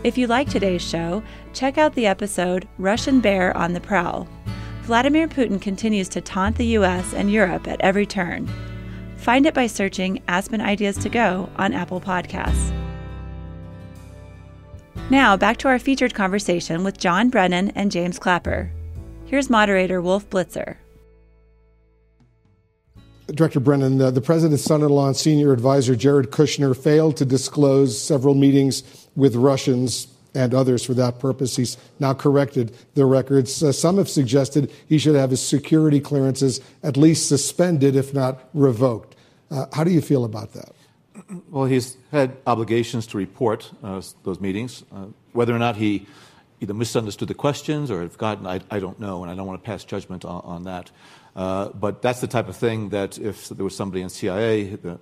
If 0.10 0.18
you 0.18 0.26
like 0.26 0.50
today's 0.50 0.82
show, 0.82 1.22
check 1.54 1.78
out 1.78 1.94
the 1.94 2.08
episode 2.08 2.68
Russian 2.80 3.20
Bear 3.20 3.56
on 3.56 3.74
the 3.74 3.80
Prowl. 3.80 4.28
Vladimir 4.82 5.28
Putin 5.28 5.62
continues 5.62 6.10
to 6.10 6.20
taunt 6.20 6.58
the 6.58 6.66
US 6.78 7.14
and 7.14 7.32
Europe 7.32 7.68
at 7.68 7.80
every 7.82 8.08
turn. 8.08 8.50
Find 9.18 9.46
it 9.46 9.54
by 9.54 9.68
searching 9.68 10.20
Aspen 10.28 10.62
Ideas 10.62 10.98
to 10.98 11.10
Go 11.10 11.48
on 11.58 11.74
Apple 11.74 12.02
Podcasts. 12.02 12.74
Now, 15.12 15.38
back 15.38 15.58
to 15.58 15.68
our 15.68 15.78
featured 15.78 16.16
conversation 16.16 16.84
with 16.84 16.98
John 16.98 17.30
Brennan 17.30 17.70
and 17.76 17.92
James 17.92 18.18
Clapper. 18.18 18.72
Here's 19.26 19.48
moderator 19.48 20.02
Wolf 20.02 20.28
Blitzer. 20.32 20.78
Director 23.28 23.60
Brennan, 23.60 24.02
uh, 24.02 24.10
the 24.10 24.22
president's 24.22 24.64
son 24.64 24.82
in 24.82 24.90
law 24.90 25.06
and 25.06 25.16
senior 25.16 25.54
advisor 25.54 25.96
Jared 25.96 26.32
Kushner 26.32 26.76
failed 26.76 27.16
to 27.18 27.26
disclose 27.26 28.02
several 28.02 28.34
meetings 28.34 28.99
with 29.16 29.36
Russians 29.36 30.08
and 30.36 30.54
others 30.54 30.86
for 30.86 30.94
that 30.94 31.20
purpose. 31.20 31.56
He's 31.56 31.78
now 32.00 32.14
corrected 32.14 32.76
the 32.94 33.06
records. 33.06 33.64
Uh, 33.64 33.72
some 33.72 33.98
have 33.98 34.10
suggested 34.10 34.72
he 34.88 34.98
should 34.98 35.16
have 35.16 35.32
his 35.32 35.46
security 35.46 36.00
clearances 36.00 36.62
at 36.84 36.98
least 36.98 37.28
suspended, 37.28 37.96
if 37.96 38.14
not 38.14 38.50
revoked. 38.54 39.16
Uh, 39.50 39.66
how 39.74 39.84
do 39.84 39.92
you 39.92 40.02
feel 40.02 40.26
about 40.26 40.54
that? 40.54 40.74
Well, 41.50 41.66
he's 41.66 41.98
had 42.12 42.38
obligations 42.48 43.08
to 43.08 43.18
report 43.18 43.72
uh, 43.84 44.02
those 44.24 44.40
meetings. 44.40 44.84
Uh, 44.92 45.08
whether 45.34 45.56
or 45.56 45.60
not 45.60 45.76
he 45.76 46.08
either 46.62 46.74
misunderstood 46.74 47.28
the 47.28 47.34
questions 47.34 47.90
or 47.90 48.02
had 48.02 48.12
forgotten, 48.12 48.46
I, 48.46 48.62
I 48.70 48.80
don't 48.80 49.00
know, 49.00 49.24
and 49.24 49.32
I 49.32 49.36
don't 49.36 49.48
want 49.48 49.64
to 49.64 49.66
pass 49.66 49.84
judgment 49.84 50.26
on, 50.26 50.42
on 50.44 50.64
that. 50.64 50.92
Uh, 51.36 51.70
but 51.70 52.02
that's 52.02 52.22
the 52.22 52.28
type 52.28 52.50
of 52.50 52.56
thing 52.58 52.90
that 52.90 53.18
if 53.18 53.50
there 53.50 53.64
was 53.64 53.76
somebody 53.76 54.02
in 54.02 54.10
CIA 54.10 54.76
that, 54.76 55.00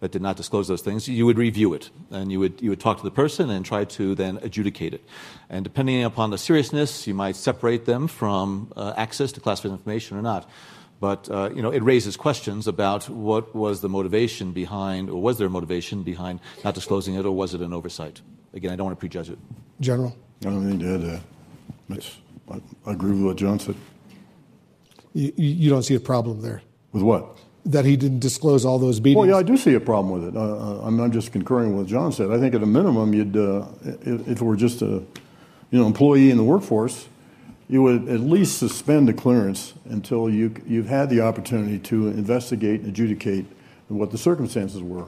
that 0.00 0.10
did 0.10 0.22
not 0.22 0.36
disclose 0.36 0.66
those 0.68 0.82
things, 0.82 1.08
you 1.08 1.26
would 1.26 1.38
review 1.38 1.72
it 1.74 1.90
and 2.10 2.32
you 2.32 2.40
would, 2.40 2.60
you 2.60 2.70
would 2.70 2.80
talk 2.80 2.98
to 2.98 3.04
the 3.04 3.10
person 3.10 3.50
and 3.50 3.64
try 3.64 3.84
to 3.84 4.14
then 4.14 4.38
adjudicate 4.42 4.94
it. 4.94 5.04
And 5.48 5.62
depending 5.62 6.02
upon 6.04 6.30
the 6.30 6.38
seriousness, 6.38 7.06
you 7.06 7.14
might 7.14 7.36
separate 7.36 7.84
them 7.84 8.08
from 8.08 8.72
uh, 8.76 8.94
access 8.96 9.32
to 9.32 9.40
classified 9.40 9.72
information 9.72 10.16
or 10.16 10.22
not. 10.22 10.48
But 11.00 11.30
uh, 11.30 11.50
you 11.54 11.62
know, 11.62 11.70
it 11.70 11.82
raises 11.82 12.16
questions 12.16 12.66
about 12.66 13.08
what 13.08 13.54
was 13.54 13.80
the 13.80 13.88
motivation 13.88 14.52
behind, 14.52 15.08
or 15.08 15.20
was 15.20 15.38
there 15.38 15.46
a 15.46 15.50
motivation 15.50 16.02
behind 16.02 16.40
not 16.62 16.74
disclosing 16.74 17.14
it, 17.14 17.24
or 17.24 17.32
was 17.32 17.54
it 17.54 17.62
an 17.62 17.72
oversight? 17.72 18.20
Again, 18.52 18.72
I 18.72 18.76
don't 18.76 18.84
want 18.84 18.98
to 18.98 19.00
prejudge 19.00 19.30
it. 19.30 19.38
General? 19.80 20.14
I 20.42 20.50
don't 20.50 20.68
think 20.68 20.82
to 20.82 20.94
add 20.94 21.00
that. 21.02 21.20
That's, 21.88 22.18
I, 22.50 22.60
I 22.86 22.92
agree 22.92 23.12
with 23.12 23.22
what 23.22 23.36
John 23.36 23.58
said. 23.58 23.76
You, 25.14 25.32
you 25.36 25.70
don't 25.70 25.82
see 25.82 25.94
a 25.94 26.00
problem 26.00 26.42
there? 26.42 26.62
With 26.92 27.02
what? 27.02 27.38
That 27.66 27.84
he 27.84 27.96
didn't 27.96 28.20
disclose 28.20 28.64
all 28.64 28.78
those 28.78 29.00
meetings? 29.00 29.16
Well, 29.16 29.28
yeah, 29.28 29.36
I 29.36 29.42
do 29.42 29.56
see 29.56 29.74
a 29.74 29.80
problem 29.80 30.12
with 30.12 30.28
it. 30.28 30.36
Uh, 30.36 30.80
I'm 30.80 30.96
not 30.96 31.10
just 31.10 31.30
concurring 31.30 31.76
with 31.76 31.78
what 31.78 31.86
John 31.86 32.12
said. 32.12 32.30
I 32.30 32.38
think 32.38 32.54
at 32.54 32.62
a 32.62 32.66
minimum, 32.66 33.12
you'd, 33.12 33.36
uh, 33.36 33.66
if, 33.82 34.26
if 34.26 34.40
it 34.40 34.42
were 34.42 34.56
just 34.56 34.80
a, 34.80 34.86
you 35.70 35.78
know, 35.78 35.86
employee 35.86 36.30
in 36.30 36.38
the 36.38 36.44
workforce, 36.44 37.06
you 37.68 37.82
would 37.82 38.08
at 38.08 38.20
least 38.20 38.58
suspend 38.58 39.08
the 39.08 39.12
clearance 39.12 39.74
until 39.84 40.28
you, 40.28 40.54
you've 40.66 40.88
had 40.88 41.10
the 41.10 41.20
opportunity 41.20 41.78
to 41.78 42.08
investigate 42.08 42.80
and 42.80 42.88
adjudicate 42.88 43.44
what 43.88 44.10
the 44.10 44.18
circumstances 44.18 44.82
were. 44.82 45.06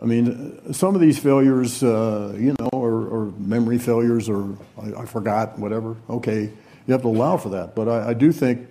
I 0.00 0.06
mean, 0.06 0.72
some 0.72 0.94
of 0.94 1.00
these 1.00 1.18
failures, 1.18 1.82
uh, 1.82 2.34
you 2.38 2.54
know, 2.58 2.70
are, 2.72 3.26
memory 3.38 3.78
failures 3.78 4.28
or 4.28 4.56
I, 4.80 5.02
I, 5.02 5.06
forgot, 5.06 5.58
whatever. 5.58 5.96
Okay, 6.08 6.42
you 6.86 6.92
have 6.92 7.02
to 7.02 7.08
allow 7.08 7.36
for 7.36 7.50
that. 7.50 7.74
But 7.74 7.88
I, 7.88 8.10
I 8.10 8.14
do 8.14 8.32
think 8.32 8.69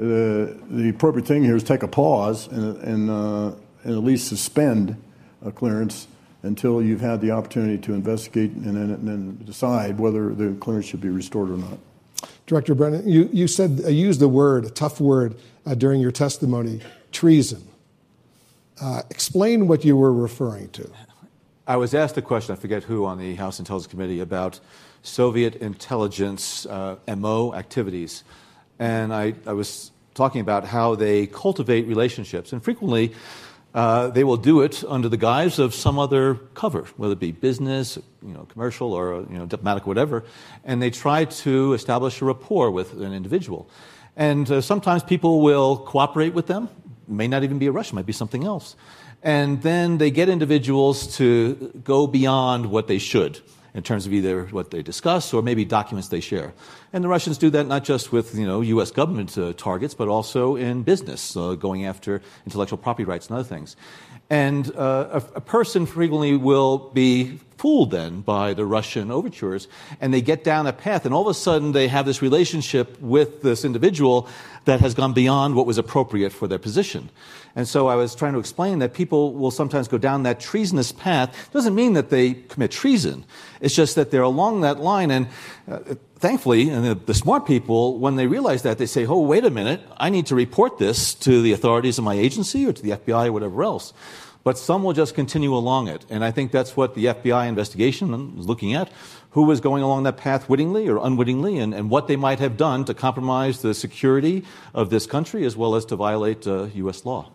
uh, 0.00 0.54
the 0.70 0.88
appropriate 0.88 1.26
thing 1.26 1.44
here 1.44 1.56
is 1.56 1.62
take 1.62 1.82
a 1.82 1.88
pause 1.88 2.46
and, 2.48 2.76
and, 2.78 3.10
uh, 3.10 3.52
and 3.84 3.92
at 3.92 4.02
least 4.02 4.28
suspend 4.28 4.96
a 5.44 5.52
clearance 5.52 6.06
until 6.42 6.80
you've 6.80 7.02
had 7.02 7.20
the 7.20 7.30
opportunity 7.30 7.76
to 7.76 7.92
investigate 7.92 8.50
and 8.52 8.64
then, 8.64 8.90
and 8.90 9.06
then 9.06 9.38
decide 9.44 9.98
whether 9.98 10.34
the 10.34 10.54
clearance 10.54 10.86
should 10.86 11.02
be 11.02 11.10
restored 11.10 11.50
or 11.50 11.58
not. 11.58 11.78
Director 12.46 12.74
Brennan, 12.74 13.06
you, 13.06 13.28
you 13.30 13.46
said, 13.46 13.82
uh, 13.84 13.88
used 13.88 14.20
the 14.20 14.28
word, 14.28 14.64
a 14.64 14.70
tough 14.70 15.00
word, 15.00 15.36
uh, 15.66 15.74
during 15.74 16.00
your 16.00 16.12
testimony, 16.12 16.80
treason. 17.12 17.62
Uh, 18.80 19.02
explain 19.10 19.68
what 19.68 19.84
you 19.84 19.98
were 19.98 20.12
referring 20.12 20.70
to. 20.70 20.90
I 21.66 21.76
was 21.76 21.94
asked 21.94 22.16
a 22.16 22.22
question, 22.22 22.54
I 22.54 22.58
forget 22.58 22.84
who, 22.84 23.04
on 23.04 23.18
the 23.18 23.34
House 23.34 23.58
Intelligence 23.58 23.90
Committee 23.90 24.20
about 24.20 24.60
Soviet 25.02 25.56
intelligence 25.56 26.64
uh, 26.64 26.96
MO 27.16 27.54
activities. 27.54 28.24
And 28.78 29.12
I, 29.12 29.34
I 29.46 29.52
was 29.52 29.89
talking 30.14 30.40
about 30.40 30.64
how 30.64 30.94
they 30.94 31.26
cultivate 31.26 31.86
relationships. 31.86 32.52
And 32.52 32.62
frequently, 32.62 33.12
uh, 33.74 34.08
they 34.08 34.24
will 34.24 34.36
do 34.36 34.62
it 34.62 34.82
under 34.88 35.08
the 35.08 35.16
guise 35.16 35.58
of 35.58 35.74
some 35.74 35.98
other 35.98 36.34
cover, 36.54 36.86
whether 36.96 37.12
it 37.12 37.20
be 37.20 37.32
business, 37.32 37.98
you 38.22 38.32
know, 38.32 38.46
commercial, 38.46 38.92
or 38.92 39.26
you 39.30 39.38
know, 39.38 39.46
diplomatic, 39.46 39.86
whatever. 39.86 40.24
And 40.64 40.82
they 40.82 40.90
try 40.90 41.24
to 41.24 41.72
establish 41.74 42.20
a 42.20 42.24
rapport 42.24 42.70
with 42.70 42.92
an 42.94 43.12
individual. 43.12 43.68
And 44.16 44.50
uh, 44.50 44.60
sometimes 44.60 45.04
people 45.04 45.40
will 45.40 45.76
cooperate 45.76 46.34
with 46.34 46.46
them. 46.48 46.68
It 47.06 47.14
may 47.14 47.28
not 47.28 47.44
even 47.44 47.58
be 47.58 47.66
a 47.66 47.72
Russian, 47.72 47.94
might 47.94 48.06
be 48.06 48.12
something 48.12 48.44
else. 48.44 48.74
And 49.22 49.62
then 49.62 49.98
they 49.98 50.10
get 50.10 50.28
individuals 50.28 51.16
to 51.18 51.72
go 51.84 52.06
beyond 52.06 52.66
what 52.66 52.88
they 52.88 52.98
should 52.98 53.40
in 53.74 53.82
terms 53.82 54.06
of 54.06 54.12
either 54.12 54.44
what 54.46 54.70
they 54.70 54.82
discuss 54.82 55.32
or 55.32 55.42
maybe 55.42 55.64
documents 55.64 56.08
they 56.08 56.20
share. 56.20 56.52
And 56.92 57.04
the 57.04 57.08
Russians 57.08 57.38
do 57.38 57.50
that 57.50 57.66
not 57.66 57.84
just 57.84 58.12
with 58.12 58.34
you 58.34 58.46
know, 58.46 58.60
U.S. 58.60 58.90
government 58.90 59.36
uh, 59.38 59.52
targets, 59.52 59.94
but 59.94 60.08
also 60.08 60.56
in 60.56 60.82
business, 60.82 61.36
uh, 61.36 61.54
going 61.54 61.86
after 61.86 62.22
intellectual 62.44 62.78
property 62.78 63.04
rights 63.04 63.28
and 63.28 63.38
other 63.38 63.48
things. 63.48 63.76
And 64.28 64.74
uh, 64.76 65.20
a, 65.34 65.36
a, 65.36 65.40
person 65.40 65.86
frequently 65.86 66.36
will 66.36 66.78
be 66.78 67.40
fooled 67.58 67.90
then 67.90 68.20
by 68.20 68.54
the 68.54 68.64
Russian 68.64 69.10
overtures, 69.10 69.66
and 70.00 70.14
they 70.14 70.22
get 70.22 70.44
down 70.44 70.68
a 70.68 70.72
path, 70.72 71.04
and 71.04 71.12
all 71.12 71.22
of 71.22 71.26
a 71.26 71.34
sudden 71.34 71.72
they 71.72 71.88
have 71.88 72.06
this 72.06 72.22
relationship 72.22 73.00
with 73.00 73.42
this 73.42 73.64
individual 73.64 74.28
that 74.66 74.80
has 74.80 74.94
gone 74.94 75.12
beyond 75.12 75.56
what 75.56 75.66
was 75.66 75.78
appropriate 75.78 76.32
for 76.32 76.46
their 76.46 76.60
position. 76.60 77.10
And 77.56 77.66
so 77.66 77.88
I 77.88 77.96
was 77.96 78.14
trying 78.14 78.32
to 78.34 78.38
explain 78.38 78.78
that 78.78 78.94
people 78.94 79.34
will 79.34 79.50
sometimes 79.50 79.88
go 79.88 79.98
down 79.98 80.22
that 80.22 80.40
treasonous 80.40 80.92
path. 80.92 81.30
It 81.48 81.52
doesn't 81.52 81.74
mean 81.74 81.94
that 81.94 82.10
they 82.10 82.34
commit 82.34 82.70
treason. 82.70 83.24
It's 83.60 83.74
just 83.74 83.96
that 83.96 84.10
they're 84.10 84.22
along 84.22 84.60
that 84.60 84.78
line, 84.80 85.10
and 85.10 85.28
uh, 85.68 85.80
thankfully, 86.16 86.70
and 86.70 86.84
the, 86.84 86.94
the, 86.94 87.14
smart 87.14 87.46
people, 87.46 87.98
when 87.98 88.16
they 88.16 88.26
realize 88.26 88.62
that, 88.62 88.78
they 88.78 88.86
say, 88.86 89.06
oh, 89.06 89.20
wait 89.20 89.44
a 89.44 89.50
minute, 89.50 89.80
I 89.96 90.10
need 90.10 90.26
to 90.26 90.34
report 90.34 90.78
this 90.78 91.14
to 91.14 91.42
the 91.42 91.52
authorities 91.52 91.98
of 91.98 92.04
my 92.04 92.14
agency 92.14 92.66
or 92.66 92.72
to 92.72 92.82
the 92.82 92.90
FBI 92.90 93.26
or 93.26 93.32
whatever 93.32 93.62
else. 93.64 93.92
But 94.42 94.56
some 94.56 94.82
will 94.82 94.94
just 94.94 95.14
continue 95.14 95.54
along 95.54 95.88
it. 95.88 96.06
And 96.08 96.24
I 96.24 96.30
think 96.30 96.50
that's 96.50 96.76
what 96.76 96.94
the 96.94 97.06
FBI 97.06 97.46
investigation 97.46 98.38
is 98.38 98.46
looking 98.46 98.74
at 98.74 98.90
who 99.30 99.44
was 99.44 99.60
going 99.60 99.82
along 99.82 100.02
that 100.04 100.16
path 100.16 100.48
wittingly 100.48 100.88
or 100.88 100.98
unwittingly, 101.04 101.58
and, 101.58 101.72
and 101.72 101.88
what 101.88 102.08
they 102.08 102.16
might 102.16 102.40
have 102.40 102.56
done 102.56 102.84
to 102.84 102.94
compromise 102.94 103.62
the 103.62 103.74
security 103.74 104.44
of 104.74 104.90
this 104.90 105.06
country 105.06 105.44
as 105.44 105.56
well 105.56 105.74
as 105.74 105.84
to 105.84 105.96
violate 105.96 106.46
uh, 106.46 106.64
U.S. 106.74 107.04
law. 107.04 107.30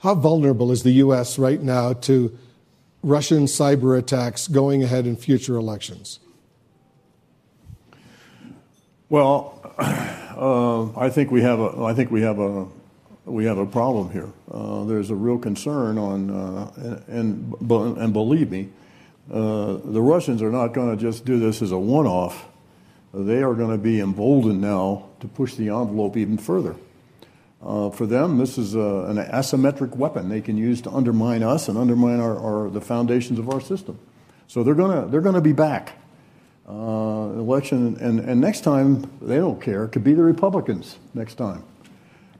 How 0.00 0.14
vulnerable 0.14 0.70
is 0.70 0.82
the 0.82 0.92
U.S. 0.92 1.38
right 1.38 1.60
now 1.60 1.92
to 1.92 2.36
Russian 3.02 3.44
cyber 3.44 3.98
attacks 3.98 4.48
going 4.48 4.82
ahead 4.82 5.06
in 5.06 5.16
future 5.16 5.56
elections? 5.56 6.20
Well, 9.08 9.60
uh, 9.78 10.98
I 10.98 11.08
think 11.10 11.30
we 11.30 11.42
have 11.42 11.60
a. 11.60 11.84
I 11.84 11.94
think 11.94 12.10
we 12.10 12.22
have 12.22 12.38
a. 12.38 12.66
We 13.24 13.44
have 13.44 13.58
a 13.58 13.66
problem 13.66 14.10
here. 14.10 14.30
Uh, 14.50 14.84
there's 14.84 15.10
a 15.10 15.14
real 15.14 15.38
concern 15.38 15.98
on, 15.98 16.30
uh, 16.30 16.72
and, 17.08 17.54
and, 17.60 17.98
and 17.98 18.12
believe 18.14 18.50
me, 18.50 18.70
uh, 19.30 19.76
the 19.84 20.00
Russians 20.00 20.40
are 20.40 20.50
not 20.50 20.68
going 20.68 20.96
to 20.96 20.96
just 20.96 21.26
do 21.26 21.38
this 21.38 21.60
as 21.60 21.70
a 21.70 21.78
one-off. 21.78 22.46
They 23.12 23.42
are 23.42 23.52
going 23.52 23.70
to 23.70 23.76
be 23.76 24.00
emboldened 24.00 24.62
now 24.62 25.10
to 25.20 25.28
push 25.28 25.56
the 25.56 25.68
envelope 25.68 26.16
even 26.16 26.38
further. 26.38 26.74
Uh, 27.60 27.90
for 27.90 28.06
them, 28.06 28.38
this 28.38 28.56
is 28.56 28.74
a, 28.74 29.06
an 29.08 29.16
asymmetric 29.16 29.96
weapon 29.96 30.28
they 30.28 30.40
can 30.40 30.56
use 30.56 30.80
to 30.82 30.90
undermine 30.90 31.42
us 31.42 31.68
and 31.68 31.76
undermine 31.76 32.20
our, 32.20 32.38
our 32.38 32.70
the 32.70 32.80
foundations 32.80 33.38
of 33.38 33.50
our 33.50 33.60
system. 33.60 33.98
So 34.46 34.62
they're 34.62 34.74
going 34.74 35.02
to 35.02 35.10
they're 35.10 35.20
to 35.20 35.40
be 35.40 35.52
back 35.52 35.98
uh, 36.68 36.72
election, 36.72 37.96
and, 38.00 38.20
and 38.20 38.40
next 38.40 38.60
time 38.60 39.10
they 39.20 39.36
don't 39.36 39.60
care. 39.60 39.84
It 39.84 39.88
could 39.88 40.04
be 40.04 40.14
the 40.14 40.22
Republicans 40.22 40.98
next 41.14 41.34
time. 41.34 41.64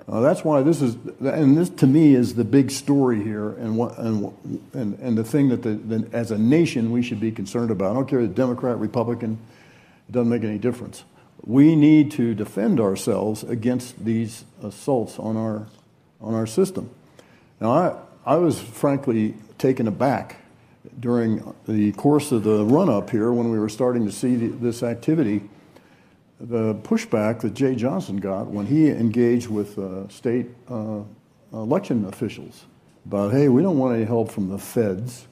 Uh, 0.08 0.20
that's 0.20 0.42
why 0.42 0.62
this 0.62 0.80
is, 0.80 0.96
and 1.20 1.58
this 1.58 1.68
to 1.68 1.86
me 1.86 2.14
is 2.14 2.34
the 2.34 2.44
big 2.44 2.70
story 2.70 3.22
here, 3.22 3.50
and 3.50 3.76
what, 3.76 3.98
and 3.98 4.32
and, 4.72 4.98
and 5.00 5.18
the 5.18 5.24
thing 5.24 5.48
that 5.48 5.62
the, 5.62 5.70
the, 5.74 6.08
as 6.16 6.30
a 6.30 6.38
nation 6.38 6.92
we 6.92 7.02
should 7.02 7.20
be 7.20 7.32
concerned 7.32 7.70
about. 7.70 7.90
I 7.90 7.94
don't 7.94 8.08
care 8.08 8.20
if 8.20 8.34
Democrat, 8.34 8.78
Republican, 8.78 9.38
it 10.08 10.12
doesn't 10.12 10.30
make 10.30 10.44
any 10.44 10.58
difference. 10.58 11.04
We 11.44 11.76
need 11.76 12.10
to 12.12 12.34
defend 12.34 12.80
ourselves 12.80 13.42
against 13.44 14.04
these 14.04 14.44
assaults 14.62 15.18
on 15.18 15.36
our 15.36 15.66
on 16.20 16.34
our 16.34 16.46
system. 16.46 16.90
Now, 17.60 17.70
I 17.70 17.96
I 18.24 18.36
was 18.36 18.60
frankly 18.60 19.34
taken 19.56 19.88
aback 19.88 20.36
during 21.00 21.54
the 21.66 21.92
course 21.92 22.32
of 22.32 22.44
the 22.44 22.64
run 22.64 22.88
up 22.88 23.10
here 23.10 23.32
when 23.32 23.50
we 23.50 23.58
were 23.58 23.68
starting 23.68 24.04
to 24.06 24.12
see 24.12 24.36
the, 24.36 24.48
this 24.48 24.82
activity, 24.82 25.42
the 26.40 26.74
pushback 26.74 27.40
that 27.40 27.54
Jeh 27.54 27.76
Johnson 27.76 28.18
got 28.18 28.46
when 28.46 28.66
he 28.66 28.88
engaged 28.88 29.48
with 29.48 29.78
uh, 29.78 30.08
state 30.08 30.46
uh, 30.68 31.00
election 31.52 32.04
officials 32.04 32.64
about, 33.06 33.32
hey, 33.32 33.48
we 33.48 33.62
don't 33.62 33.78
want 33.78 33.96
any 33.96 34.04
help 34.04 34.30
from 34.30 34.48
the 34.48 34.58
feds. 34.58 35.26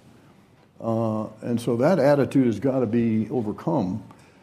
Uh, 0.80 1.26
and 1.42 1.60
so 1.60 1.76
that 1.76 1.98
attitude 1.98 2.46
has 2.46 2.58
got 2.60 2.80
to 2.80 2.86
be 2.86 3.28
overcome. 3.30 4.02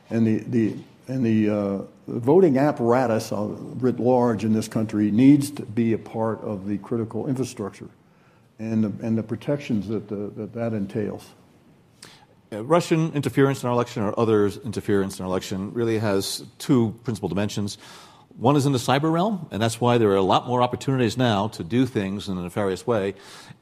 And 0.10 0.26
the, 0.28 0.38
the, 0.40 0.76
and 1.08 1.26
the, 1.26 1.50
uh, 1.50 1.82
voting 2.08 2.58
apparatus 2.58 3.32
uh, 3.32 3.42
writ 3.42 4.00
large 4.00 4.44
in 4.44 4.54
this 4.54 4.68
country 4.68 5.12
needs 5.12 5.50
to 5.52 5.64
be 5.64 5.94
a 5.94 5.98
part 5.98 6.42
of 6.42 6.68
the 6.68 6.78
critical 6.80 7.28
infrastructure 7.28 7.90
and 8.60 8.84
the, 8.84 9.06
and 9.06 9.18
the 9.18 9.24
protections 9.24 9.88
that, 9.88 10.08
the, 10.08 10.32
that 10.36 10.54
that 10.54 10.74
entails. 10.74 11.26
Uh, 12.52 12.64
Russian 12.64 13.12
interference 13.14 13.64
in 13.64 13.68
our 13.68 13.74
election 13.74 14.04
or 14.04 14.18
others' 14.20 14.58
interference 14.58 15.20
in 15.20 15.26
our 15.26 15.30
election 15.30 15.74
really 15.74 15.98
has 15.98 16.44
two 16.60 16.94
principal 17.04 17.30
dimensions. 17.30 17.78
One 18.38 18.56
is 18.56 18.66
in 18.66 18.72
the 18.72 18.80
cyber 18.80 19.12
realm, 19.12 19.48
and 19.52 19.62
that's 19.62 19.80
why 19.80 19.98
there 19.98 20.10
are 20.10 20.16
a 20.16 20.22
lot 20.22 20.48
more 20.48 20.62
opportunities 20.62 21.18
now 21.18 21.48
to 21.50 21.64
do 21.64 21.86
things 21.86 22.28
in 22.28 22.38
a 22.38 22.42
nefarious 22.42 22.86
way 22.86 23.14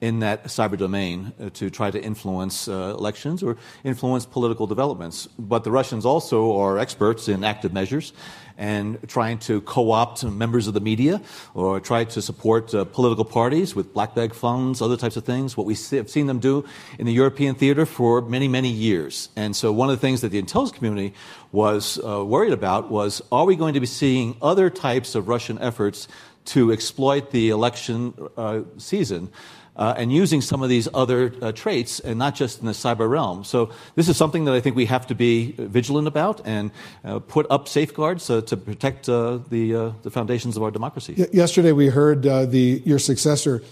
in 0.01 0.19
that 0.19 0.45
cyber 0.45 0.77
domain 0.77 1.31
uh, 1.39 1.49
to 1.53 1.69
try 1.69 1.91
to 1.91 2.03
influence 2.03 2.67
uh, 2.67 2.95
elections 2.97 3.43
or 3.43 3.55
influence 3.83 4.25
political 4.25 4.65
developments. 4.65 5.27
But 5.37 5.63
the 5.63 5.71
Russians 5.71 6.05
also 6.05 6.57
are 6.57 6.79
experts 6.79 7.27
in 7.27 7.43
active 7.43 7.71
measures 7.71 8.11
and 8.57 8.97
trying 9.07 9.37
to 9.39 9.61
co 9.61 9.91
opt 9.91 10.23
members 10.23 10.67
of 10.67 10.73
the 10.73 10.79
media 10.79 11.21
or 11.53 11.79
try 11.79 12.03
to 12.03 12.21
support 12.21 12.73
uh, 12.73 12.85
political 12.85 13.25
parties 13.25 13.75
with 13.75 13.93
black 13.93 14.13
bag 14.15 14.33
funds, 14.33 14.81
other 14.81 14.97
types 14.97 15.17
of 15.17 15.23
things, 15.23 15.55
what 15.55 15.65
we 15.65 15.75
have 15.91 16.09
seen 16.09 16.27
them 16.27 16.39
do 16.39 16.65
in 16.99 17.05
the 17.05 17.13
European 17.13 17.55
theater 17.55 17.85
for 17.85 18.21
many, 18.21 18.47
many 18.47 18.69
years. 18.69 19.29
And 19.35 19.55
so, 19.55 19.71
one 19.71 19.89
of 19.89 19.95
the 19.95 20.01
things 20.01 20.21
that 20.21 20.29
the 20.29 20.39
intelligence 20.39 20.77
community 20.77 21.13
was 21.51 21.99
uh, 22.03 22.23
worried 22.25 22.53
about 22.53 22.89
was 22.89 23.21
are 23.31 23.45
we 23.45 23.55
going 23.55 23.73
to 23.73 23.79
be 23.79 23.87
seeing 23.87 24.35
other 24.41 24.69
types 24.69 25.15
of 25.15 25.27
Russian 25.27 25.59
efforts 25.59 26.07
to 26.43 26.71
exploit 26.71 27.31
the 27.31 27.49
election 27.49 28.13
uh, 28.37 28.61
season? 28.77 29.29
Uh, 29.75 29.93
and 29.97 30.11
using 30.11 30.41
some 30.41 30.61
of 30.61 30.69
these 30.69 30.87
other 30.93 31.33
uh, 31.41 31.51
traits, 31.51 31.99
and 31.99 32.19
not 32.19 32.35
just 32.35 32.59
in 32.59 32.65
the 32.65 32.73
cyber 32.73 33.09
realm. 33.09 33.43
So 33.43 33.71
this 33.95 34.09
is 34.09 34.17
something 34.17 34.45
that 34.45 34.53
I 34.53 34.59
think 34.59 34.75
we 34.75 34.85
have 34.85 35.07
to 35.07 35.15
be 35.15 35.53
vigilant 35.57 36.07
about 36.07 36.41
and 36.45 36.71
uh, 37.05 37.19
put 37.19 37.47
up 37.49 37.67
safeguards 37.67 38.29
uh, 38.29 38.41
to 38.41 38.57
protect 38.57 39.07
uh, 39.07 39.39
the 39.49 39.75
uh, 39.75 39.91
the 40.03 40.11
foundations 40.11 40.57
of 40.57 40.63
our 40.63 40.71
democracy. 40.71 41.15
Y- 41.17 41.27
yesterday, 41.31 41.71
we 41.71 41.87
heard 41.87 42.23
the 42.23 42.81
your 42.85 42.99
successor, 42.99 43.63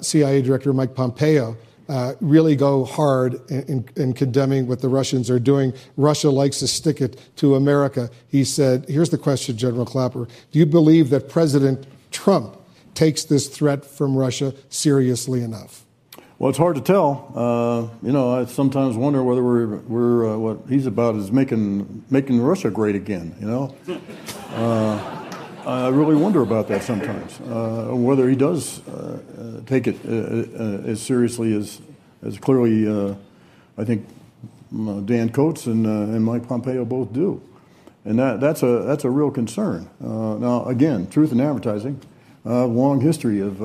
CIA 0.00 0.42
Director 0.42 0.72
Mike 0.72 0.94
Pompeo. 0.94 1.56
Really 2.20 2.54
go 2.54 2.84
hard 2.84 3.40
in, 3.50 3.62
in, 3.62 3.88
in, 3.96 4.12
condemning 4.12 4.66
what 4.66 4.82
the 4.82 4.88
Russians 4.90 5.30
are 5.30 5.38
doing. 5.38 5.72
Russia 5.96 6.28
likes 6.28 6.58
to 6.58 6.68
stick 6.68 7.00
it 7.00 7.18
to 7.36 7.54
America. 7.54 8.10
He 8.28 8.44
said, 8.44 8.84
Here's 8.88 9.08
the 9.08 9.16
question, 9.16 9.56
General 9.56 9.86
Clapper. 9.86 10.28
Do 10.52 10.58
you 10.58 10.66
believe 10.66 11.08
that 11.10 11.30
President 11.30 11.86
Trump 12.10 12.57
takes 12.98 13.22
this 13.22 13.46
threat 13.46 13.84
from 13.84 14.16
Russia 14.16 14.52
seriously 14.68 15.40
enough? 15.40 15.84
Well, 16.40 16.50
it's 16.50 16.58
hard 16.58 16.74
to 16.74 16.82
tell. 16.82 17.32
Uh, 17.32 18.04
you 18.04 18.12
know, 18.12 18.40
I 18.40 18.44
sometimes 18.46 18.96
wonder 18.96 19.22
whether 19.22 19.42
we're, 19.42 19.76
we're 19.76 20.34
uh, 20.34 20.36
what 20.36 20.58
he's 20.68 20.86
about 20.86 21.14
is 21.14 21.30
making 21.30 22.04
making 22.10 22.40
Russia 22.40 22.70
great 22.70 22.96
again. 22.96 23.36
You 23.40 23.46
know, 23.46 23.74
Uh, 24.50 25.84
I 25.86 25.88
really 25.88 26.16
wonder 26.16 26.40
about 26.40 26.66
that 26.68 26.82
sometimes, 26.82 27.38
uh, 27.40 27.90
whether 27.92 28.26
he 28.26 28.34
does 28.34 28.80
uh, 28.88 28.90
uh 28.90 29.60
take 29.66 29.86
it 29.86 30.02
as 30.86 31.02
seriously 31.02 31.52
as, 31.54 31.82
as 32.26 32.38
clearly 32.38 32.88
I 33.76 33.84
think 33.84 34.08
Dan 35.04 35.28
Coats 35.28 35.66
and, 35.66 35.84
and 35.86 36.24
Mike 36.24 36.48
Pompeo 36.48 36.84
both 36.86 37.12
do. 37.12 37.42
And 38.06 38.18
that, 38.18 38.40
that's, 38.40 38.62
a, 38.62 38.84
that's 38.86 39.04
a 39.04 39.10
real 39.10 39.30
concern. 39.30 39.90
now, 40.00 40.64
again, 40.64 41.06
truth 41.08 41.32
in 41.32 41.40
advertising, 41.40 42.00
long 42.48 43.00
history 43.00 43.40
of, 43.40 43.60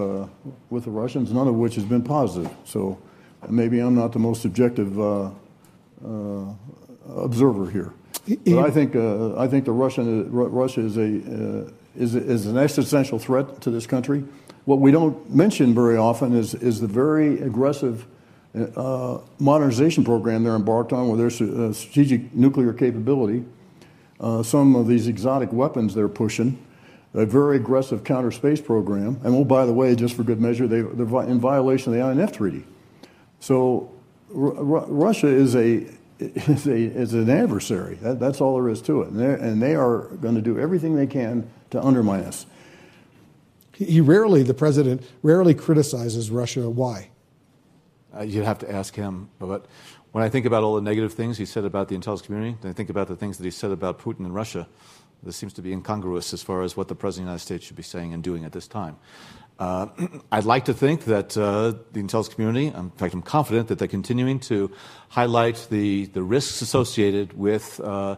with 0.70 0.86
the 0.86 0.92
Russians, 0.92 1.32
none 1.32 1.48
of 1.48 1.56
which 1.56 1.76
has 1.76 1.86
been 1.86 2.04
positive. 2.04 2.52
So 2.66 2.98
maybe 3.50 3.80
I'm 3.80 3.96
not 3.96 4.12
the 4.12 4.20
most 4.20 4.46
objective 4.46 4.98
observer 7.08 7.70
here. 7.70 7.94
But 8.46 8.60
I 8.60 8.72
think 8.72 8.96
uh, 8.96 9.38
I 9.38 9.48
think 9.48 9.66
the 9.66 9.72
Russian 9.72 10.32
Russia 10.32 10.82
is 10.82 10.98
a 10.98 11.02
uh, 11.02 11.72
is, 11.96 12.16
is 12.16 12.46
an 12.46 12.58
existential 12.58 13.20
threat 13.20 13.62
to 13.62 13.70
this 13.70 13.86
country. 13.86 14.24
What 14.66 14.80
we 14.80 14.92
don't 14.92 15.30
mention 15.30 15.74
very 15.74 15.98
often 15.98 16.34
is, 16.34 16.56
is 16.56 16.80
the 16.80 16.88
very 16.88 17.42
aggressive 17.42 18.06
uh, 18.56 19.20
modernization 19.40 20.04
program 20.06 20.44
they're 20.44 20.56
embarked 20.56 20.94
on 20.94 21.10
with 21.10 21.20
their 21.20 21.50
uh, 21.50 21.74
strategic 21.74 22.34
nuclear 22.34 22.72
capability, 22.72 23.44
uh, 24.20 24.42
some 24.42 24.76
of 24.76 24.88
these 24.88 25.08
exotic 25.08 25.52
weapons 25.52 25.94
they're 25.94 26.08
pushing, 26.08 26.58
a 27.14 27.26
very 27.26 27.58
aggressive 27.58 28.04
counter 28.04 28.32
space 28.32 28.60
program, 28.60 29.20
and 29.24 29.36
oh, 29.36 29.44
by 29.44 29.66
the 29.66 29.74
way, 29.74 29.96
just 29.96 30.16
for 30.16 30.24
good 30.24 30.42
measure, 30.42 30.68
they, 30.68 30.82
they're 30.82 31.24
in 31.24 31.40
violation 31.40 31.94
of 31.94 32.00
the 32.00 32.22
INF 32.22 32.32
Treaty. 32.32 32.66
So 33.40 33.92
R- 34.36 34.86
Russia 34.88 35.28
is 35.28 35.56
a 35.56 35.88
is, 36.20 36.68
a, 36.68 36.76
is 36.76 37.14
an 37.14 37.30
adversary. 37.30 37.96
That, 37.96 38.20
that's 38.20 38.40
all 38.40 38.56
there 38.56 38.70
is 38.70 38.82
to 38.84 39.02
it. 39.02 39.10
And, 39.10 39.22
and 39.22 39.62
they 39.62 39.76
are 39.76 40.04
going 40.22 40.36
to 40.36 40.42
do 40.42 40.58
everything 40.60 40.96
they 40.96 41.08
can 41.08 41.50
to 41.72 41.84
undermine 41.84 42.22
us. 42.22 42.46
He 43.74 44.00
rarely, 44.00 44.44
the 44.44 44.54
president, 44.54 45.02
rarely 45.22 45.54
criticizes 45.54 46.30
Russia. 46.30 46.70
Why? 46.70 47.10
Uh, 48.16 48.22
you'd 48.22 48.46
have 48.46 48.60
to 48.60 48.72
ask 48.72 48.96
him. 48.96 49.30
But 49.40 49.66
when 50.12 50.24
I 50.24 50.30
think 50.30 50.46
about 50.46 50.64
all 50.64 50.76
the 50.76 50.82
negative 50.82 51.14
things 51.14 51.38
he 51.38 51.46
said 51.46 51.66
about 51.66 51.88
the 51.88 51.96
intelligence 51.96 52.26
community, 52.26 52.58
and 52.62 52.70
I 52.70 52.74
think 52.74 52.90
about 52.90 53.08
the 53.08 53.16
things 53.16 53.38
that 53.38 53.44
he 53.44 53.52
said 53.52 53.72
about 53.72 54.00
Putin 54.00 54.20
and 54.20 54.34
Russia, 54.34 54.68
this 55.24 55.36
seems 55.36 55.54
to 55.54 55.62
be 55.62 55.72
incongruous 55.72 56.34
as 56.34 56.44
far 56.44 56.62
as 56.62 56.76
what 56.76 56.88
the 56.88 56.96
President 56.96 57.24
of 57.24 57.26
the 57.26 57.32
United 57.32 57.46
States 57.46 57.66
should 57.66 57.76
be 57.76 57.84
saying 57.84 58.14
and 58.14 58.24
doing 58.24 58.46
at 58.46 58.52
this 58.52 58.68
time. 58.68 58.98
Uh, 59.60 59.88
I'd 60.32 60.46
like 60.46 60.66
to 60.66 60.74
think 60.74 61.06
that 61.06 61.38
uh, 61.38 61.74
the 61.92 62.00
intelligence 62.00 62.34
community, 62.34 62.68
in 62.68 62.90
fact, 62.92 63.14
I'm 63.14 63.22
confident 63.22 63.68
that 63.68 63.80
they're 63.80 63.88
continuing 63.88 64.40
to 64.42 64.72
highlight 65.10 65.68
the, 65.70 66.06
the 66.08 66.24
risks 66.24 66.62
associated 66.62 67.38
with 67.38 67.80
uh, 67.80 68.18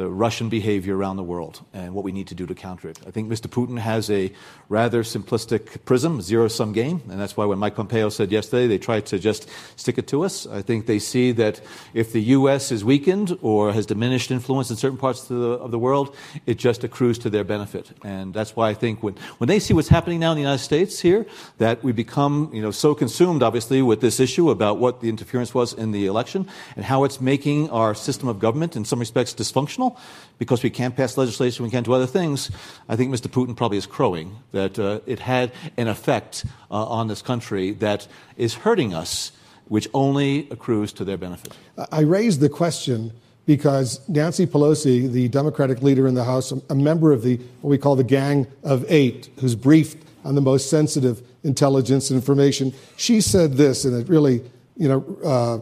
the 0.00 0.08
Russian 0.08 0.48
behavior 0.48 0.96
around 0.96 1.16
the 1.18 1.22
world 1.22 1.60
and 1.74 1.92
what 1.94 2.04
we 2.04 2.12
need 2.12 2.28
to 2.28 2.34
do 2.34 2.46
to 2.46 2.54
counter 2.54 2.88
it. 2.88 2.98
I 3.06 3.10
think 3.10 3.30
Mr. 3.30 3.48
Putin 3.48 3.78
has 3.78 4.08
a 4.08 4.32
rather 4.70 5.02
simplistic 5.02 5.84
prism, 5.84 6.22
zero 6.22 6.48
sum 6.48 6.72
game, 6.72 7.02
and 7.10 7.20
that's 7.20 7.36
why 7.36 7.44
when 7.44 7.58
Mike 7.58 7.74
Pompeo 7.74 8.08
said 8.08 8.32
yesterday 8.32 8.66
they 8.66 8.78
tried 8.78 9.04
to 9.06 9.18
just 9.18 9.46
stick 9.76 9.98
it 9.98 10.06
to 10.06 10.24
us, 10.24 10.46
I 10.46 10.62
think 10.62 10.86
they 10.86 10.98
see 10.98 11.32
that 11.32 11.60
if 11.92 12.14
the 12.14 12.22
U.S. 12.38 12.72
is 12.72 12.82
weakened 12.82 13.36
or 13.42 13.74
has 13.74 13.84
diminished 13.84 14.30
influence 14.30 14.70
in 14.70 14.76
certain 14.76 14.96
parts 14.96 15.28
of 15.28 15.38
the, 15.38 15.50
of 15.66 15.70
the 15.70 15.78
world, 15.78 16.16
it 16.46 16.56
just 16.56 16.82
accrues 16.82 17.18
to 17.18 17.28
their 17.28 17.44
benefit. 17.44 17.90
And 18.02 18.32
that's 18.32 18.56
why 18.56 18.70
I 18.70 18.74
think 18.74 19.02
when, 19.02 19.16
when 19.36 19.48
they 19.48 19.58
see 19.58 19.74
what's 19.74 19.88
happening 19.88 20.18
now 20.20 20.30
in 20.30 20.36
the 20.36 20.42
United 20.42 20.64
States 20.64 20.98
here, 21.00 21.26
that 21.58 21.84
we 21.84 21.92
become 21.92 22.48
you 22.54 22.62
know, 22.62 22.70
so 22.70 22.94
consumed, 22.94 23.42
obviously, 23.42 23.82
with 23.82 24.00
this 24.00 24.18
issue 24.18 24.48
about 24.48 24.78
what 24.78 25.02
the 25.02 25.10
interference 25.10 25.52
was 25.52 25.74
in 25.74 25.92
the 25.92 26.06
election 26.06 26.48
and 26.74 26.86
how 26.86 27.04
it's 27.04 27.20
making 27.20 27.68
our 27.68 27.94
system 27.94 28.28
of 28.28 28.38
government 28.38 28.76
in 28.76 28.86
some 28.86 28.98
respects 28.98 29.34
dysfunctional 29.34 29.89
because 30.38 30.62
we 30.62 30.70
can't 30.70 30.96
pass 30.96 31.18
legislation, 31.18 31.64
we 31.64 31.70
can't 31.70 31.84
do 31.84 31.92
other 31.92 32.06
things, 32.06 32.50
I 32.88 32.96
think 32.96 33.14
Mr. 33.14 33.28
Putin 33.28 33.54
probably 33.54 33.76
is 33.76 33.86
crowing 33.86 34.36
that 34.52 34.78
uh, 34.78 35.00
it 35.06 35.18
had 35.18 35.52
an 35.76 35.86
effect 35.86 36.46
uh, 36.70 36.86
on 36.86 37.08
this 37.08 37.20
country 37.20 37.72
that 37.72 38.08
is 38.38 38.54
hurting 38.54 38.94
us, 38.94 39.32
which 39.68 39.86
only 39.92 40.48
accrues 40.50 40.92
to 40.94 41.04
their 41.04 41.18
benefit. 41.18 41.56
I 41.92 42.00
raised 42.00 42.40
the 42.40 42.48
question 42.48 43.12
because 43.46 44.00
Nancy 44.08 44.46
Pelosi, 44.46 45.10
the 45.10 45.28
Democratic 45.28 45.82
leader 45.82 46.06
in 46.06 46.14
the 46.14 46.24
House, 46.24 46.52
a 46.52 46.74
member 46.74 47.12
of 47.12 47.22
the 47.22 47.36
what 47.60 47.70
we 47.70 47.78
call 47.78 47.96
the 47.96 48.04
Gang 48.04 48.46
of 48.62 48.84
Eight, 48.88 49.28
who's 49.40 49.54
briefed 49.54 50.06
on 50.24 50.34
the 50.34 50.40
most 50.40 50.70
sensitive 50.70 51.22
intelligence 51.42 52.10
and 52.10 52.16
information, 52.16 52.72
she 52.96 53.20
said 53.20 53.54
this, 53.54 53.84
and 53.84 53.94
it 54.00 54.08
really, 54.08 54.42
you 54.76 54.88
know, 54.88 55.18
uh, 55.24 55.58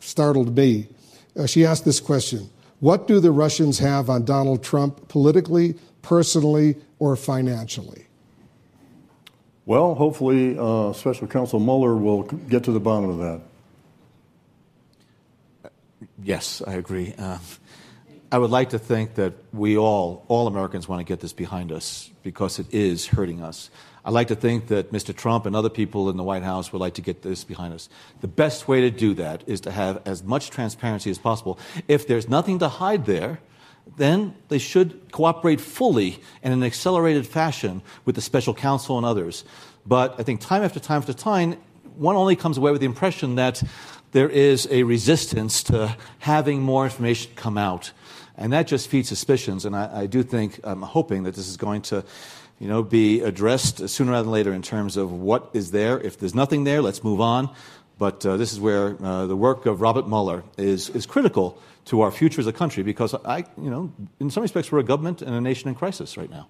startled 0.00 0.56
me. 0.56 0.86
Uh, 1.36 1.46
she 1.46 1.64
asked 1.64 1.84
this 1.84 2.00
question 2.00 2.48
what 2.82 3.06
do 3.06 3.20
the 3.20 3.30
Russians 3.30 3.78
have 3.78 4.10
on 4.10 4.24
Donald 4.24 4.64
Trump 4.64 5.06
politically, 5.06 5.76
personally, 6.02 6.74
or 6.98 7.14
financially? 7.14 8.06
Well, 9.66 9.94
hopefully, 9.94 10.58
uh, 10.58 10.92
Special 10.92 11.28
Counsel 11.28 11.60
Mueller 11.60 11.94
will 11.94 12.24
get 12.24 12.64
to 12.64 12.72
the 12.72 12.80
bottom 12.80 13.08
of 13.08 13.18
that. 15.62 15.70
Yes, 16.24 16.60
I 16.66 16.74
agree. 16.74 17.14
Uh, 17.16 17.38
I 18.32 18.38
would 18.38 18.50
like 18.50 18.70
to 18.70 18.80
think 18.80 19.14
that 19.14 19.34
we 19.52 19.78
all, 19.78 20.24
all 20.26 20.48
Americans, 20.48 20.88
want 20.88 20.98
to 20.98 21.04
get 21.04 21.20
this 21.20 21.32
behind 21.32 21.70
us 21.70 22.10
because 22.22 22.58
it 22.58 22.66
is 22.72 23.06
hurting 23.06 23.42
us. 23.42 23.70
I 24.04 24.10
like 24.10 24.28
to 24.28 24.34
think 24.34 24.66
that 24.66 24.92
Mr. 24.92 25.14
Trump 25.14 25.46
and 25.46 25.54
other 25.54 25.68
people 25.68 26.10
in 26.10 26.16
the 26.16 26.24
White 26.24 26.42
House 26.42 26.72
would 26.72 26.80
like 26.80 26.94
to 26.94 27.00
get 27.00 27.22
this 27.22 27.44
behind 27.44 27.72
us. 27.72 27.88
The 28.20 28.28
best 28.28 28.66
way 28.66 28.80
to 28.80 28.90
do 28.90 29.14
that 29.14 29.44
is 29.46 29.60
to 29.62 29.70
have 29.70 30.02
as 30.04 30.24
much 30.24 30.50
transparency 30.50 31.10
as 31.10 31.18
possible. 31.18 31.58
If 31.86 32.08
there's 32.08 32.28
nothing 32.28 32.58
to 32.58 32.68
hide 32.68 33.06
there, 33.06 33.40
then 33.96 34.34
they 34.48 34.58
should 34.58 35.12
cooperate 35.12 35.60
fully 35.60 36.20
and 36.42 36.52
in 36.52 36.60
an 36.60 36.66
accelerated 36.66 37.26
fashion 37.26 37.82
with 38.04 38.14
the 38.14 38.20
special 38.20 38.54
counsel 38.54 38.96
and 38.96 39.06
others. 39.06 39.44
But 39.86 40.18
I 40.18 40.22
think 40.22 40.40
time 40.40 40.62
after 40.62 40.80
time 40.80 40.98
after 40.98 41.12
time, 41.12 41.56
one 41.96 42.16
only 42.16 42.36
comes 42.36 42.58
away 42.58 42.70
with 42.72 42.80
the 42.80 42.86
impression 42.86 43.36
that 43.36 43.62
there 44.12 44.28
is 44.28 44.68
a 44.70 44.82
resistance 44.82 45.62
to 45.64 45.96
having 46.18 46.60
more 46.60 46.84
information 46.84 47.32
come 47.34 47.58
out. 47.58 47.92
And 48.36 48.52
that 48.52 48.66
just 48.66 48.88
feeds 48.88 49.08
suspicions. 49.08 49.64
And 49.64 49.76
I, 49.76 50.02
I 50.02 50.06
do 50.06 50.22
think, 50.22 50.60
I'm 50.64 50.82
hoping 50.82 51.24
that 51.24 51.34
this 51.34 51.48
is 51.48 51.56
going 51.56 51.82
to 51.82 52.04
you 52.58 52.68
know, 52.68 52.82
be 52.82 53.20
addressed 53.20 53.88
sooner 53.88 54.12
rather 54.12 54.24
than 54.24 54.32
later 54.32 54.52
in 54.52 54.62
terms 54.62 54.96
of 54.96 55.12
what 55.12 55.50
is 55.52 55.72
there. 55.72 55.98
If 55.98 56.18
there's 56.18 56.34
nothing 56.34 56.64
there, 56.64 56.80
let's 56.80 57.02
move 57.02 57.20
on. 57.20 57.50
But 57.98 58.24
uh, 58.24 58.36
this 58.36 58.52
is 58.52 58.60
where 58.60 58.96
uh, 59.04 59.26
the 59.26 59.36
work 59.36 59.66
of 59.66 59.80
Robert 59.80 60.08
Mueller 60.08 60.44
is, 60.56 60.88
is 60.90 61.04
critical 61.06 61.58
to 61.86 62.00
our 62.02 62.10
future 62.10 62.40
as 62.40 62.46
a 62.46 62.52
country 62.52 62.82
because 62.82 63.14
I, 63.14 63.38
you 63.60 63.70
know, 63.70 63.92
in 64.20 64.30
some 64.30 64.42
respects, 64.42 64.70
we're 64.70 64.78
a 64.78 64.84
government 64.84 65.22
and 65.22 65.34
a 65.34 65.40
nation 65.40 65.68
in 65.68 65.74
crisis 65.74 66.16
right 66.16 66.30
now. 66.30 66.48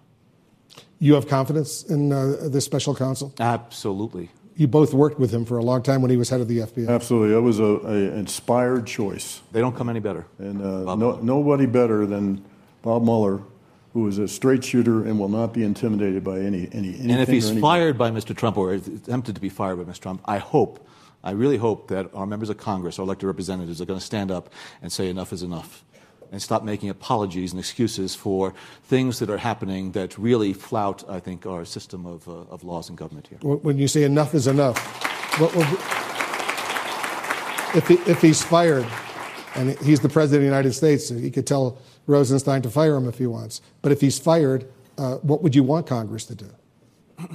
You 0.98 1.14
have 1.14 1.28
confidence 1.28 1.82
in 1.82 2.12
uh, 2.12 2.36
the 2.42 2.60
special 2.60 2.94
counsel? 2.94 3.34
Absolutely. 3.40 4.30
You 4.56 4.68
both 4.68 4.92
worked 4.92 5.18
with 5.18 5.32
him 5.32 5.44
for 5.44 5.58
a 5.58 5.62
long 5.62 5.82
time 5.82 6.02
when 6.02 6.10
he 6.10 6.16
was 6.16 6.28
head 6.28 6.40
of 6.40 6.48
the 6.48 6.58
FBI. 6.58 6.88
Absolutely. 6.88 7.30
That 7.30 7.42
was 7.42 7.58
an 7.58 8.18
inspired 8.18 8.86
choice. 8.86 9.40
They 9.52 9.60
don't 9.60 9.76
come 9.76 9.88
any 9.88 10.00
better. 10.00 10.26
And 10.38 10.60
uh, 10.60 10.94
no, 10.94 11.18
nobody 11.22 11.66
better 11.66 12.06
than 12.06 12.44
Bob 12.82 13.02
Mueller 13.02 13.42
who 13.92 14.08
is 14.08 14.18
a 14.18 14.26
straight 14.26 14.64
shooter 14.64 15.04
and 15.04 15.18
will 15.18 15.28
not 15.28 15.52
be 15.52 15.62
intimidated 15.62 16.24
by 16.24 16.38
any 16.40 16.68
any. 16.72 16.98
And 16.98 17.10
if 17.10 17.28
he's 17.28 17.50
fired 17.60 17.98
by 17.98 18.10
Mr. 18.10 18.34
Trump 18.36 18.56
or 18.56 18.78
tempted 18.78 19.34
to 19.34 19.40
be 19.40 19.48
fired 19.48 19.76
by 19.76 19.84
Mr. 19.84 20.00
Trump, 20.00 20.22
I 20.24 20.38
hope, 20.38 20.86
I 21.22 21.32
really 21.32 21.58
hope 21.58 21.88
that 21.88 22.12
our 22.14 22.26
members 22.26 22.48
of 22.48 22.56
Congress, 22.56 22.98
our 22.98 23.04
elected 23.04 23.26
representatives, 23.26 23.80
are 23.80 23.84
going 23.84 24.00
to 24.00 24.04
stand 24.04 24.30
up 24.30 24.50
and 24.80 24.90
say 24.90 25.08
enough 25.08 25.32
is 25.32 25.42
enough, 25.42 25.84
and 26.32 26.42
stop 26.42 26.64
making 26.64 26.88
apologies 26.88 27.52
and 27.52 27.60
excuses 27.60 28.14
for 28.14 28.54
things 28.84 29.18
that 29.20 29.30
are 29.30 29.38
happening 29.38 29.92
that 29.92 30.18
really 30.18 30.52
flout, 30.52 31.08
I 31.08 31.20
think, 31.20 31.46
our 31.46 31.64
system 31.64 32.06
of 32.06 32.26
uh, 32.26 32.32
of 32.50 32.64
laws 32.64 32.88
and 32.88 32.98
government 32.98 33.28
here. 33.28 33.38
When 33.38 33.78
you 33.78 33.86
say 33.86 34.02
enough 34.02 34.34
is 34.34 34.46
enough, 34.46 34.78
what, 35.38 35.54
what, 35.54 35.68
if 37.76 37.86
he, 37.88 37.94
if 38.10 38.20
he's 38.20 38.42
fired, 38.42 38.86
and 39.54 39.78
he's 39.80 40.00
the 40.00 40.08
president 40.08 40.38
of 40.38 40.42
the 40.42 40.46
United 40.46 40.72
States, 40.72 41.08
he 41.10 41.30
could 41.30 41.46
tell 41.46 41.78
Rosenstein 42.06 42.62
to 42.62 42.70
fire 42.70 42.96
him 42.96 43.06
if 43.08 43.18
he 43.18 43.26
wants. 43.26 43.60
But 43.82 43.92
if 43.92 44.00
he's 44.00 44.18
fired, 44.18 44.66
uh, 44.98 45.16
what 45.16 45.42
would 45.42 45.54
you 45.54 45.62
want 45.62 45.86
Congress 45.86 46.24
to 46.26 46.34
do? 46.34 46.50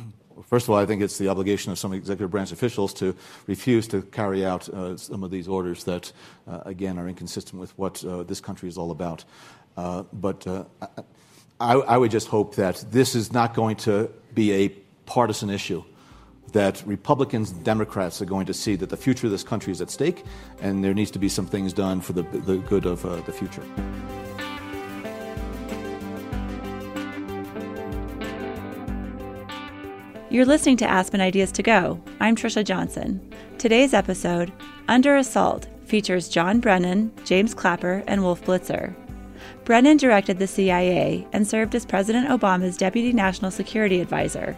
First 0.48 0.66
of 0.66 0.70
all, 0.70 0.78
I 0.78 0.86
think 0.86 1.02
it's 1.02 1.18
the 1.18 1.28
obligation 1.28 1.74
of 1.74 1.78
some 1.78 1.92
executive 1.92 2.32
branch 2.32 2.54
officials 2.54 2.94
to 2.96 3.14
refuse 3.48 3.86
to 3.90 4.02
carry 4.02 4.46
out 4.46 4.70
uh, 4.70 4.96
some 4.96 5.24
of 5.24 5.30
these 5.30 5.48
orders 5.48 5.84
that, 5.84 6.12
uh, 6.48 6.62
again, 6.66 6.98
are 6.98 7.08
inconsistent 7.10 7.60
with 7.60 7.78
what 7.78 8.04
uh, 8.06 8.24
this 8.24 8.40
country 8.40 8.70
is 8.70 8.78
all 8.78 8.92
about. 8.92 9.26
Uh, 9.76 10.04
but 10.14 10.48
uh, 10.48 10.64
I, 11.60 11.74
I 11.74 11.98
would 11.98 12.12
just 12.12 12.30
hope 12.30 12.56
that 12.56 12.84
this 12.92 13.14
is 13.14 13.34
not 13.34 13.54
going 13.54 13.76
to 13.78 14.10
be 14.34 14.54
a 14.54 14.70
partisan 15.06 15.50
issue 15.50 15.84
that 16.54 16.82
Republicans 16.86 17.52
and 17.52 17.64
Democrats 17.66 18.22
are 18.22 18.26
going 18.26 18.46
to 18.46 18.54
see 18.54 18.78
that 18.78 18.90
the 18.90 18.96
future 18.96 19.28
of 19.28 19.32
this 19.32 19.44
country 19.44 19.74
is 19.74 19.82
at 19.82 19.90
stake, 19.90 20.24
and 20.62 20.82
there 20.82 20.94
needs 20.94 21.12
to 21.12 21.20
be 21.20 21.28
some 21.28 21.46
things 21.46 21.74
done 21.74 22.00
for 22.00 22.14
the, 22.14 22.24
the 22.24 22.58
good 22.60 22.86
of 22.86 23.06
uh, 23.06 23.18
the 23.22 23.34
future. 23.34 23.64
You're 30.30 30.46
listening 30.46 30.76
to 30.78 30.90
Aspen 30.90 31.22
Ideas 31.22 31.54
to 31.54 31.64
Go. 31.64 32.02
I'm 32.20 32.36
Trisha 32.36 32.66
Johnson. 32.66 33.22
Today's 33.58 33.94
episode, 33.94 34.52
Under 34.90 35.16
Assault, 35.16 35.68
features 35.86 36.28
John 36.28 36.60
Brennan, 36.60 37.14
James 37.24 37.54
Clapper, 37.54 38.04
and 38.08 38.22
Wolf 38.22 38.44
Blitzer. 38.44 38.94
Brennan 39.64 39.96
directed 39.96 40.38
the 40.38 40.46
CIA 40.46 41.26
and 41.32 41.48
served 41.48 41.76
as 41.76 41.86
President 41.86 42.28
Obama's 42.28 42.76
Deputy 42.76 43.14
National 43.14 43.52
Security 43.52 44.02
Advisor. 44.02 44.58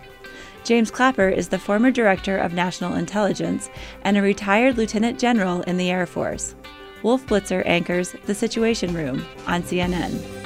James 0.64 0.90
Clapper 0.90 1.30
is 1.30 1.50
the 1.50 1.60
former 1.60 1.92
Director 1.92 2.38
of 2.38 2.54
National 2.54 2.96
Intelligence 2.96 3.70
and 4.02 4.18
a 4.18 4.24
retired 4.24 4.76
Lieutenant 4.76 5.20
General 5.20 5.62
in 5.62 5.78
the 5.78 5.92
Air 5.92 6.08
Force. 6.08 6.56
Wolf 7.04 7.28
Blitzer 7.28 7.62
anchors 7.68 8.16
The 8.26 8.34
Situation 8.34 8.92
Room 8.96 9.24
on 9.46 9.62
CNN. 9.62 10.39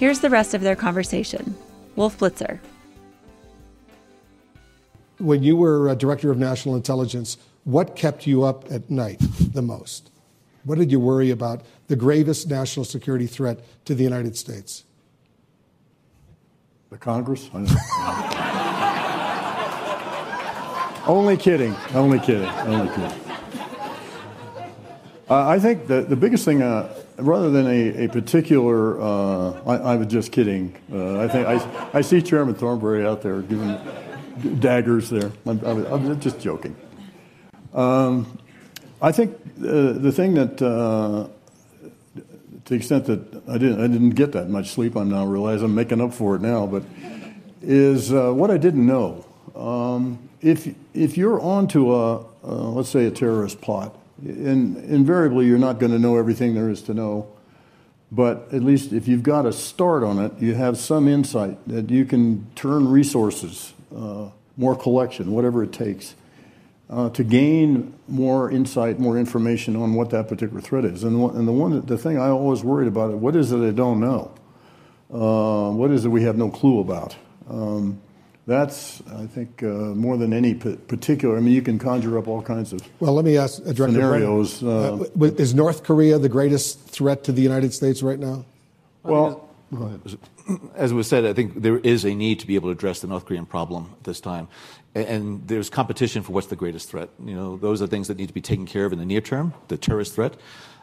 Here's 0.00 0.20
the 0.20 0.30
rest 0.30 0.54
of 0.54 0.62
their 0.62 0.76
conversation. 0.76 1.54
Wolf 1.94 2.16
Blitzer. 2.16 2.58
When 5.18 5.42
you 5.42 5.56
were 5.56 5.94
Director 5.94 6.30
of 6.30 6.38
National 6.38 6.74
Intelligence, 6.74 7.36
what 7.64 7.96
kept 7.96 8.26
you 8.26 8.42
up 8.42 8.72
at 8.72 8.88
night 8.88 9.18
the 9.52 9.60
most? 9.60 10.10
What 10.64 10.78
did 10.78 10.90
you 10.90 10.98
worry 10.98 11.30
about? 11.30 11.66
The 11.88 11.96
gravest 11.96 12.48
national 12.48 12.86
security 12.86 13.26
threat 13.26 13.60
to 13.84 13.94
the 13.94 14.02
United 14.02 14.38
States? 14.38 14.84
The 16.88 16.96
Congress? 16.96 17.50
only 21.06 21.36
kidding. 21.36 21.76
Only 21.92 22.20
kidding. 22.20 22.48
Only 22.48 22.88
kidding. 22.88 23.20
Uh, 25.28 25.46
I 25.46 25.58
think 25.58 25.88
the, 25.88 26.00
the 26.00 26.16
biggest 26.16 26.46
thing, 26.46 26.62
uh, 26.62 26.90
rather 27.20 27.50
than 27.50 27.66
a, 27.66 28.04
a 28.04 28.08
particular, 28.08 29.00
uh, 29.00 29.62
I, 29.66 29.76
I, 29.76 29.96
was 29.96 30.06
just 30.08 30.32
kidding. 30.32 30.76
Uh, 30.92 31.20
I 31.20 31.28
think 31.28 31.46
I, 31.46 31.90
I 31.98 32.00
see 32.00 32.22
Chairman 32.22 32.54
Thornberry 32.54 33.06
out 33.06 33.22
there 33.22 33.42
giving 33.42 33.78
daggers 34.60 35.10
there. 35.10 35.30
I'm, 35.46 35.64
I'm 35.64 36.20
just 36.20 36.40
joking. 36.40 36.76
Um, 37.74 38.38
I 39.02 39.12
think 39.12 39.34
uh, 39.58 39.92
the 39.92 40.12
thing 40.12 40.34
that, 40.34 40.60
uh, 40.60 41.28
to 42.16 42.22
the 42.64 42.74
extent 42.74 43.06
that 43.06 43.42
I 43.48 43.58
didn't, 43.58 43.82
I 43.82 43.86
didn't 43.86 44.10
get 44.10 44.32
that 44.32 44.48
much 44.48 44.70
sleep, 44.70 44.96
I'm 44.96 45.10
now 45.10 45.24
realize 45.24 45.62
I'm 45.62 45.74
making 45.74 46.00
up 46.00 46.12
for 46.12 46.36
it 46.36 46.42
now, 46.42 46.66
but 46.66 46.82
is 47.62 48.10
what 48.10 48.50
I 48.50 48.56
didn't 48.56 48.86
know. 48.86 49.24
Um, 49.54 50.28
if 50.40 50.74
if 50.94 51.18
you're 51.18 51.40
onto 51.40 51.94
a 51.94 52.24
let's 52.42 52.88
say 52.88 53.04
a 53.04 53.10
terrorist 53.10 53.60
plot 53.60 53.94
and 54.22 54.76
invariably 54.84 55.46
you're 55.46 55.58
not 55.58 55.78
going 55.78 55.92
to 55.92 55.98
know 55.98 56.16
everything 56.16 56.54
there 56.54 56.68
is 56.68 56.82
to 56.82 56.94
know. 56.94 57.28
But 58.12 58.48
at 58.52 58.62
least 58.62 58.92
if 58.92 59.06
you've 59.06 59.22
got 59.22 59.46
a 59.46 59.52
start 59.52 60.02
on 60.02 60.18
it, 60.18 60.32
you 60.40 60.54
have 60.54 60.76
some 60.76 61.06
insight 61.06 61.58
that 61.68 61.90
you 61.90 62.04
can 62.04 62.50
turn 62.56 62.88
resources, 62.88 63.72
uh, 63.96 64.30
more 64.56 64.74
collection, 64.74 65.30
whatever 65.30 65.62
it 65.62 65.72
takes, 65.72 66.16
uh, 66.90 67.08
to 67.10 67.22
gain 67.22 67.94
more 68.08 68.50
insight, 68.50 68.98
more 68.98 69.16
information 69.16 69.76
on 69.76 69.94
what 69.94 70.10
that 70.10 70.28
particular 70.28 70.60
threat 70.60 70.84
is. 70.84 71.04
And, 71.04 71.22
and 71.36 71.46
the 71.46 71.52
one, 71.52 71.80
the 71.86 71.96
thing 71.96 72.18
I 72.18 72.30
always 72.30 72.64
worried 72.64 72.88
about 72.88 73.12
it, 73.12 73.16
what 73.16 73.36
is 73.36 73.52
it 73.52 73.60
I 73.60 73.70
don't 73.70 74.00
know? 74.00 74.32
Uh, 75.12 75.70
what 75.70 75.92
is 75.92 76.04
it 76.04 76.08
we 76.08 76.24
have 76.24 76.36
no 76.36 76.50
clue 76.50 76.80
about? 76.80 77.16
Um, 77.48 78.00
that's, 78.50 79.00
I 79.16 79.26
think, 79.26 79.62
uh, 79.62 79.94
more 79.94 80.16
than 80.16 80.32
any 80.32 80.54
particular. 80.54 81.36
I 81.36 81.40
mean, 81.40 81.54
you 81.54 81.62
can 81.62 81.78
conjure 81.78 82.18
up 82.18 82.26
all 82.26 82.42
kinds 82.42 82.72
of 82.72 82.80
well. 82.98 83.14
Let 83.14 83.24
me 83.24 83.36
ask 83.36 83.60
uh, 83.60 83.72
Director 83.72 83.94
scenarios. 83.94 84.62
Uh, 84.62 85.06
uh, 85.20 85.24
is 85.24 85.54
North 85.54 85.84
Korea 85.84 86.18
the 86.18 86.28
greatest 86.28 86.80
threat 86.80 87.22
to 87.24 87.32
the 87.32 87.42
United 87.42 87.72
States 87.72 88.02
right 88.02 88.18
now? 88.18 88.44
Well, 89.04 89.48
as 90.74 90.92
was 90.92 91.06
said, 91.06 91.24
I 91.24 91.32
think 91.32 91.62
there 91.62 91.78
is 91.78 92.04
a 92.04 92.14
need 92.14 92.40
to 92.40 92.46
be 92.46 92.56
able 92.56 92.68
to 92.70 92.72
address 92.72 93.00
the 93.00 93.06
North 93.06 93.24
Korean 93.24 93.46
problem 93.46 93.94
at 93.98 94.04
this 94.04 94.20
time. 94.20 94.48
And 94.96 95.46
there's 95.46 95.70
competition 95.70 96.24
for 96.24 96.32
what's 96.32 96.48
the 96.48 96.56
greatest 96.56 96.90
threat. 96.90 97.10
You 97.24 97.36
know, 97.36 97.56
those 97.56 97.80
are 97.80 97.86
things 97.86 98.08
that 98.08 98.16
need 98.16 98.26
to 98.26 98.34
be 98.34 98.40
taken 98.40 98.66
care 98.66 98.84
of 98.84 98.92
in 98.92 98.98
the 98.98 99.04
near 99.04 99.20
term, 99.20 99.54
the 99.68 99.76
terrorist 99.76 100.16
threat. 100.16 100.34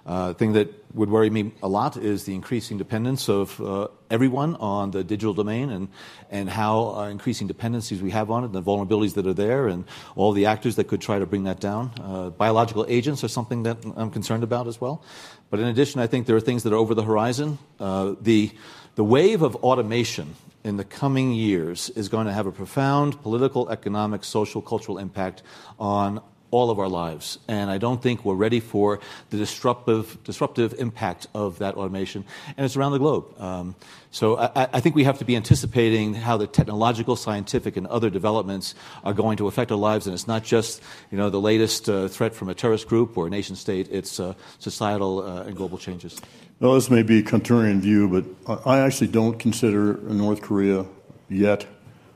Uh, 0.07 0.33
thing 0.33 0.53
that 0.53 0.73
would 0.95 1.09
worry 1.09 1.29
me 1.29 1.51
a 1.61 1.67
lot 1.67 1.97
is 1.97 2.23
the 2.23 2.33
increasing 2.33 2.77
dependence 2.77 3.27
of 3.27 3.59
uh, 3.59 3.89
everyone 4.09 4.55
on 4.55 4.91
the 4.91 5.03
digital 5.03 5.33
domain 5.33 5.69
and, 5.69 5.89
and 6.31 6.49
how 6.49 6.95
uh, 6.95 7.09
increasing 7.09 7.45
dependencies 7.45 8.01
we 8.01 8.09
have 8.11 8.31
on 8.31 8.45
it, 8.45 8.53
the 8.53 8.63
vulnerabilities 8.63 9.15
that 9.15 9.27
are 9.27 9.33
there, 9.33 9.67
and 9.67 9.83
all 10.15 10.31
the 10.31 10.45
actors 10.45 10.77
that 10.77 10.85
could 10.85 11.01
try 11.01 11.19
to 11.19 11.25
bring 11.25 11.43
that 11.43 11.59
down. 11.59 11.91
Biological 12.37 12.85
agents 12.87 13.21
are 13.25 13.27
something 13.27 13.63
that 13.63 13.77
I'm 13.97 14.09
concerned 14.09 14.43
about 14.43 14.67
as 14.67 14.79
well. 14.79 15.03
But 15.49 15.59
in 15.59 15.67
addition, 15.67 15.99
I 15.99 16.07
think 16.07 16.25
there 16.25 16.37
are 16.37 16.41
things 16.41 16.63
that 16.63 16.71
are 16.71 16.77
over 16.77 16.95
the 16.95 17.03
horizon. 17.03 17.57
The, 17.79 18.51
the 18.95 19.03
wave 19.03 19.41
of 19.41 19.57
automation 19.57 20.35
in 20.63 20.77
the 20.77 20.83
coming 20.85 21.33
years 21.33 21.89
is 21.91 22.09
going 22.09 22.27
to 22.27 22.33
have 22.33 22.47
a 22.47 22.51
profound 22.51 23.21
political, 23.21 23.69
economic, 23.69 24.23
social, 24.23 24.61
cultural 24.61 24.97
impact 24.97 25.43
on 25.79 26.21
all 26.51 26.69
of 26.69 26.79
our 26.79 26.87
lives. 26.87 27.39
And 27.47 27.69
I 27.69 27.77
don't 27.77 28.01
think 28.01 28.23
we're 28.23 28.35
ready 28.35 28.59
for 28.59 28.99
the 29.29 29.37
disruptive, 29.37 30.17
disruptive 30.23 30.73
impact 30.77 31.27
of 31.33 31.59
that 31.59 31.75
automation. 31.75 32.23
And 32.55 32.65
it's 32.65 32.75
around 32.75 32.93
the 32.93 32.99
globe. 32.99 33.39
Um, 33.39 33.75
so 34.11 34.37
I, 34.37 34.67
I, 34.73 34.79
think 34.79 34.95
we 34.95 35.03
have 35.03 35.19
to 35.19 35.25
be 35.25 35.35
anticipating 35.35 36.13
how 36.13 36.37
the 36.37 36.47
technological, 36.47 37.15
scientific, 37.15 37.75
and 37.75 37.85
other 37.87 38.09
developments 38.09 38.75
are 39.03 39.13
going 39.13 39.37
to 39.37 39.47
affect 39.47 39.71
our 39.71 39.77
lives. 39.77 40.07
And 40.07 40.13
it's 40.13 40.27
not 40.27 40.43
just 40.43 40.81
you 41.11 41.17
know, 41.17 41.29
the 41.29 41.41
latest 41.41 41.89
uh, 41.89 42.07
threat 42.07 42.33
from 42.33 42.49
a 42.49 42.55
terrorist 42.55 42.87
group 42.87 43.17
or 43.17 43.27
a 43.27 43.29
nation 43.29 43.55
state, 43.55 43.89
it's 43.91 44.19
uh, 44.19 44.33
societal 44.59 45.23
uh, 45.23 45.43
and 45.43 45.55
global 45.55 45.77
changes. 45.77 46.19
Well, 46.59 46.73
this 46.73 46.89
may 46.89 47.03
be 47.03 47.19
a 47.19 47.23
contrarian 47.23 47.81
view, 47.81 48.07
but 48.07 48.65
I 48.65 48.79
actually 48.79 49.07
don't 49.07 49.37
consider 49.37 49.97
North 49.97 50.41
Korea 50.41 50.85
yet 51.29 51.67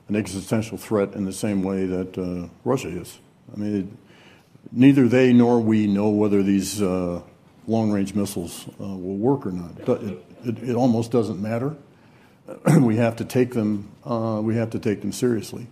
an 0.08 0.16
existential 0.16 0.78
threat 0.78 1.14
in 1.14 1.26
the 1.26 1.34
same 1.34 1.62
way 1.64 1.86
that 1.86 2.18
uh, 2.18 2.50
Russia 2.66 2.90
is. 2.90 3.20
I 3.54 3.60
mean, 3.60 3.76
it, 3.76 3.86
neither 4.72 5.08
they 5.08 5.34
nor 5.34 5.60
we 5.60 5.88
know 5.88 6.10
whether 6.10 6.42
these 6.44 6.82
uh, 6.82 7.22
long 7.68 7.92
range 7.92 8.16
missiles 8.16 8.68
uh, 8.80 8.84
will 8.84 9.18
work 9.18 9.46
or 9.46 9.52
not. 9.52 10.02
It, 10.02 10.24
it, 10.44 10.70
it 10.70 10.76
almost 10.76 11.12
doesn't 11.12 11.42
matter. 11.42 11.76
we 12.80 12.98
have 12.98 13.16
to 13.18 13.26
take 13.26 13.54
them. 13.54 13.92
Uh, 14.04 14.42
we 14.44 14.56
have 14.56 14.70
to 14.72 14.80
take 14.80 15.02
them 15.02 15.12
seriously, 15.12 15.68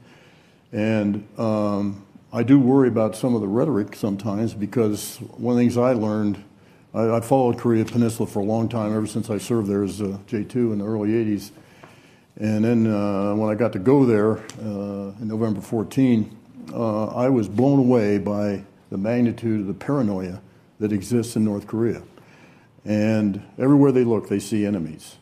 and 0.72 1.28
um, 1.38 2.06
I 2.32 2.44
do 2.44 2.60
worry 2.60 2.88
about 2.88 3.16
some 3.16 3.36
of 3.36 3.42
the 3.42 3.48
rhetoric 3.48 3.96
sometimes 3.96 4.54
because 4.54 5.18
one 5.18 5.54
of 5.54 5.58
the 5.58 5.64
things 5.64 5.78
I 5.78 5.94
learned. 5.94 6.44
I, 6.92 7.18
I 7.18 7.22
followed 7.22 7.60
Korea 7.60 7.86
Peninsula 7.86 8.28
for 8.28 8.40
a 8.40 8.44
long 8.44 8.68
time, 8.68 8.96
ever 8.96 9.06
since 9.06 9.30
I 9.30 9.38
served 9.38 9.68
there 9.68 9.84
as 9.84 10.02
a 10.02 10.20
J2 10.28 10.56
in 10.74 10.80
the 10.80 10.86
early 10.86 11.10
80s. 11.10 11.52
And 12.38 12.66
then 12.66 12.88
uh, 12.88 13.36
when 13.36 13.48
I 13.48 13.54
got 13.54 13.74
to 13.74 13.80
go 13.80 14.06
there 14.06 14.38
uh, 14.60 15.14
in 15.22 15.28
November 15.28 15.62
14, 15.62 16.36
uh, 16.74 17.08
I 17.08 17.30
was 17.30 17.48
blown 17.48 17.78
away 17.78 18.18
by 18.18 18.64
the 18.90 18.98
magnitude 18.98 19.62
of 19.62 19.68
the 19.68 19.74
paranoia 19.74 20.42
that 20.80 20.92
exists 20.92 21.36
in 21.36 21.46
North 21.46 21.68
Korea. 21.68 22.02
And 22.86 23.42
everywhere 23.58 23.92
they 23.92 24.04
look, 24.04 24.30
they 24.30 24.40
see 24.40 24.66
enemies. 24.66 25.18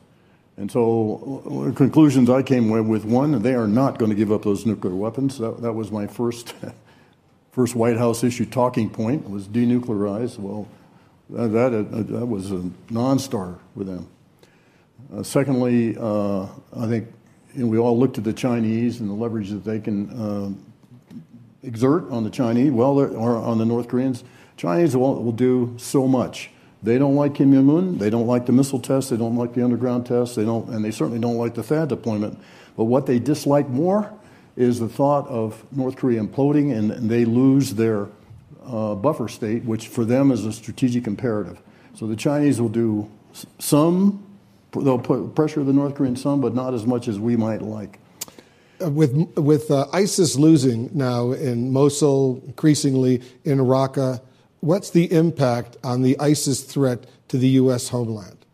And 0.58 0.72
so, 0.72 1.72
conclusions 1.76 2.30
I 2.30 2.42
came 2.42 2.70
with 2.88 3.06
one, 3.06 3.42
they 3.44 3.54
are 3.54 3.68
not 3.68 4.00
going 4.00 4.10
to 4.10 4.16
give 4.16 4.32
up 4.32 4.44
those 4.44 4.66
nuclear 4.66 4.96
weapons. 4.96 5.38
That, 5.38 5.62
that 5.62 5.74
was 5.74 5.92
my 5.92 6.08
first, 6.08 6.56
first 7.52 7.76
White 7.76 7.98
House 7.98 8.24
issue 8.24 8.46
talking 8.46 8.90
point 8.90 9.30
was 9.30 9.48
denuclearize. 9.48 10.40
Well, 10.40 10.68
that, 11.30 11.50
that, 11.50 11.74
uh, 11.74 12.20
that 12.20 12.26
was 12.26 12.52
a 12.52 12.70
non-starter 12.90 13.60
with 13.76 13.88
them. 13.88 14.08
Uh, 15.14 15.22
secondly, 15.24 15.96
uh, 16.00 16.48
I 16.76 16.88
think 16.88 17.08
you 17.54 17.64
know, 17.64 17.68
we 17.68 17.78
all 17.78 17.98
looked 17.98 18.18
at 18.18 18.24
the 18.24 18.34
Chinese 18.34 19.00
and 19.00 19.10
the 19.10 19.14
leverage 19.14 19.50
that 19.50 19.64
they 19.64 19.80
can 19.80 20.10
uh, 20.10 20.67
exert 21.68 22.10
on 22.10 22.24
the 22.24 22.30
Chinese, 22.30 22.72
well, 22.72 23.00
or 23.00 23.36
on 23.36 23.58
the 23.58 23.66
North 23.66 23.88
Koreans, 23.88 24.24
Chinese 24.56 24.96
will, 24.96 25.22
will 25.24 25.32
do 25.32 25.76
so 25.78 26.08
much. 26.08 26.50
They 26.82 26.98
don't 26.98 27.16
like 27.16 27.36
Kim 27.36 27.54
Jong 27.54 27.70
Un. 27.78 27.98
They 27.98 28.10
don't 28.10 28.28
like 28.28 28.46
the 28.46 28.52
missile 28.52 28.80
tests. 28.80 29.10
They 29.10 29.18
don't 29.18 29.36
like 29.36 29.54
the 29.54 29.64
underground 29.64 30.06
tests. 30.06 30.36
They 30.36 30.46
don't, 30.46 30.70
and 30.70 30.84
they 30.84 30.92
certainly 30.92 31.20
don't 31.20 31.38
like 31.38 31.54
the 31.54 31.64
THAAD 31.64 31.90
deployment. 31.90 32.40
But 32.76 32.86
what 32.86 33.06
they 33.06 33.20
dislike 33.20 33.68
more 33.70 34.12
is 34.56 34.80
the 34.80 34.90
thought 34.90 35.28
of 35.28 35.64
North 35.72 35.96
Korea 35.96 36.24
imploding 36.24 36.76
and, 36.76 36.92
and 36.92 37.10
they 37.10 37.26
lose 37.26 37.76
their 37.76 38.08
uh, 38.66 38.96
buffer 38.96 39.28
state, 39.28 39.64
which 39.64 39.88
for 39.88 40.06
them 40.06 40.32
is 40.32 40.46
a 40.46 40.54
strategic 40.54 41.08
imperative. 41.08 41.62
So 41.94 42.08
the 42.08 42.16
Chinese 42.16 42.60
will 42.62 42.70
do 42.70 43.10
some. 43.60 44.24
They'll 44.72 45.00
put 45.00 45.36
pressure 45.36 45.64
the 45.64 45.74
North 45.74 45.96
Koreans 45.96 46.22
some, 46.22 46.42
but 46.42 46.54
not 46.54 46.74
as 46.74 46.86
much 46.86 47.08
as 47.08 47.20
we 47.20 47.36
might 47.36 47.62
like. 47.62 48.00
With 48.80 49.14
with 49.36 49.72
uh, 49.72 49.88
ISIS 49.92 50.36
losing 50.36 50.90
now 50.94 51.32
in 51.32 51.72
Mosul, 51.72 52.42
increasingly 52.46 53.24
in 53.44 53.58
Raqqa, 53.58 54.22
what's 54.60 54.92
the 54.92 55.12
impact 55.12 55.78
on 55.84 56.04
the 56.04 56.20
ISIS 56.20 56.62
threat 56.64 57.06
to 57.30 57.38
the 57.38 57.48
U.S. 57.62 57.90
homeland? 57.90 58.46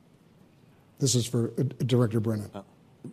This 0.99 1.15
is 1.15 1.26
for 1.26 1.51
uh, 1.57 1.63
Director 1.86 2.21
Brennan. 2.21 2.49
Uh, 2.53 2.61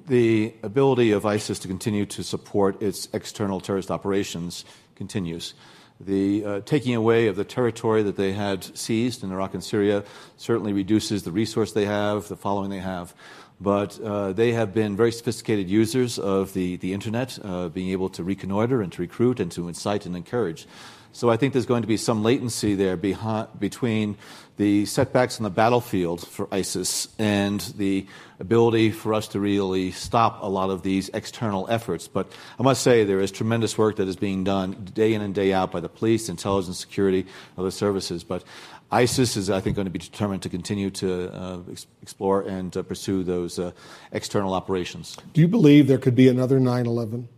the 0.06 0.54
ability 0.62 1.10
of 1.10 1.26
ISIS 1.26 1.58
to 1.60 1.68
continue 1.68 2.06
to 2.06 2.22
support 2.22 2.80
its 2.80 3.08
external 3.12 3.60
terrorist 3.60 3.90
operations 3.90 4.64
continues. 4.94 5.54
The 6.00 6.44
uh, 6.44 6.60
taking 6.60 6.94
away 6.94 7.26
of 7.26 7.36
the 7.36 7.44
territory 7.44 8.02
that 8.04 8.16
they 8.16 8.32
had 8.32 8.64
seized 8.76 9.22
in 9.22 9.32
Iraq 9.32 9.52
and 9.54 9.62
Syria 9.62 10.04
certainly 10.36 10.72
reduces 10.72 11.24
the 11.24 11.32
resource 11.32 11.72
they 11.72 11.84
have, 11.84 12.28
the 12.28 12.36
following 12.36 12.70
they 12.70 12.78
have 12.78 13.14
but 13.60 14.00
uh, 14.00 14.32
they 14.32 14.52
have 14.52 14.72
been 14.72 14.96
very 14.96 15.12
sophisticated 15.12 15.68
users 15.68 16.18
of 16.18 16.54
the, 16.54 16.76
the 16.76 16.92
internet, 16.92 17.38
uh, 17.44 17.68
being 17.68 17.90
able 17.90 18.08
to 18.08 18.24
reconnoiter 18.24 18.80
and 18.80 18.92
to 18.92 19.02
recruit 19.02 19.38
and 19.38 19.52
to 19.52 19.68
incite 19.68 20.06
and 20.06 20.16
encourage. 20.16 20.66
So 21.12 21.28
I 21.28 21.36
think 21.36 21.52
there's 21.52 21.66
going 21.66 21.82
to 21.82 21.88
be 21.88 21.96
some 21.96 22.22
latency 22.22 22.76
there 22.76 22.96
behind, 22.96 23.48
between 23.58 24.16
the 24.58 24.86
setbacks 24.86 25.38
on 25.38 25.44
the 25.44 25.50
battlefield 25.50 26.26
for 26.26 26.46
ISIS 26.52 27.08
and 27.18 27.60
the 27.76 28.06
ability 28.38 28.90
for 28.90 29.14
us 29.14 29.26
to 29.28 29.40
really 29.40 29.90
stop 29.90 30.42
a 30.42 30.46
lot 30.46 30.70
of 30.70 30.82
these 30.82 31.08
external 31.08 31.66
efforts. 31.68 32.06
But 32.06 32.30
I 32.58 32.62
must 32.62 32.82
say 32.82 33.04
there 33.04 33.20
is 33.20 33.32
tremendous 33.32 33.76
work 33.76 33.96
that 33.96 34.06
is 34.06 34.16
being 34.16 34.44
done 34.44 34.72
day 34.94 35.14
in 35.14 35.20
and 35.20 35.34
day 35.34 35.52
out 35.52 35.72
by 35.72 35.80
the 35.80 35.88
police, 35.88 36.28
intelligence, 36.28 36.78
security, 36.78 37.26
other 37.58 37.70
services. 37.72 38.22
But 38.22 38.44
ISIS 38.92 39.36
is, 39.36 39.50
I 39.50 39.60
think, 39.60 39.76
going 39.76 39.86
to 39.86 39.90
be 39.90 39.98
determined 39.98 40.42
to 40.42 40.48
continue 40.48 40.90
to 40.90 41.32
uh, 41.32 41.58
ex- 41.70 41.86
explore 42.02 42.42
and 42.42 42.76
uh, 42.76 42.82
pursue 42.82 43.22
those 43.22 43.58
uh, 43.58 43.70
external 44.12 44.52
operations. 44.52 45.16
Do 45.32 45.40
you 45.40 45.48
believe 45.48 45.86
there 45.86 45.98
could 45.98 46.16
be 46.16 46.28
another 46.28 46.58
9 46.58 46.86
11? 46.86 47.28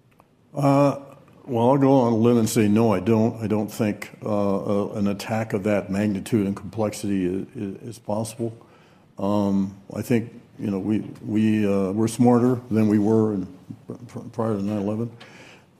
Uh, 0.55 1.00
well, 1.44 1.70
I'll 1.70 1.78
go 1.78 1.92
on 1.92 2.12
a 2.12 2.16
limb 2.16 2.38
and 2.38 2.48
say 2.48 2.68
no, 2.68 2.92
I 2.92 3.00
don't. 3.00 3.42
I 3.42 3.46
don't 3.46 3.68
think 3.68 4.11
uh, 4.24 4.86
uh, 4.86 4.92
an 4.94 5.09
attack 5.09 5.53
of 5.53 5.64
that 5.64 5.90
magnitude 5.90 6.46
and 6.46 6.57
complexity 6.57 7.26
is, 7.26 7.46
is 7.82 7.98
possible. 7.98 8.57
Um, 9.18 9.76
I 9.94 10.03
think 10.03 10.32
you 10.59 10.70
know 10.70 10.78
we 10.78 11.00
we 11.24 11.66
we're 11.92 12.09
smarter 12.09 12.61
than 12.70 12.88
we 12.88 12.98
were 12.98 13.34
in, 13.34 13.46
prior 14.32 14.57
to 14.57 14.62
9/11, 14.62 15.11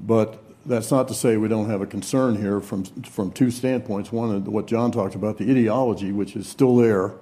but 0.01 0.43
that's 0.67 0.91
not 0.91 1.09
to 1.09 1.15
say 1.15 1.37
we 1.37 1.49
don't 1.49 1.69
have 1.69 1.81
a 1.81 1.87
concern 1.87 2.37
here 2.37 2.61
from 2.61 2.85
from 2.85 3.33
two 3.33 3.51
standpoints. 3.51 4.13
One, 4.13 4.45
what 4.45 4.67
John 4.67 4.93
talked 4.93 5.15
about, 5.15 5.39
the 5.39 5.51
ideology, 5.51 6.13
which 6.13 6.37
is 6.37 6.49
still 6.49 6.77
there, 6.77 7.13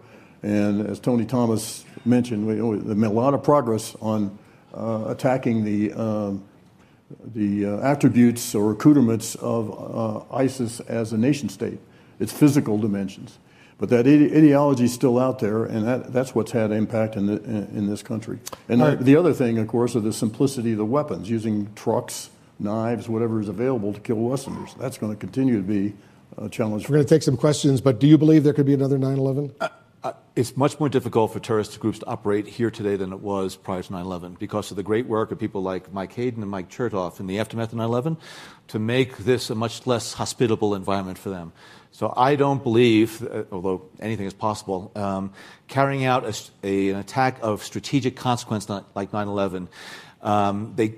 and 0.43 0.86
as 0.86 1.01
Tony 1.01 1.24
Thomas 1.24 1.84
mentioned, 2.05 2.47
we, 2.47 2.61
we 2.61 2.95
made 2.95 3.09
a 3.09 3.11
lot 3.11 3.34
of 3.34 3.43
progress 3.43 3.97
on 4.01 4.38
uh, 4.74 5.05
attacking 5.09 5.64
the 5.64 5.93
um, 5.93 6.45
the 7.34 7.66
uh, 7.66 7.80
attributes 7.80 8.55
or 8.55 8.72
accoutrements 8.72 9.34
of 9.36 9.70
uh, 10.30 10.34
ISIS 10.34 10.80
as 10.80 11.12
a 11.12 11.18
nation 11.18 11.49
state, 11.49 11.80
its 12.18 12.32
physical 12.32 12.78
dimensions. 12.78 13.38
But 13.78 13.88
that 13.88 14.07
ide- 14.07 14.36
ideology 14.36 14.84
is 14.84 14.93
still 14.93 15.18
out 15.18 15.38
there, 15.38 15.64
and 15.64 15.86
that, 15.86 16.12
that's 16.12 16.34
what's 16.34 16.53
had 16.53 16.70
impact 16.70 17.16
in, 17.16 17.26
the, 17.26 17.43
in, 17.43 17.78
in 17.78 17.86
this 17.86 18.03
country. 18.03 18.38
And 18.68 18.80
right. 18.80 18.99
the, 18.99 19.05
the 19.05 19.16
other 19.16 19.32
thing, 19.32 19.59
of 19.59 19.68
course, 19.68 19.97
is 19.97 20.03
the 20.03 20.12
simplicity 20.12 20.72
of 20.72 20.78
the 20.78 20.84
weapons, 20.84 21.30
using 21.30 21.72
trucks 21.74 22.30
knives, 22.61 23.08
whatever 23.08 23.40
is 23.40 23.48
available 23.48 23.92
to 23.92 24.00
kill 24.00 24.16
Westerners. 24.16 24.74
That's 24.78 24.98
going 24.98 25.12
to 25.12 25.18
continue 25.18 25.56
to 25.56 25.62
be 25.62 25.94
a 26.38 26.48
challenge. 26.48 26.88
We're 26.88 26.96
going 26.96 27.06
to 27.06 27.14
take 27.14 27.22
some 27.22 27.36
questions, 27.36 27.80
but 27.80 27.98
do 27.98 28.06
you 28.06 28.18
believe 28.18 28.44
there 28.44 28.52
could 28.52 28.66
be 28.66 28.74
another 28.74 28.98
9 28.98 29.18
11? 29.18 29.54
Uh, 29.61 29.68
uh, 30.02 30.12
it's 30.34 30.56
much 30.56 30.80
more 30.80 30.88
difficult 30.88 31.32
for 31.32 31.40
terrorist 31.40 31.78
groups 31.78 31.98
to 31.98 32.06
operate 32.06 32.46
here 32.46 32.70
today 32.70 32.96
than 32.96 33.12
it 33.12 33.20
was 33.20 33.56
prior 33.56 33.82
to 33.82 33.92
9 33.92 34.02
11 34.02 34.36
because 34.38 34.70
of 34.70 34.76
the 34.76 34.82
great 34.82 35.06
work 35.06 35.30
of 35.30 35.38
people 35.38 35.62
like 35.62 35.92
Mike 35.92 36.12
Hayden 36.14 36.42
and 36.42 36.50
Mike 36.50 36.70
Chertoff 36.70 37.20
in 37.20 37.26
the 37.26 37.38
aftermath 37.38 37.72
of 37.72 37.78
9 37.78 37.86
11 37.86 38.16
to 38.68 38.78
make 38.78 39.18
this 39.18 39.50
a 39.50 39.54
much 39.54 39.86
less 39.86 40.14
hospitable 40.14 40.74
environment 40.74 41.18
for 41.18 41.28
them. 41.28 41.52
So 41.92 42.14
I 42.16 42.36
don't 42.36 42.62
believe, 42.62 43.22
uh, 43.22 43.44
although 43.52 43.82
anything 43.98 44.26
is 44.26 44.32
possible, 44.32 44.90
um, 44.94 45.32
carrying 45.68 46.04
out 46.04 46.24
a, 46.24 46.34
a, 46.66 46.90
an 46.90 46.96
attack 46.96 47.38
of 47.42 47.62
strategic 47.62 48.16
consequence 48.16 48.70
like 48.94 49.12
9 49.12 49.28
11. 49.28 49.68
Um, 50.22 50.72
they 50.76 50.94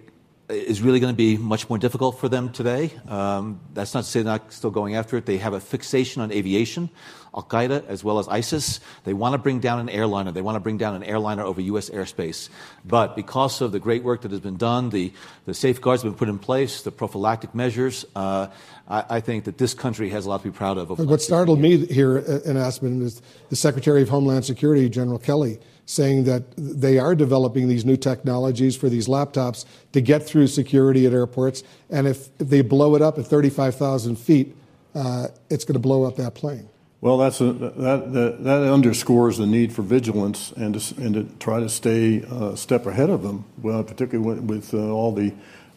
is 0.52 0.82
really 0.82 1.00
going 1.00 1.12
to 1.12 1.16
be 1.16 1.36
much 1.36 1.68
more 1.68 1.78
difficult 1.78 2.18
for 2.18 2.28
them 2.28 2.50
today. 2.50 2.90
Um, 3.08 3.60
that's 3.72 3.94
not 3.94 4.04
to 4.04 4.10
say 4.10 4.22
they're 4.22 4.32
not 4.32 4.52
still 4.52 4.70
going 4.70 4.94
after 4.96 5.16
it. 5.16 5.26
They 5.26 5.38
have 5.38 5.52
a 5.52 5.60
fixation 5.60 6.22
on 6.22 6.30
aviation, 6.32 6.90
Al 7.34 7.42
Qaeda 7.42 7.86
as 7.86 8.04
well 8.04 8.18
as 8.18 8.28
ISIS. 8.28 8.80
They 9.04 9.14
want 9.14 9.34
to 9.34 9.38
bring 9.38 9.60
down 9.60 9.80
an 9.80 9.88
airliner. 9.88 10.32
They 10.32 10.42
want 10.42 10.56
to 10.56 10.60
bring 10.60 10.78
down 10.78 10.94
an 10.94 11.02
airliner 11.02 11.42
over 11.42 11.60
U.S. 11.60 11.90
airspace. 11.90 12.48
But 12.84 13.16
because 13.16 13.60
of 13.60 13.72
the 13.72 13.80
great 13.80 14.04
work 14.04 14.22
that 14.22 14.30
has 14.30 14.40
been 14.40 14.56
done, 14.56 14.90
the, 14.90 15.12
the 15.46 15.54
safeguards 15.54 16.02
have 16.02 16.12
been 16.12 16.18
put 16.18 16.28
in 16.28 16.38
place, 16.38 16.82
the 16.82 16.92
prophylactic 16.92 17.54
measures, 17.54 18.04
uh, 18.14 18.48
I, 18.88 19.04
I, 19.08 19.20
think 19.20 19.44
that 19.44 19.58
this 19.58 19.74
country 19.74 20.10
has 20.10 20.26
a 20.26 20.28
lot 20.28 20.42
to 20.42 20.50
be 20.50 20.56
proud 20.56 20.78
of. 20.78 20.90
what 20.98 21.22
startled 21.22 21.60
me 21.60 21.86
here 21.86 22.18
in 22.18 22.56
Aspen 22.56 23.02
is 23.02 23.22
the 23.48 23.56
Secretary 23.56 24.02
of 24.02 24.08
Homeland 24.08 24.44
Security, 24.44 24.88
General 24.88 25.18
Kelly 25.18 25.58
saying 25.86 26.24
that 26.24 26.44
they 26.56 26.98
are 26.98 27.14
developing 27.14 27.68
these 27.68 27.84
new 27.84 27.96
technologies 27.96 28.76
for 28.76 28.88
these 28.88 29.08
laptops 29.08 29.64
to 29.92 30.00
get 30.00 30.24
through 30.24 30.46
security 30.46 31.06
at 31.06 31.12
airports. 31.12 31.62
And 31.90 32.06
if, 32.06 32.28
if 32.40 32.48
they 32.48 32.62
blow 32.62 32.94
it 32.94 33.02
up 33.02 33.18
at 33.18 33.26
35,000 33.26 34.16
feet, 34.16 34.56
uh, 34.94 35.28
it's 35.50 35.64
going 35.64 35.74
to 35.74 35.80
blow 35.80 36.04
up 36.04 36.16
that 36.16 36.34
plane. 36.34 36.68
Well, 37.00 37.18
that's 37.18 37.40
a, 37.40 37.52
that, 37.52 38.12
that, 38.12 38.44
that, 38.44 38.72
underscores 38.72 39.36
the 39.36 39.46
need 39.46 39.72
for 39.72 39.82
vigilance 39.82 40.52
and 40.52 40.80
to, 40.80 41.02
and 41.02 41.14
to 41.14 41.24
try 41.40 41.58
to 41.58 41.68
stay 41.68 42.18
a 42.30 42.56
step 42.56 42.86
ahead 42.86 43.10
of 43.10 43.24
them, 43.24 43.44
well, 43.60 43.82
particularly 43.82 44.40
with, 44.40 44.44
with 44.44 44.74
uh, 44.74 44.88
all 44.88 45.10
the 45.10 45.32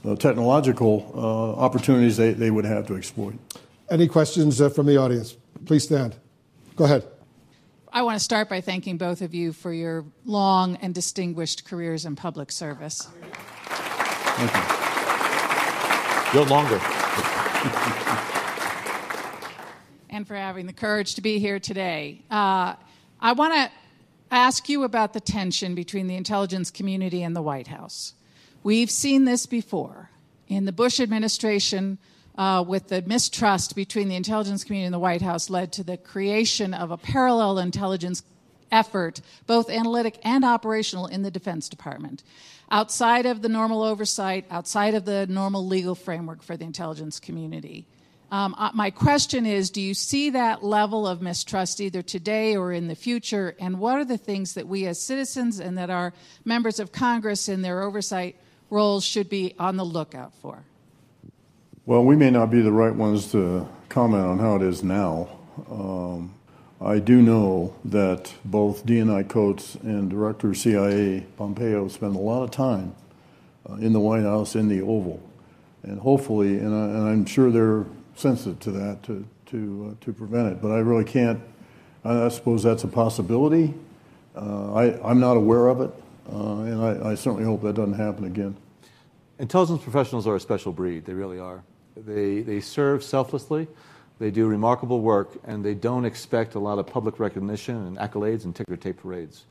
uh, 0.05 0.15
technological 0.17 1.11
uh, 1.15 1.59
opportunities 1.59 2.15
they, 2.15 2.33
they 2.33 2.51
would 2.51 2.65
have 2.65 2.85
to 2.87 2.95
exploit. 2.95 3.33
Any 3.89 4.07
questions 4.07 4.61
uh, 4.61 4.69
from 4.69 4.85
the 4.85 4.97
audience? 4.97 5.35
Please 5.65 5.83
stand. 5.83 6.15
Go 6.75 6.85
ahead. 6.85 7.03
I 7.95 8.01
want 8.01 8.17
to 8.17 8.23
start 8.23 8.49
by 8.49 8.59
thanking 8.59 8.97
both 8.97 9.21
of 9.21 9.33
you 9.33 9.53
for 9.53 9.71
your 9.71 10.03
long 10.25 10.75
and 10.81 10.93
distinguished 10.93 11.63
careers 11.63 12.03
in 12.03 12.17
public 12.17 12.51
service. 12.51 13.07
Thank 14.35 14.53
you. 16.33 16.39
You're 16.39 16.49
longer. 16.49 16.75
and 20.09 20.27
for 20.27 20.35
having 20.35 20.65
the 20.65 20.73
courage 20.73 21.15
to 21.15 21.21
be 21.21 21.39
here 21.39 21.57
today. 21.57 22.21
Uh, 22.29 22.75
I 23.21 23.31
want 23.31 23.53
to 23.53 23.71
ask 24.29 24.67
you 24.67 24.83
about 24.83 25.13
the 25.13 25.21
tension 25.21 25.73
between 25.73 26.07
the 26.07 26.17
intelligence 26.17 26.71
community 26.71 27.23
and 27.23 27.33
the 27.33 27.41
White 27.41 27.67
House. 27.67 28.13
We've 28.61 28.91
seen 28.91 29.23
this 29.23 29.45
before. 29.45 30.09
In 30.49 30.65
the 30.65 30.73
Bush 30.73 30.99
administration, 30.99 31.97
uh, 32.37 32.63
with 32.67 32.89
the 32.89 33.01
mistrust 33.03 33.75
between 33.75 34.09
the 34.09 34.15
intelligence 34.15 34.63
community 34.63 34.85
and 34.85 34.93
the 34.93 34.99
White 34.99 35.21
House 35.21 35.49
led 35.49 35.71
to 35.73 35.83
the 35.83 35.97
creation 35.97 36.73
of 36.73 36.91
a 36.91 36.97
parallel 36.97 37.59
intelligence 37.59 38.23
effort, 38.71 39.21
both 39.47 39.69
analytic 39.69 40.19
and 40.23 40.43
operational, 40.43 41.07
in 41.07 41.21
the 41.21 41.31
Defense 41.31 41.69
Department. 41.69 42.23
Outside 42.69 43.25
of 43.25 43.41
the 43.41 43.49
normal 43.49 43.83
oversight, 43.83 44.45
outside 44.49 44.95
of 44.95 45.05
the 45.05 45.27
normal 45.27 45.65
legal 45.65 45.95
framework 45.95 46.41
for 46.41 46.57
the 46.57 46.65
intelligence 46.65 47.19
community. 47.19 47.85
Um, 48.31 48.55
uh, 48.57 48.71
my 48.73 48.89
question 48.89 49.45
is 49.45 49.69
Do 49.69 49.81
you 49.81 49.93
see 49.93 50.31
that 50.31 50.63
level 50.63 51.07
of 51.07 51.21
mistrust 51.21 51.79
either 51.79 52.01
today 52.01 52.55
or 52.55 52.73
in 52.73 52.87
the 52.87 52.95
future? 52.95 53.55
And 53.59 53.79
what 53.79 53.97
are 53.97 54.05
the 54.05 54.17
things 54.17 54.55
that 54.55 54.67
we 54.67 54.87
as 54.87 54.99
citizens 54.99 55.59
and 55.59 55.77
that 55.77 55.91
our 55.91 56.11
members 56.43 56.79
of 56.79 56.91
Congress 56.91 57.47
in 57.47 57.61
their 57.61 57.83
oversight 57.83 58.35
roles 58.69 59.05
should 59.05 59.29
be 59.29 59.53
on 59.59 59.77
the 59.77 59.85
lookout 59.85 60.33
for? 60.41 60.63
Well, 61.87 62.03
we 62.03 62.15
may 62.15 62.31
not 62.31 62.49
be 62.49 62.61
the 62.61 62.71
right 62.71 62.95
ones 62.95 63.31
to 63.33 63.67
comment 63.89 64.25
on 64.25 64.39
how 64.39 64.55
it 64.55 64.63
is 64.63 64.81
now. 64.81 65.29
Um, 65.69 66.33
I 66.81 66.97
do 66.97 67.21
know 67.21 67.75
that 67.85 68.33
both 68.43 68.87
DNI 68.87 69.29
Coats 69.29 69.75
and 69.75 70.09
Director 70.09 70.49
of 70.49 70.57
CIA 70.57 71.27
Pompeo 71.37 71.87
spend 71.87 72.15
a 72.15 72.19
lot 72.19 72.41
of 72.41 72.49
time 72.49 72.95
uh, 73.69 73.75
in 73.75 73.93
the 73.93 73.99
White 73.99 74.23
House, 74.23 74.55
in 74.55 74.67
the 74.67 74.81
Oval, 74.81 75.21
and 75.83 75.99
hopefully, 75.99 76.57
and, 76.57 76.73
I, 76.73 77.11
am 77.11 77.23
sure 77.23 77.51
they're 77.51 77.85
sensitive 78.15 78.59
to 78.61 78.71
that 78.71 79.03
to 79.03 79.23
to 79.51 79.91
uh, 79.91 80.05
to 80.05 80.11
prevent 80.11 80.53
it. 80.53 80.63
But 80.63 80.71
I 80.71 80.79
really 80.79 81.05
can't. 81.05 81.39
I, 82.03 82.25
I 82.25 82.29
suppose 82.29 82.63
that's 82.63 82.83
a 82.83 82.87
possibility. 82.87 83.75
Uh, 84.35 84.73
I 84.73 85.07
I'm 85.07 85.19
not 85.19 85.37
aware 85.37 85.67
of 85.67 85.81
it, 85.81 85.91
uh, 86.33 86.61
and 86.61 86.81
I, 86.81 87.11
I 87.11 87.15
certainly 87.15 87.43
hope 87.43 87.61
that 87.61 87.75
doesn't 87.75 87.93
happen 87.93 88.23
again. 88.23 88.57
Intelligence 89.37 89.83
professionals 89.83 90.25
are 90.25 90.35
a 90.35 90.39
special 90.39 90.71
breed. 90.71 91.05
They 91.05 91.13
really 91.13 91.37
are. 91.37 91.63
They, 91.95 92.41
they 92.41 92.59
serve 92.59 93.03
selflessly, 93.03 93.67
they 94.19 94.31
do 94.31 94.47
remarkable 94.47 95.01
work, 95.01 95.31
and 95.45 95.63
they 95.63 95.73
don't 95.73 96.05
expect 96.05 96.55
a 96.55 96.59
lot 96.59 96.79
of 96.79 96.87
public 96.87 97.19
recognition 97.19 97.75
and 97.75 97.97
accolades 97.97 98.45
and 98.45 98.55
ticker 98.55 98.77
tape 98.77 98.97
parades. 98.97 99.45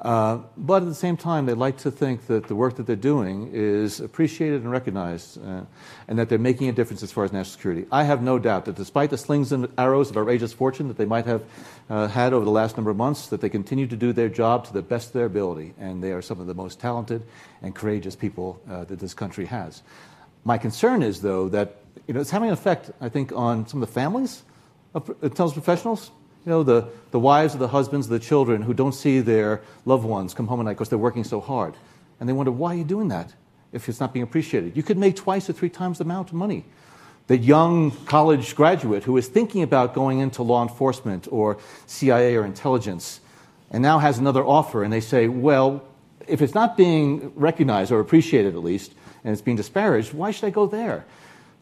Uh, 0.00 0.38
but 0.56 0.82
at 0.82 0.88
the 0.88 0.94
same 0.94 1.16
time, 1.16 1.44
they 1.44 1.52
like 1.52 1.76
to 1.76 1.90
think 1.90 2.26
that 2.26 2.48
the 2.48 2.54
work 2.54 2.76
that 2.76 2.86
they're 2.86 2.96
doing 2.96 3.50
is 3.52 4.00
appreciated 4.00 4.62
and 4.62 4.70
recognized, 4.70 5.38
uh, 5.44 5.60
and 6.08 6.18
that 6.18 6.30
they're 6.30 6.38
making 6.38 6.70
a 6.70 6.72
difference 6.72 7.02
as 7.02 7.12
far 7.12 7.24
as 7.24 7.32
national 7.32 7.52
security. 7.52 7.86
I 7.92 8.04
have 8.04 8.22
no 8.22 8.38
doubt 8.38 8.64
that 8.64 8.76
despite 8.76 9.10
the 9.10 9.18
slings 9.18 9.52
and 9.52 9.68
arrows 9.76 10.08
of 10.08 10.16
outrageous 10.16 10.54
fortune 10.54 10.88
that 10.88 10.96
they 10.96 11.04
might 11.04 11.26
have 11.26 11.44
uh, 11.90 12.08
had 12.08 12.32
over 12.32 12.46
the 12.46 12.50
last 12.50 12.78
number 12.78 12.90
of 12.90 12.96
months, 12.96 13.26
that 13.26 13.42
they 13.42 13.50
continue 13.50 13.86
to 13.86 13.96
do 13.96 14.14
their 14.14 14.30
job 14.30 14.64
to 14.66 14.72
the 14.72 14.80
best 14.80 15.08
of 15.08 15.12
their 15.12 15.26
ability, 15.26 15.74
and 15.78 16.02
they 16.02 16.12
are 16.12 16.22
some 16.22 16.40
of 16.40 16.46
the 16.46 16.54
most 16.54 16.80
talented 16.80 17.22
and 17.60 17.74
courageous 17.74 18.16
people 18.16 18.58
uh, 18.70 18.84
that 18.84 19.00
this 19.00 19.12
country 19.12 19.44
has. 19.44 19.82
My 20.44 20.58
concern 20.58 21.02
is, 21.02 21.20
though, 21.20 21.48
that 21.50 21.76
you 22.06 22.14
know, 22.14 22.20
it's 22.20 22.30
having 22.30 22.48
an 22.48 22.54
effect, 22.54 22.90
I 23.00 23.08
think, 23.08 23.32
on 23.32 23.66
some 23.66 23.82
of 23.82 23.88
the 23.88 23.92
families 23.92 24.42
of 24.94 25.08
intelligence 25.22 25.52
professionals. 25.52 26.10
You 26.46 26.50
know, 26.50 26.62
the, 26.62 26.88
the 27.10 27.18
wives 27.18 27.54
of 27.54 27.60
the 27.60 27.68
husbands 27.68 28.06
of 28.06 28.12
the 28.12 28.18
children 28.18 28.62
who 28.62 28.72
don't 28.72 28.94
see 28.94 29.20
their 29.20 29.60
loved 29.84 30.04
ones 30.04 30.32
come 30.32 30.46
home 30.46 30.60
at 30.60 30.64
night 30.64 30.72
because 30.72 30.88
they're 30.88 30.98
working 30.98 31.24
so 31.24 31.40
hard. 31.40 31.74
And 32.18 32.28
they 32.28 32.32
wonder, 32.32 32.50
why 32.50 32.74
are 32.74 32.78
you 32.78 32.84
doing 32.84 33.08
that 33.08 33.34
if 33.72 33.88
it's 33.88 34.00
not 34.00 34.12
being 34.12 34.22
appreciated? 34.22 34.76
You 34.76 34.82
could 34.82 34.98
make 34.98 35.16
twice 35.16 35.50
or 35.50 35.52
three 35.52 35.68
times 35.68 35.98
the 35.98 36.04
amount 36.04 36.28
of 36.28 36.34
money. 36.34 36.64
The 37.26 37.36
young 37.36 37.92
college 38.06 38.56
graduate 38.56 39.04
who 39.04 39.16
is 39.16 39.28
thinking 39.28 39.62
about 39.62 39.94
going 39.94 40.18
into 40.18 40.42
law 40.42 40.62
enforcement 40.62 41.28
or 41.30 41.58
CIA 41.86 42.36
or 42.36 42.44
intelligence 42.44 43.20
and 43.70 43.82
now 43.82 43.98
has 44.00 44.18
another 44.18 44.44
offer, 44.44 44.82
and 44.82 44.92
they 44.92 45.00
say, 45.00 45.28
well, 45.28 45.84
if 46.26 46.42
it's 46.42 46.54
not 46.54 46.76
being 46.76 47.32
recognized 47.36 47.92
or 47.92 48.00
appreciated 48.00 48.54
at 48.54 48.64
least, 48.64 48.94
and 49.24 49.32
it's 49.32 49.42
being 49.42 49.56
disparaged, 49.56 50.12
why 50.12 50.30
should 50.30 50.46
I 50.46 50.50
go 50.50 50.66
there? 50.66 51.04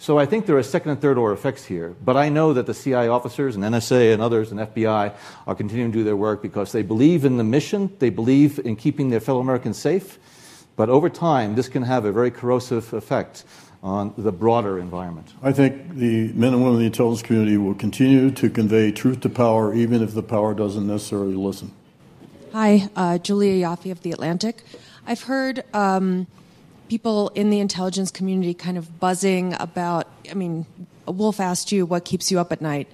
So 0.00 0.16
I 0.16 0.26
think 0.26 0.46
there 0.46 0.56
are 0.56 0.62
second 0.62 0.92
and 0.92 1.00
third 1.00 1.18
order 1.18 1.34
effects 1.34 1.64
here. 1.64 1.94
But 2.04 2.16
I 2.16 2.28
know 2.28 2.52
that 2.52 2.66
the 2.66 2.74
CIA 2.74 3.08
officers 3.08 3.56
and 3.56 3.64
NSA 3.64 4.12
and 4.12 4.22
others 4.22 4.52
and 4.52 4.60
FBI 4.60 5.12
are 5.46 5.54
continuing 5.56 5.90
to 5.90 5.98
do 5.98 6.04
their 6.04 6.16
work 6.16 6.40
because 6.40 6.70
they 6.70 6.82
believe 6.82 7.24
in 7.24 7.36
the 7.36 7.44
mission, 7.44 7.94
they 7.98 8.10
believe 8.10 8.60
in 8.60 8.76
keeping 8.76 9.10
their 9.10 9.20
fellow 9.20 9.40
Americans 9.40 9.76
safe. 9.76 10.18
But 10.76 10.88
over 10.88 11.08
time, 11.08 11.56
this 11.56 11.68
can 11.68 11.82
have 11.82 12.04
a 12.04 12.12
very 12.12 12.30
corrosive 12.30 12.92
effect 12.92 13.44
on 13.82 14.14
the 14.16 14.30
broader 14.30 14.78
environment. 14.78 15.32
I 15.42 15.52
think 15.52 15.96
the 15.96 16.32
men 16.32 16.52
and 16.52 16.62
women 16.62 16.74
of 16.74 16.78
the 16.78 16.86
intelligence 16.86 17.22
community 17.22 17.56
will 17.56 17.74
continue 17.74 18.30
to 18.32 18.50
convey 18.50 18.92
truth 18.92 19.20
to 19.20 19.28
power, 19.28 19.74
even 19.74 20.02
if 20.02 20.14
the 20.14 20.22
power 20.22 20.54
doesn't 20.54 20.86
necessarily 20.86 21.34
listen. 21.34 21.72
Hi, 22.52 22.88
uh, 22.94 23.18
Julia 23.18 23.66
Ioffe 23.66 23.90
of 23.90 24.02
The 24.02 24.12
Atlantic. 24.12 24.62
I've 25.06 25.22
heard 25.22 25.64
um, 25.74 26.28
people 26.88 27.28
in 27.30 27.50
the 27.50 27.60
intelligence 27.60 28.10
community 28.10 28.54
kind 28.54 28.78
of 28.78 28.98
buzzing 29.00 29.54
about, 29.60 30.06
I 30.30 30.34
mean, 30.34 30.66
Wolf 31.06 31.40
asked 31.40 31.72
you 31.72 31.86
what 31.86 32.04
keeps 32.04 32.30
you 32.30 32.38
up 32.38 32.52
at 32.52 32.60
night. 32.60 32.88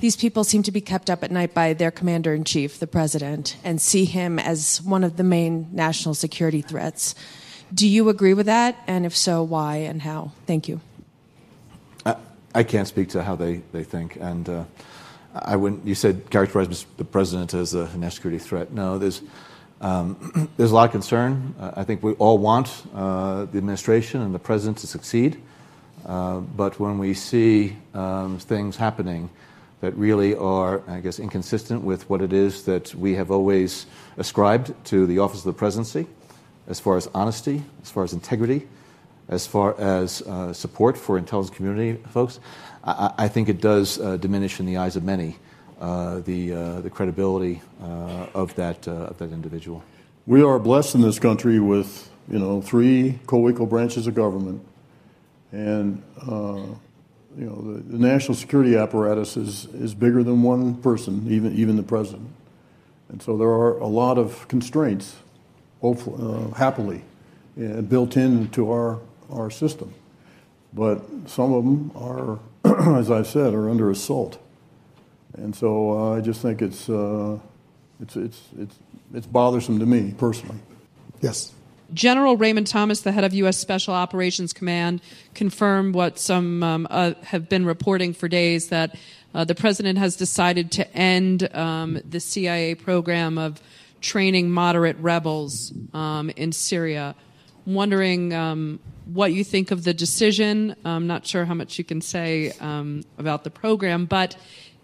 These 0.00 0.16
people 0.16 0.44
seem 0.44 0.62
to 0.62 0.70
be 0.70 0.80
kept 0.80 1.10
up 1.10 1.24
at 1.24 1.30
night 1.30 1.54
by 1.54 1.72
their 1.72 1.90
commander 1.90 2.32
in 2.32 2.44
chief, 2.44 2.78
the 2.78 2.86
president, 2.86 3.56
and 3.64 3.80
see 3.80 4.04
him 4.04 4.38
as 4.38 4.80
one 4.82 5.02
of 5.02 5.16
the 5.16 5.24
main 5.24 5.68
national 5.72 6.14
security 6.14 6.62
threats. 6.62 7.16
Do 7.74 7.86
you 7.86 8.08
agree 8.08 8.34
with 8.34 8.46
that? 8.46 8.76
And 8.86 9.04
if 9.04 9.16
so, 9.16 9.42
why 9.42 9.76
and 9.76 10.02
how? 10.02 10.32
Thank 10.46 10.68
you. 10.68 10.80
I, 12.06 12.16
I 12.54 12.62
can't 12.62 12.86
speak 12.86 13.08
to 13.10 13.22
how 13.24 13.34
they, 13.34 13.62
they 13.72 13.82
think. 13.82 14.16
And 14.20 14.48
uh, 14.48 14.64
I 15.34 15.56
wouldn't, 15.56 15.84
you 15.84 15.96
said 15.96 16.30
characterize 16.30 16.86
the 16.96 17.04
president 17.04 17.52
as 17.52 17.74
a 17.74 17.86
national 17.86 18.10
security 18.10 18.38
threat. 18.38 18.72
No, 18.72 18.98
there's, 18.98 19.20
there's 20.56 20.70
a 20.70 20.74
lot 20.74 20.86
of 20.86 20.90
concern. 20.90 21.54
Uh, 21.58 21.72
I 21.76 21.84
think 21.84 22.02
we 22.02 22.12
all 22.14 22.38
want 22.38 22.82
uh, 22.94 23.44
the 23.44 23.58
administration 23.58 24.22
and 24.22 24.34
the 24.34 24.38
president 24.38 24.78
to 24.78 24.86
succeed. 24.86 25.40
Uh, 26.06 26.38
but 26.40 26.80
when 26.80 26.98
we 26.98 27.14
see 27.14 27.76
um, 27.94 28.38
things 28.38 28.76
happening 28.76 29.30
that 29.80 29.94
really 29.96 30.34
are, 30.34 30.82
I 30.88 31.00
guess, 31.00 31.20
inconsistent 31.20 31.84
with 31.84 32.08
what 32.10 32.22
it 32.22 32.32
is 32.32 32.64
that 32.64 32.94
we 32.94 33.14
have 33.14 33.30
always 33.30 33.86
ascribed 34.16 34.74
to 34.86 35.06
the 35.06 35.20
office 35.20 35.40
of 35.40 35.44
the 35.44 35.52
presidency, 35.52 36.06
as 36.66 36.80
far 36.80 36.96
as 36.96 37.08
honesty, 37.14 37.62
as 37.82 37.90
far 37.90 38.04
as 38.04 38.12
integrity, 38.12 38.66
as 39.28 39.46
far 39.46 39.78
as 39.78 40.24
support 40.56 40.96
for 40.96 41.18
intelligence 41.18 41.54
community 41.54 42.02
folks, 42.08 42.40
I, 42.82 43.28
think 43.28 43.48
it 43.48 43.60
does 43.60 43.98
diminish 44.18 44.58
in 44.58 44.66
the 44.66 44.78
eyes 44.78 44.96
of 44.96 45.04
many 45.04 45.36
the, 45.78 46.52
uh, 46.52 46.80
the 46.80 46.90
credibility 46.90 47.62
uh, 47.82 48.26
of, 48.34 48.54
that, 48.56 48.86
uh, 48.88 49.12
individual. 49.20 49.82
We 50.26 50.42
are 50.42 50.58
blessed 50.58 50.94
in 50.94 51.00
this 51.00 51.18
country 51.18 51.60
with, 51.60 52.10
you 52.30 52.38
know, 52.38 52.60
three 52.60 53.18
co-equal 53.26 53.66
branches 53.66 54.06
of 54.06 54.14
government. 54.14 54.64
And, 55.52 56.02
you 56.26 57.44
know, 57.44 57.80
the, 57.80 57.98
national 57.98 58.34
security 58.34 58.76
apparatus 58.76 59.36
is, 59.36 59.66
is 59.66 59.94
bigger 59.94 60.22
than 60.22 60.42
one 60.42 60.74
person, 60.76 61.26
even, 61.30 61.56
even 61.56 61.76
the 61.76 61.82
president. 61.82 62.28
And 63.08 63.22
so 63.22 63.36
there 63.36 63.48
are 63.48 63.78
a 63.78 63.86
lot 63.86 64.18
of 64.18 64.46
constraints, 64.48 65.16
happily, 66.56 67.02
built 67.56 68.16
into 68.16 68.70
our, 68.70 68.98
our 69.30 69.50
system. 69.50 69.94
But 70.74 71.02
some 71.26 71.52
of 71.52 71.64
them 71.64 71.92
are, 71.94 72.38
as 72.98 73.10
I've 73.10 73.26
said, 73.26 73.54
are 73.54 73.70
under 73.70 73.90
assault. 73.90 74.38
And 75.34 75.54
so 75.54 75.92
uh, 75.92 76.16
I 76.16 76.20
just 76.20 76.40
think 76.40 76.62
it's, 76.62 76.88
uh, 76.88 77.38
it's, 78.00 78.16
it's, 78.16 78.42
it's, 78.58 78.76
it's 79.14 79.26
bothersome 79.26 79.78
to 79.78 79.86
me 79.86 80.14
personally. 80.16 80.58
Yes. 81.20 81.52
General 81.94 82.36
Raymond 82.36 82.66
Thomas, 82.66 83.00
the 83.00 83.12
head 83.12 83.24
of 83.24 83.32
U.S. 83.34 83.56
Special 83.56 83.94
Operations 83.94 84.52
Command, 84.52 85.00
confirmed 85.34 85.94
what 85.94 86.18
some 86.18 86.62
um, 86.62 86.86
uh, 86.90 87.14
have 87.22 87.48
been 87.48 87.64
reporting 87.64 88.12
for 88.12 88.28
days 88.28 88.68
that 88.68 88.96
uh, 89.34 89.44
the 89.44 89.54
president 89.54 89.98
has 89.98 90.16
decided 90.16 90.70
to 90.72 90.96
end 90.96 91.54
um, 91.54 92.00
the 92.08 92.20
CIA 92.20 92.74
program 92.74 93.38
of 93.38 93.62
training 94.00 94.50
moderate 94.50 94.96
rebels 94.98 95.72
um, 95.94 96.30
in 96.30 96.52
Syria. 96.52 97.14
Wondering 97.64 98.34
um, 98.34 98.80
what 99.06 99.32
you 99.32 99.42
think 99.42 99.70
of 99.70 99.84
the 99.84 99.94
decision. 99.94 100.76
I'm 100.84 101.06
not 101.06 101.26
sure 101.26 101.44
how 101.44 101.54
much 101.54 101.78
you 101.78 101.84
can 101.84 102.00
say 102.00 102.52
um, 102.60 103.02
about 103.18 103.44
the 103.44 103.50
program, 103.50 104.04
but 104.04 104.36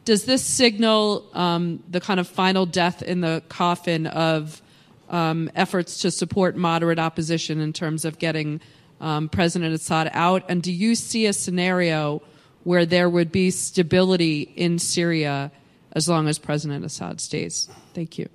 does 0.05 0.25
this 0.25 0.45
signal 0.45 1.25
um, 1.33 1.83
the 1.89 2.01
kind 2.01 2.21
of 2.21 2.29
final 2.29 2.67
death 2.67 3.03
in 3.03 3.21
the 3.21 3.43
coffin 3.49 4.07
of 4.07 4.61
um, 5.09 5.51
efforts 5.55 6.01
to 6.01 6.11
support 6.11 6.57
moderate 6.57 6.99
opposition 6.99 7.61
in 7.61 7.73
terms 7.73 8.05
of 8.05 8.19
getting 8.19 8.61
um, 9.01 9.29
President 9.29 9.75
Assad 9.75 10.11
out? 10.13 10.45
And 10.49 10.63
do 10.63 10.73
you 10.73 10.95
see 10.95 11.27
a 11.27 11.33
scenario 11.33 12.23
where 12.65 12.87
there 12.87 13.09
would 13.09 13.31
be 13.31 13.51
stability 13.51 14.43
in 14.43 14.79
Syria 14.79 15.53
as 15.93 16.09
long 16.09 16.29
as 16.29 16.39
President 16.39 16.85
Assad 16.85 17.21
stays? 17.21 17.69
Thank 17.93 18.19
you. 18.19 18.29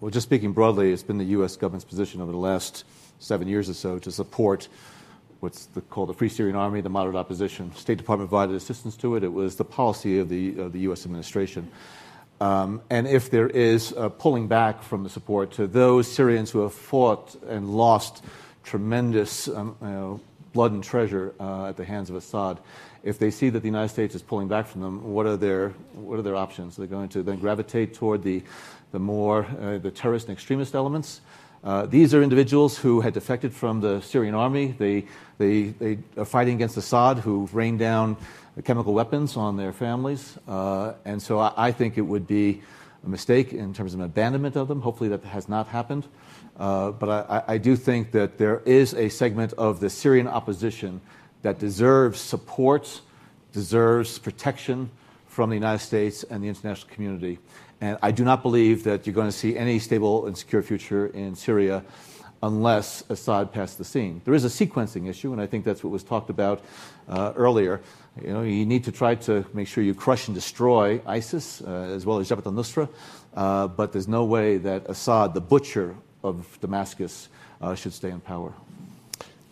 Well, 0.00 0.10
just 0.10 0.26
speaking 0.26 0.52
broadly, 0.52 0.92
it's 0.92 1.04
been 1.04 1.18
the 1.18 1.24
U.S. 1.26 1.56
government's 1.56 1.84
position 1.84 2.20
over 2.20 2.32
the 2.32 2.38
last 2.38 2.84
seven 3.20 3.46
years 3.46 3.70
or 3.70 3.74
so 3.74 3.98
to 4.00 4.10
support 4.10 4.68
what's 5.42 5.66
the, 5.66 5.80
called 5.80 6.08
the 6.08 6.14
Free 6.14 6.28
Syrian 6.28 6.54
Army, 6.54 6.80
the 6.82 6.88
moderate 6.88 7.16
opposition. 7.16 7.74
State 7.74 7.98
Department 7.98 8.30
provided 8.30 8.54
assistance 8.54 8.96
to 8.98 9.16
it. 9.16 9.24
It 9.24 9.32
was 9.32 9.56
the 9.56 9.64
policy 9.64 10.20
of 10.20 10.28
the, 10.28 10.56
of 10.60 10.72
the 10.72 10.78
U.S. 10.80 11.04
administration. 11.04 11.68
Um, 12.40 12.80
and 12.90 13.08
if 13.08 13.28
there 13.28 13.48
is 13.48 13.92
pulling 14.18 14.46
back 14.46 14.84
from 14.84 15.02
the 15.02 15.10
support 15.10 15.50
to 15.52 15.66
those 15.66 16.10
Syrians 16.10 16.52
who 16.52 16.60
have 16.60 16.72
fought 16.72 17.34
and 17.48 17.74
lost 17.74 18.24
tremendous 18.62 19.48
um, 19.48 19.76
you 19.82 19.88
know, 19.88 20.20
blood 20.52 20.70
and 20.70 20.84
treasure 20.84 21.34
uh, 21.40 21.66
at 21.66 21.76
the 21.76 21.84
hands 21.84 22.08
of 22.08 22.14
Assad, 22.14 22.60
if 23.02 23.18
they 23.18 23.32
see 23.32 23.48
that 23.50 23.60
the 23.60 23.68
United 23.68 23.88
States 23.88 24.14
is 24.14 24.22
pulling 24.22 24.46
back 24.46 24.68
from 24.68 24.80
them, 24.80 25.12
what 25.12 25.26
are 25.26 25.36
their, 25.36 25.70
what 25.94 26.20
are 26.20 26.22
their 26.22 26.36
options? 26.36 26.76
They're 26.76 26.86
going 26.86 27.08
to 27.10 27.22
then 27.24 27.40
gravitate 27.40 27.94
toward 27.94 28.22
the, 28.22 28.44
the 28.92 29.00
more 29.00 29.44
uh, 29.60 29.78
the 29.78 29.90
terrorist 29.90 30.28
and 30.28 30.36
extremist 30.36 30.76
elements. 30.76 31.20
Uh, 31.64 31.86
these 31.86 32.12
are 32.12 32.22
individuals 32.22 32.76
who 32.76 33.00
had 33.00 33.14
defected 33.14 33.54
from 33.54 33.80
the 33.80 34.00
Syrian 34.00 34.34
army. 34.34 34.74
They, 34.76 35.04
they, 35.38 35.68
they 35.68 35.98
are 36.16 36.24
fighting 36.24 36.56
against 36.56 36.76
Assad, 36.76 37.18
who 37.18 37.48
rained 37.52 37.78
down 37.78 38.16
chemical 38.64 38.92
weapons 38.92 39.36
on 39.36 39.56
their 39.56 39.72
families. 39.72 40.36
Uh, 40.48 40.94
and 41.04 41.22
so 41.22 41.38
I, 41.38 41.52
I, 41.56 41.72
think 41.72 41.96
it 41.98 42.02
would 42.02 42.26
be 42.26 42.62
a 43.04 43.08
mistake 43.08 43.52
in 43.52 43.72
terms 43.72 43.94
of 43.94 44.00
abandonment 44.00 44.56
of 44.56 44.66
them. 44.66 44.80
Hopefully, 44.80 45.08
that 45.10 45.22
has 45.24 45.48
not 45.48 45.68
happened. 45.68 46.06
Uh, 46.58 46.90
but 46.90 47.08
I, 47.30 47.54
I, 47.54 47.58
do 47.58 47.76
think 47.76 48.10
that 48.12 48.38
there 48.38 48.60
is 48.66 48.92
a 48.94 49.08
segment 49.08 49.52
of 49.54 49.80
the 49.80 49.88
Syrian 49.88 50.28
opposition 50.28 51.00
that 51.42 51.58
deserves 51.58 52.20
support, 52.20 53.00
deserves 53.52 54.18
protection 54.18 54.90
from 55.28 55.48
the 55.48 55.56
United 55.56 55.78
States 55.78 56.24
and 56.24 56.42
the 56.42 56.48
international 56.48 56.92
community. 56.92 57.38
And 57.82 57.98
I 58.00 58.12
do 58.12 58.24
not 58.24 58.44
believe 58.44 58.84
that 58.84 59.06
you're 59.08 59.14
going 59.14 59.26
to 59.26 59.36
see 59.36 59.58
any 59.58 59.80
stable 59.80 60.26
and 60.26 60.38
secure 60.38 60.62
future 60.62 61.08
in 61.08 61.34
Syria 61.34 61.82
unless 62.40 63.02
Assad 63.08 63.52
passes 63.52 63.76
the 63.76 63.84
scene. 63.84 64.22
There 64.24 64.34
is 64.34 64.44
a 64.44 64.48
sequencing 64.48 65.08
issue, 65.08 65.32
and 65.32 65.40
I 65.40 65.46
think 65.46 65.64
that's 65.64 65.82
what 65.82 65.90
was 65.90 66.04
talked 66.04 66.30
about 66.30 66.62
uh, 67.08 67.32
earlier. 67.34 67.80
You 68.22 68.32
know, 68.34 68.42
you 68.42 68.64
need 68.64 68.84
to 68.84 68.92
try 68.92 69.16
to 69.26 69.44
make 69.52 69.66
sure 69.66 69.82
you 69.82 69.94
crush 69.94 70.28
and 70.28 70.34
destroy 70.34 71.00
ISIS 71.06 71.60
uh, 71.60 71.90
as 71.96 72.06
well 72.06 72.20
as 72.20 72.30
Jabhat 72.30 72.46
al-Nusra, 72.46 72.88
uh, 73.34 73.66
but 73.66 73.90
there's 73.90 74.08
no 74.08 74.24
way 74.26 74.58
that 74.58 74.88
Assad, 74.88 75.34
the 75.34 75.40
butcher 75.40 75.96
of 76.22 76.58
Damascus, 76.60 77.28
uh, 77.60 77.74
should 77.74 77.92
stay 77.92 78.10
in 78.10 78.20
power. 78.20 78.52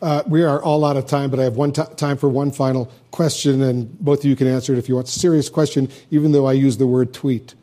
Uh, 0.01 0.23
we 0.29 0.45
are 0.45 0.63
all 0.63 0.85
out 0.85 0.97
of 0.97 1.05
time, 1.05 1.31
but 1.31 1.41
I 1.41 1.43
have 1.43 1.57
one 1.57 1.73
t- 1.73 1.83
time 1.97 2.17
for 2.17 2.29
one 2.29 2.53
final 2.53 2.93
question, 3.11 3.61
and 3.61 3.99
both 3.99 4.21
of 4.21 4.27
you 4.27 4.37
can 4.37 4.47
answer 4.47 4.73
it 4.73 4.79
if 4.79 4.89
you 4.89 4.95
want. 4.95 5.09
Serious 5.09 5.49
question, 5.49 5.89
even 6.13 6.31
though 6.31 6.47
I 6.47 6.53
use 6.53 6.77
the 6.77 6.87
word 6.87 7.13
tweet. 7.13 7.55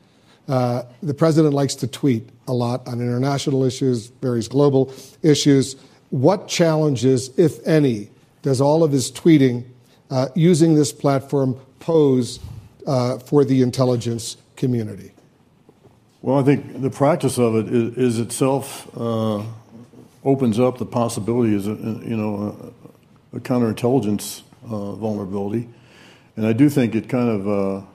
Uh, 0.48 0.84
the 1.04 1.14
president 1.14 1.54
likes 1.54 1.76
to 1.76 1.88
tweet 1.88 2.30
a 2.48 2.54
lot 2.54 2.88
on 2.88 3.02
international 3.02 3.64
issues, 3.64 4.08
various 4.22 4.48
global 4.48 4.94
issues. 5.22 5.76
What 6.10 6.48
challenges, 6.48 7.38
if 7.38 7.66
any, 7.68 8.10
does 8.42 8.62
all 8.62 8.84
of 8.84 8.92
his 8.92 9.12
tweeting 9.12 9.66
uh, 10.10 10.30
using 10.36 10.76
this 10.76 10.94
platform 10.94 11.60
pose 11.80 12.40
uh, 12.86 13.18
for 13.20 13.44
the 13.44 13.62
intelligence 13.62 14.38
community? 14.56 15.12
Well, 16.22 16.40
I 16.40 16.44
think 16.44 16.82
the 16.82 16.90
practice 16.90 17.38
of 17.38 17.56
it 17.56 17.68
is, 17.68 17.98
is 17.98 18.20
itself 18.20 18.88
uh, 18.98 19.44
opens 20.24 20.60
up 20.60 20.78
the 20.78 20.86
possibility 20.86 21.56
as 21.56 21.68
a, 21.68 21.72
you 21.72 22.16
know 22.16 22.74
a, 23.34 23.38
a 23.38 23.40
counterintelligence 23.40 24.42
uh, 24.64 24.94
vulnerability, 24.94 25.68
and 26.36 26.48
I 26.48 26.54
do 26.54 26.70
think 26.70 26.96
it 26.96 27.10
kind 27.10 27.30
of 27.30 27.86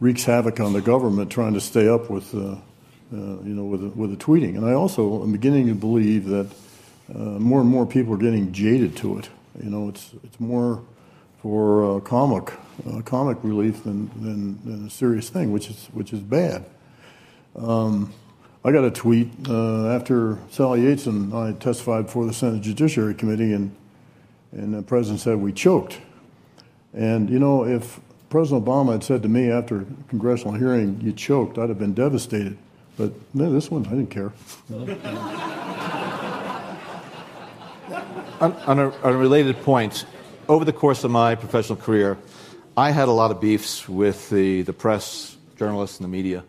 wreaks 0.00 0.24
havoc 0.24 0.60
on 0.60 0.72
the 0.72 0.80
government 0.80 1.30
trying 1.30 1.54
to 1.54 1.60
stay 1.60 1.88
up 1.88 2.10
with, 2.10 2.34
uh, 2.34 2.38
uh, 2.48 2.56
you 3.12 3.54
know, 3.54 3.64
with 3.64 3.82
with 3.96 4.10
the 4.10 4.16
tweeting. 4.16 4.56
And 4.56 4.64
I 4.64 4.72
also 4.72 5.22
am 5.22 5.32
beginning 5.32 5.66
to 5.68 5.74
believe 5.74 6.26
that 6.26 6.48
uh, 7.14 7.18
more 7.18 7.60
and 7.60 7.68
more 7.68 7.86
people 7.86 8.14
are 8.14 8.18
getting 8.18 8.52
jaded 8.52 8.96
to 8.98 9.18
it. 9.18 9.28
You 9.62 9.70
know, 9.70 9.88
it's 9.88 10.12
it's 10.24 10.38
more 10.38 10.82
for 11.40 11.96
uh, 11.96 12.00
comic 12.00 12.52
uh, 12.88 13.00
comic 13.02 13.38
relief 13.42 13.84
than, 13.84 14.10
than, 14.20 14.58
than 14.64 14.86
a 14.86 14.90
serious 14.90 15.28
thing, 15.30 15.52
which 15.52 15.70
is 15.70 15.88
which 15.92 16.12
is 16.12 16.20
bad. 16.20 16.64
Um, 17.54 18.12
I 18.64 18.72
got 18.72 18.84
a 18.84 18.90
tweet 18.90 19.30
uh, 19.48 19.88
after 19.88 20.38
Sally 20.50 20.82
Yates 20.82 21.06
and 21.06 21.32
I 21.32 21.52
testified 21.52 22.06
before 22.06 22.26
the 22.26 22.34
Senate 22.34 22.62
Judiciary 22.62 23.14
Committee, 23.14 23.52
and 23.52 23.74
and 24.52 24.74
the 24.74 24.82
president 24.82 25.20
said 25.20 25.38
we 25.38 25.52
choked. 25.52 25.98
And, 26.96 27.28
you 27.28 27.38
know, 27.38 27.64
if 27.64 28.00
President 28.36 28.66
Obama 28.66 28.92
had 28.92 29.02
said 29.02 29.22
to 29.22 29.30
me 29.30 29.50
after 29.50 29.80
a 29.80 29.84
congressional 30.08 30.52
hearing, 30.52 31.00
you 31.02 31.10
choked, 31.10 31.56
I'd 31.56 31.70
have 31.70 31.78
been 31.78 31.94
devastated. 31.94 32.58
But 32.98 33.14
this 33.32 33.70
one, 33.70 33.86
I 33.86 33.88
didn't 33.88 34.10
care. 34.10 34.30
on, 38.38 38.52
on, 38.52 38.78
a, 38.78 38.90
on 38.90 39.12
a 39.14 39.16
related 39.16 39.56
point, 39.62 40.04
over 40.50 40.66
the 40.66 40.72
course 40.74 41.02
of 41.02 41.10
my 41.10 41.34
professional 41.34 41.78
career, 41.78 42.18
I 42.76 42.90
had 42.90 43.08
a 43.08 43.10
lot 43.10 43.30
of 43.30 43.40
beefs 43.40 43.88
with 43.88 44.28
the, 44.28 44.60
the 44.60 44.74
press, 44.74 45.38
journalists, 45.56 45.96
and 45.96 46.04
the 46.04 46.10
media. 46.10 46.44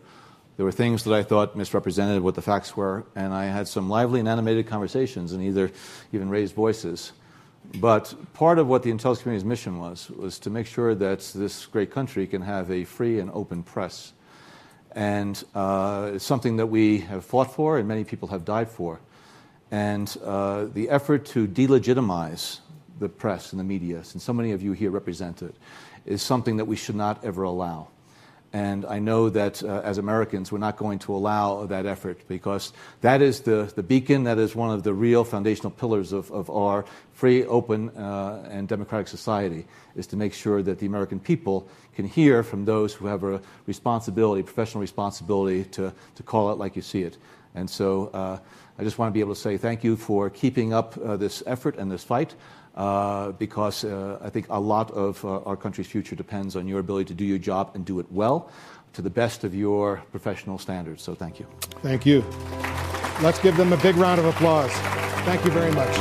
There 0.58 0.66
were 0.66 0.72
things 0.72 1.04
that 1.04 1.14
I 1.14 1.22
thought 1.22 1.56
misrepresented 1.56 2.22
what 2.22 2.34
the 2.34 2.42
facts 2.42 2.76
were, 2.76 3.06
and 3.16 3.32
I 3.32 3.46
had 3.46 3.66
some 3.66 3.88
lively 3.88 4.20
and 4.20 4.28
animated 4.28 4.66
conversations 4.66 5.32
and 5.32 5.42
either 5.42 5.70
even 6.12 6.28
raised 6.28 6.54
voices. 6.54 7.12
But 7.76 8.14
part 8.32 8.58
of 8.58 8.66
what 8.66 8.82
the 8.82 8.90
intelligence 8.90 9.22
community's 9.22 9.44
mission 9.44 9.78
was 9.78 10.10
was 10.10 10.38
to 10.40 10.50
make 10.50 10.66
sure 10.66 10.94
that 10.94 11.20
this 11.34 11.66
great 11.66 11.90
country 11.90 12.26
can 12.26 12.42
have 12.42 12.70
a 12.70 12.84
free 12.84 13.20
and 13.20 13.30
open 13.32 13.62
press. 13.62 14.12
And 14.92 15.42
uh, 15.54 16.12
it's 16.14 16.24
something 16.24 16.56
that 16.56 16.66
we 16.66 16.98
have 17.00 17.24
fought 17.24 17.52
for 17.52 17.78
and 17.78 17.86
many 17.86 18.04
people 18.04 18.28
have 18.28 18.44
died 18.44 18.70
for. 18.70 19.00
And 19.70 20.16
uh, 20.24 20.64
the 20.72 20.88
effort 20.88 21.26
to 21.26 21.46
delegitimize 21.46 22.60
the 22.98 23.08
press 23.08 23.52
and 23.52 23.60
the 23.60 23.64
media, 23.64 24.02
since 24.02 24.24
so 24.24 24.32
many 24.32 24.52
of 24.52 24.62
you 24.62 24.72
here 24.72 24.90
represent 24.90 25.42
it, 25.42 25.54
is 26.06 26.22
something 26.22 26.56
that 26.56 26.64
we 26.64 26.74
should 26.74 26.96
not 26.96 27.22
ever 27.22 27.42
allow. 27.42 27.88
And 28.52 28.86
I 28.86 28.98
know 28.98 29.28
that 29.28 29.62
uh, 29.62 29.82
as 29.84 29.98
Americans, 29.98 30.50
we're 30.50 30.58
not 30.58 30.78
going 30.78 30.98
to 31.00 31.14
allow 31.14 31.66
that 31.66 31.84
effort 31.84 32.26
because 32.28 32.72
that 33.02 33.20
is 33.20 33.40
the, 33.40 33.70
the 33.76 33.82
beacon, 33.82 34.24
that 34.24 34.38
is 34.38 34.56
one 34.56 34.70
of 34.70 34.82
the 34.84 34.94
real 34.94 35.22
foundational 35.22 35.70
pillars 35.70 36.12
of, 36.12 36.30
of 36.30 36.48
our 36.48 36.86
free, 37.12 37.44
open, 37.44 37.90
uh, 37.90 38.48
and 38.50 38.66
democratic 38.66 39.06
society, 39.08 39.66
is 39.96 40.06
to 40.06 40.16
make 40.16 40.32
sure 40.32 40.62
that 40.62 40.78
the 40.78 40.86
American 40.86 41.20
people 41.20 41.68
can 41.94 42.06
hear 42.06 42.42
from 42.42 42.64
those 42.64 42.94
who 42.94 43.06
have 43.06 43.22
a 43.22 43.40
responsibility, 43.66 44.42
professional 44.42 44.80
responsibility, 44.80 45.64
to, 45.64 45.92
to 46.14 46.22
call 46.22 46.50
it 46.50 46.58
like 46.58 46.74
you 46.74 46.82
see 46.82 47.02
it. 47.02 47.18
And 47.54 47.68
so 47.68 48.06
uh, 48.14 48.38
I 48.78 48.84
just 48.84 48.98
want 48.98 49.10
to 49.10 49.12
be 49.12 49.20
able 49.20 49.34
to 49.34 49.40
say 49.40 49.58
thank 49.58 49.84
you 49.84 49.96
for 49.96 50.30
keeping 50.30 50.72
up 50.72 50.96
uh, 50.96 51.16
this 51.16 51.42
effort 51.46 51.76
and 51.76 51.90
this 51.90 52.04
fight. 52.04 52.34
Uh, 52.78 53.32
because 53.32 53.82
uh, 53.82 54.20
I 54.22 54.30
think 54.30 54.46
a 54.50 54.60
lot 54.60 54.92
of 54.92 55.24
uh, 55.24 55.40
our 55.40 55.56
country's 55.56 55.88
future 55.88 56.14
depends 56.14 56.54
on 56.54 56.68
your 56.68 56.78
ability 56.78 57.06
to 57.06 57.14
do 57.14 57.24
your 57.24 57.38
job 57.38 57.72
and 57.74 57.84
do 57.84 57.98
it 57.98 58.06
well 58.12 58.52
to 58.92 59.02
the 59.02 59.10
best 59.10 59.42
of 59.42 59.52
your 59.52 60.00
professional 60.12 60.58
standards. 60.58 61.02
So 61.02 61.12
thank 61.12 61.40
you. 61.40 61.46
Thank 61.82 62.06
you. 62.06 62.24
Let's 63.20 63.40
give 63.40 63.56
them 63.56 63.72
a 63.72 63.76
big 63.78 63.96
round 63.96 64.20
of 64.20 64.26
applause. 64.26 64.70
Thank 65.26 65.44
you 65.44 65.50
very 65.50 65.72
much. 65.72 65.92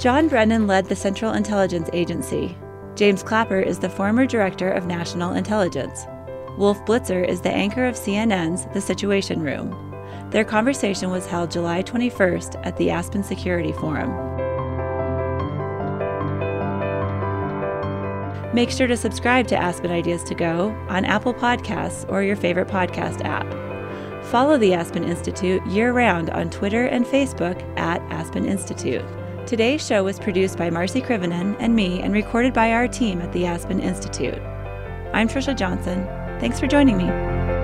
John 0.00 0.28
Brennan 0.28 0.68
led 0.68 0.86
the 0.86 0.94
Central 0.94 1.32
Intelligence 1.32 1.90
Agency. 1.92 2.56
James 2.94 3.24
Clapper 3.24 3.58
is 3.58 3.80
the 3.80 3.90
former 3.90 4.26
Director 4.26 4.70
of 4.70 4.86
National 4.86 5.32
Intelligence. 5.32 6.06
Wolf 6.56 6.78
Blitzer 6.84 7.26
is 7.26 7.40
the 7.40 7.50
anchor 7.50 7.84
of 7.84 7.96
CNN's 7.96 8.66
The 8.72 8.80
Situation 8.80 9.42
Room. 9.42 9.74
Their 10.30 10.44
conversation 10.44 11.10
was 11.10 11.26
held 11.26 11.50
July 11.50 11.82
21st 11.82 12.64
at 12.64 12.76
the 12.76 12.90
Aspen 12.90 13.24
Security 13.24 13.72
Forum. 13.72 14.47
Make 18.58 18.72
sure 18.72 18.88
to 18.88 18.96
subscribe 18.96 19.46
to 19.48 19.56
Aspen 19.56 19.92
Ideas 19.92 20.24
to 20.24 20.34
Go 20.34 20.70
on 20.88 21.04
Apple 21.04 21.32
Podcasts 21.32 22.04
or 22.10 22.24
your 22.24 22.34
favorite 22.34 22.66
podcast 22.66 23.24
app. 23.24 23.46
Follow 24.24 24.58
the 24.58 24.74
Aspen 24.74 25.04
Institute 25.04 25.64
year 25.68 25.92
round 25.92 26.28
on 26.30 26.50
Twitter 26.50 26.86
and 26.86 27.06
Facebook 27.06 27.62
at 27.78 28.02
Aspen 28.10 28.44
Institute. 28.44 29.04
Today's 29.46 29.86
show 29.86 30.02
was 30.02 30.18
produced 30.18 30.58
by 30.58 30.70
Marci 30.70 31.00
Krivonen 31.00 31.54
and 31.60 31.76
me 31.76 32.02
and 32.02 32.12
recorded 32.12 32.52
by 32.52 32.72
our 32.72 32.88
team 32.88 33.20
at 33.20 33.32
the 33.32 33.46
Aspen 33.46 33.78
Institute. 33.78 34.42
I'm 35.14 35.28
Trisha 35.28 35.56
Johnson. 35.56 36.04
Thanks 36.40 36.58
for 36.58 36.66
joining 36.66 36.96
me. 36.96 37.57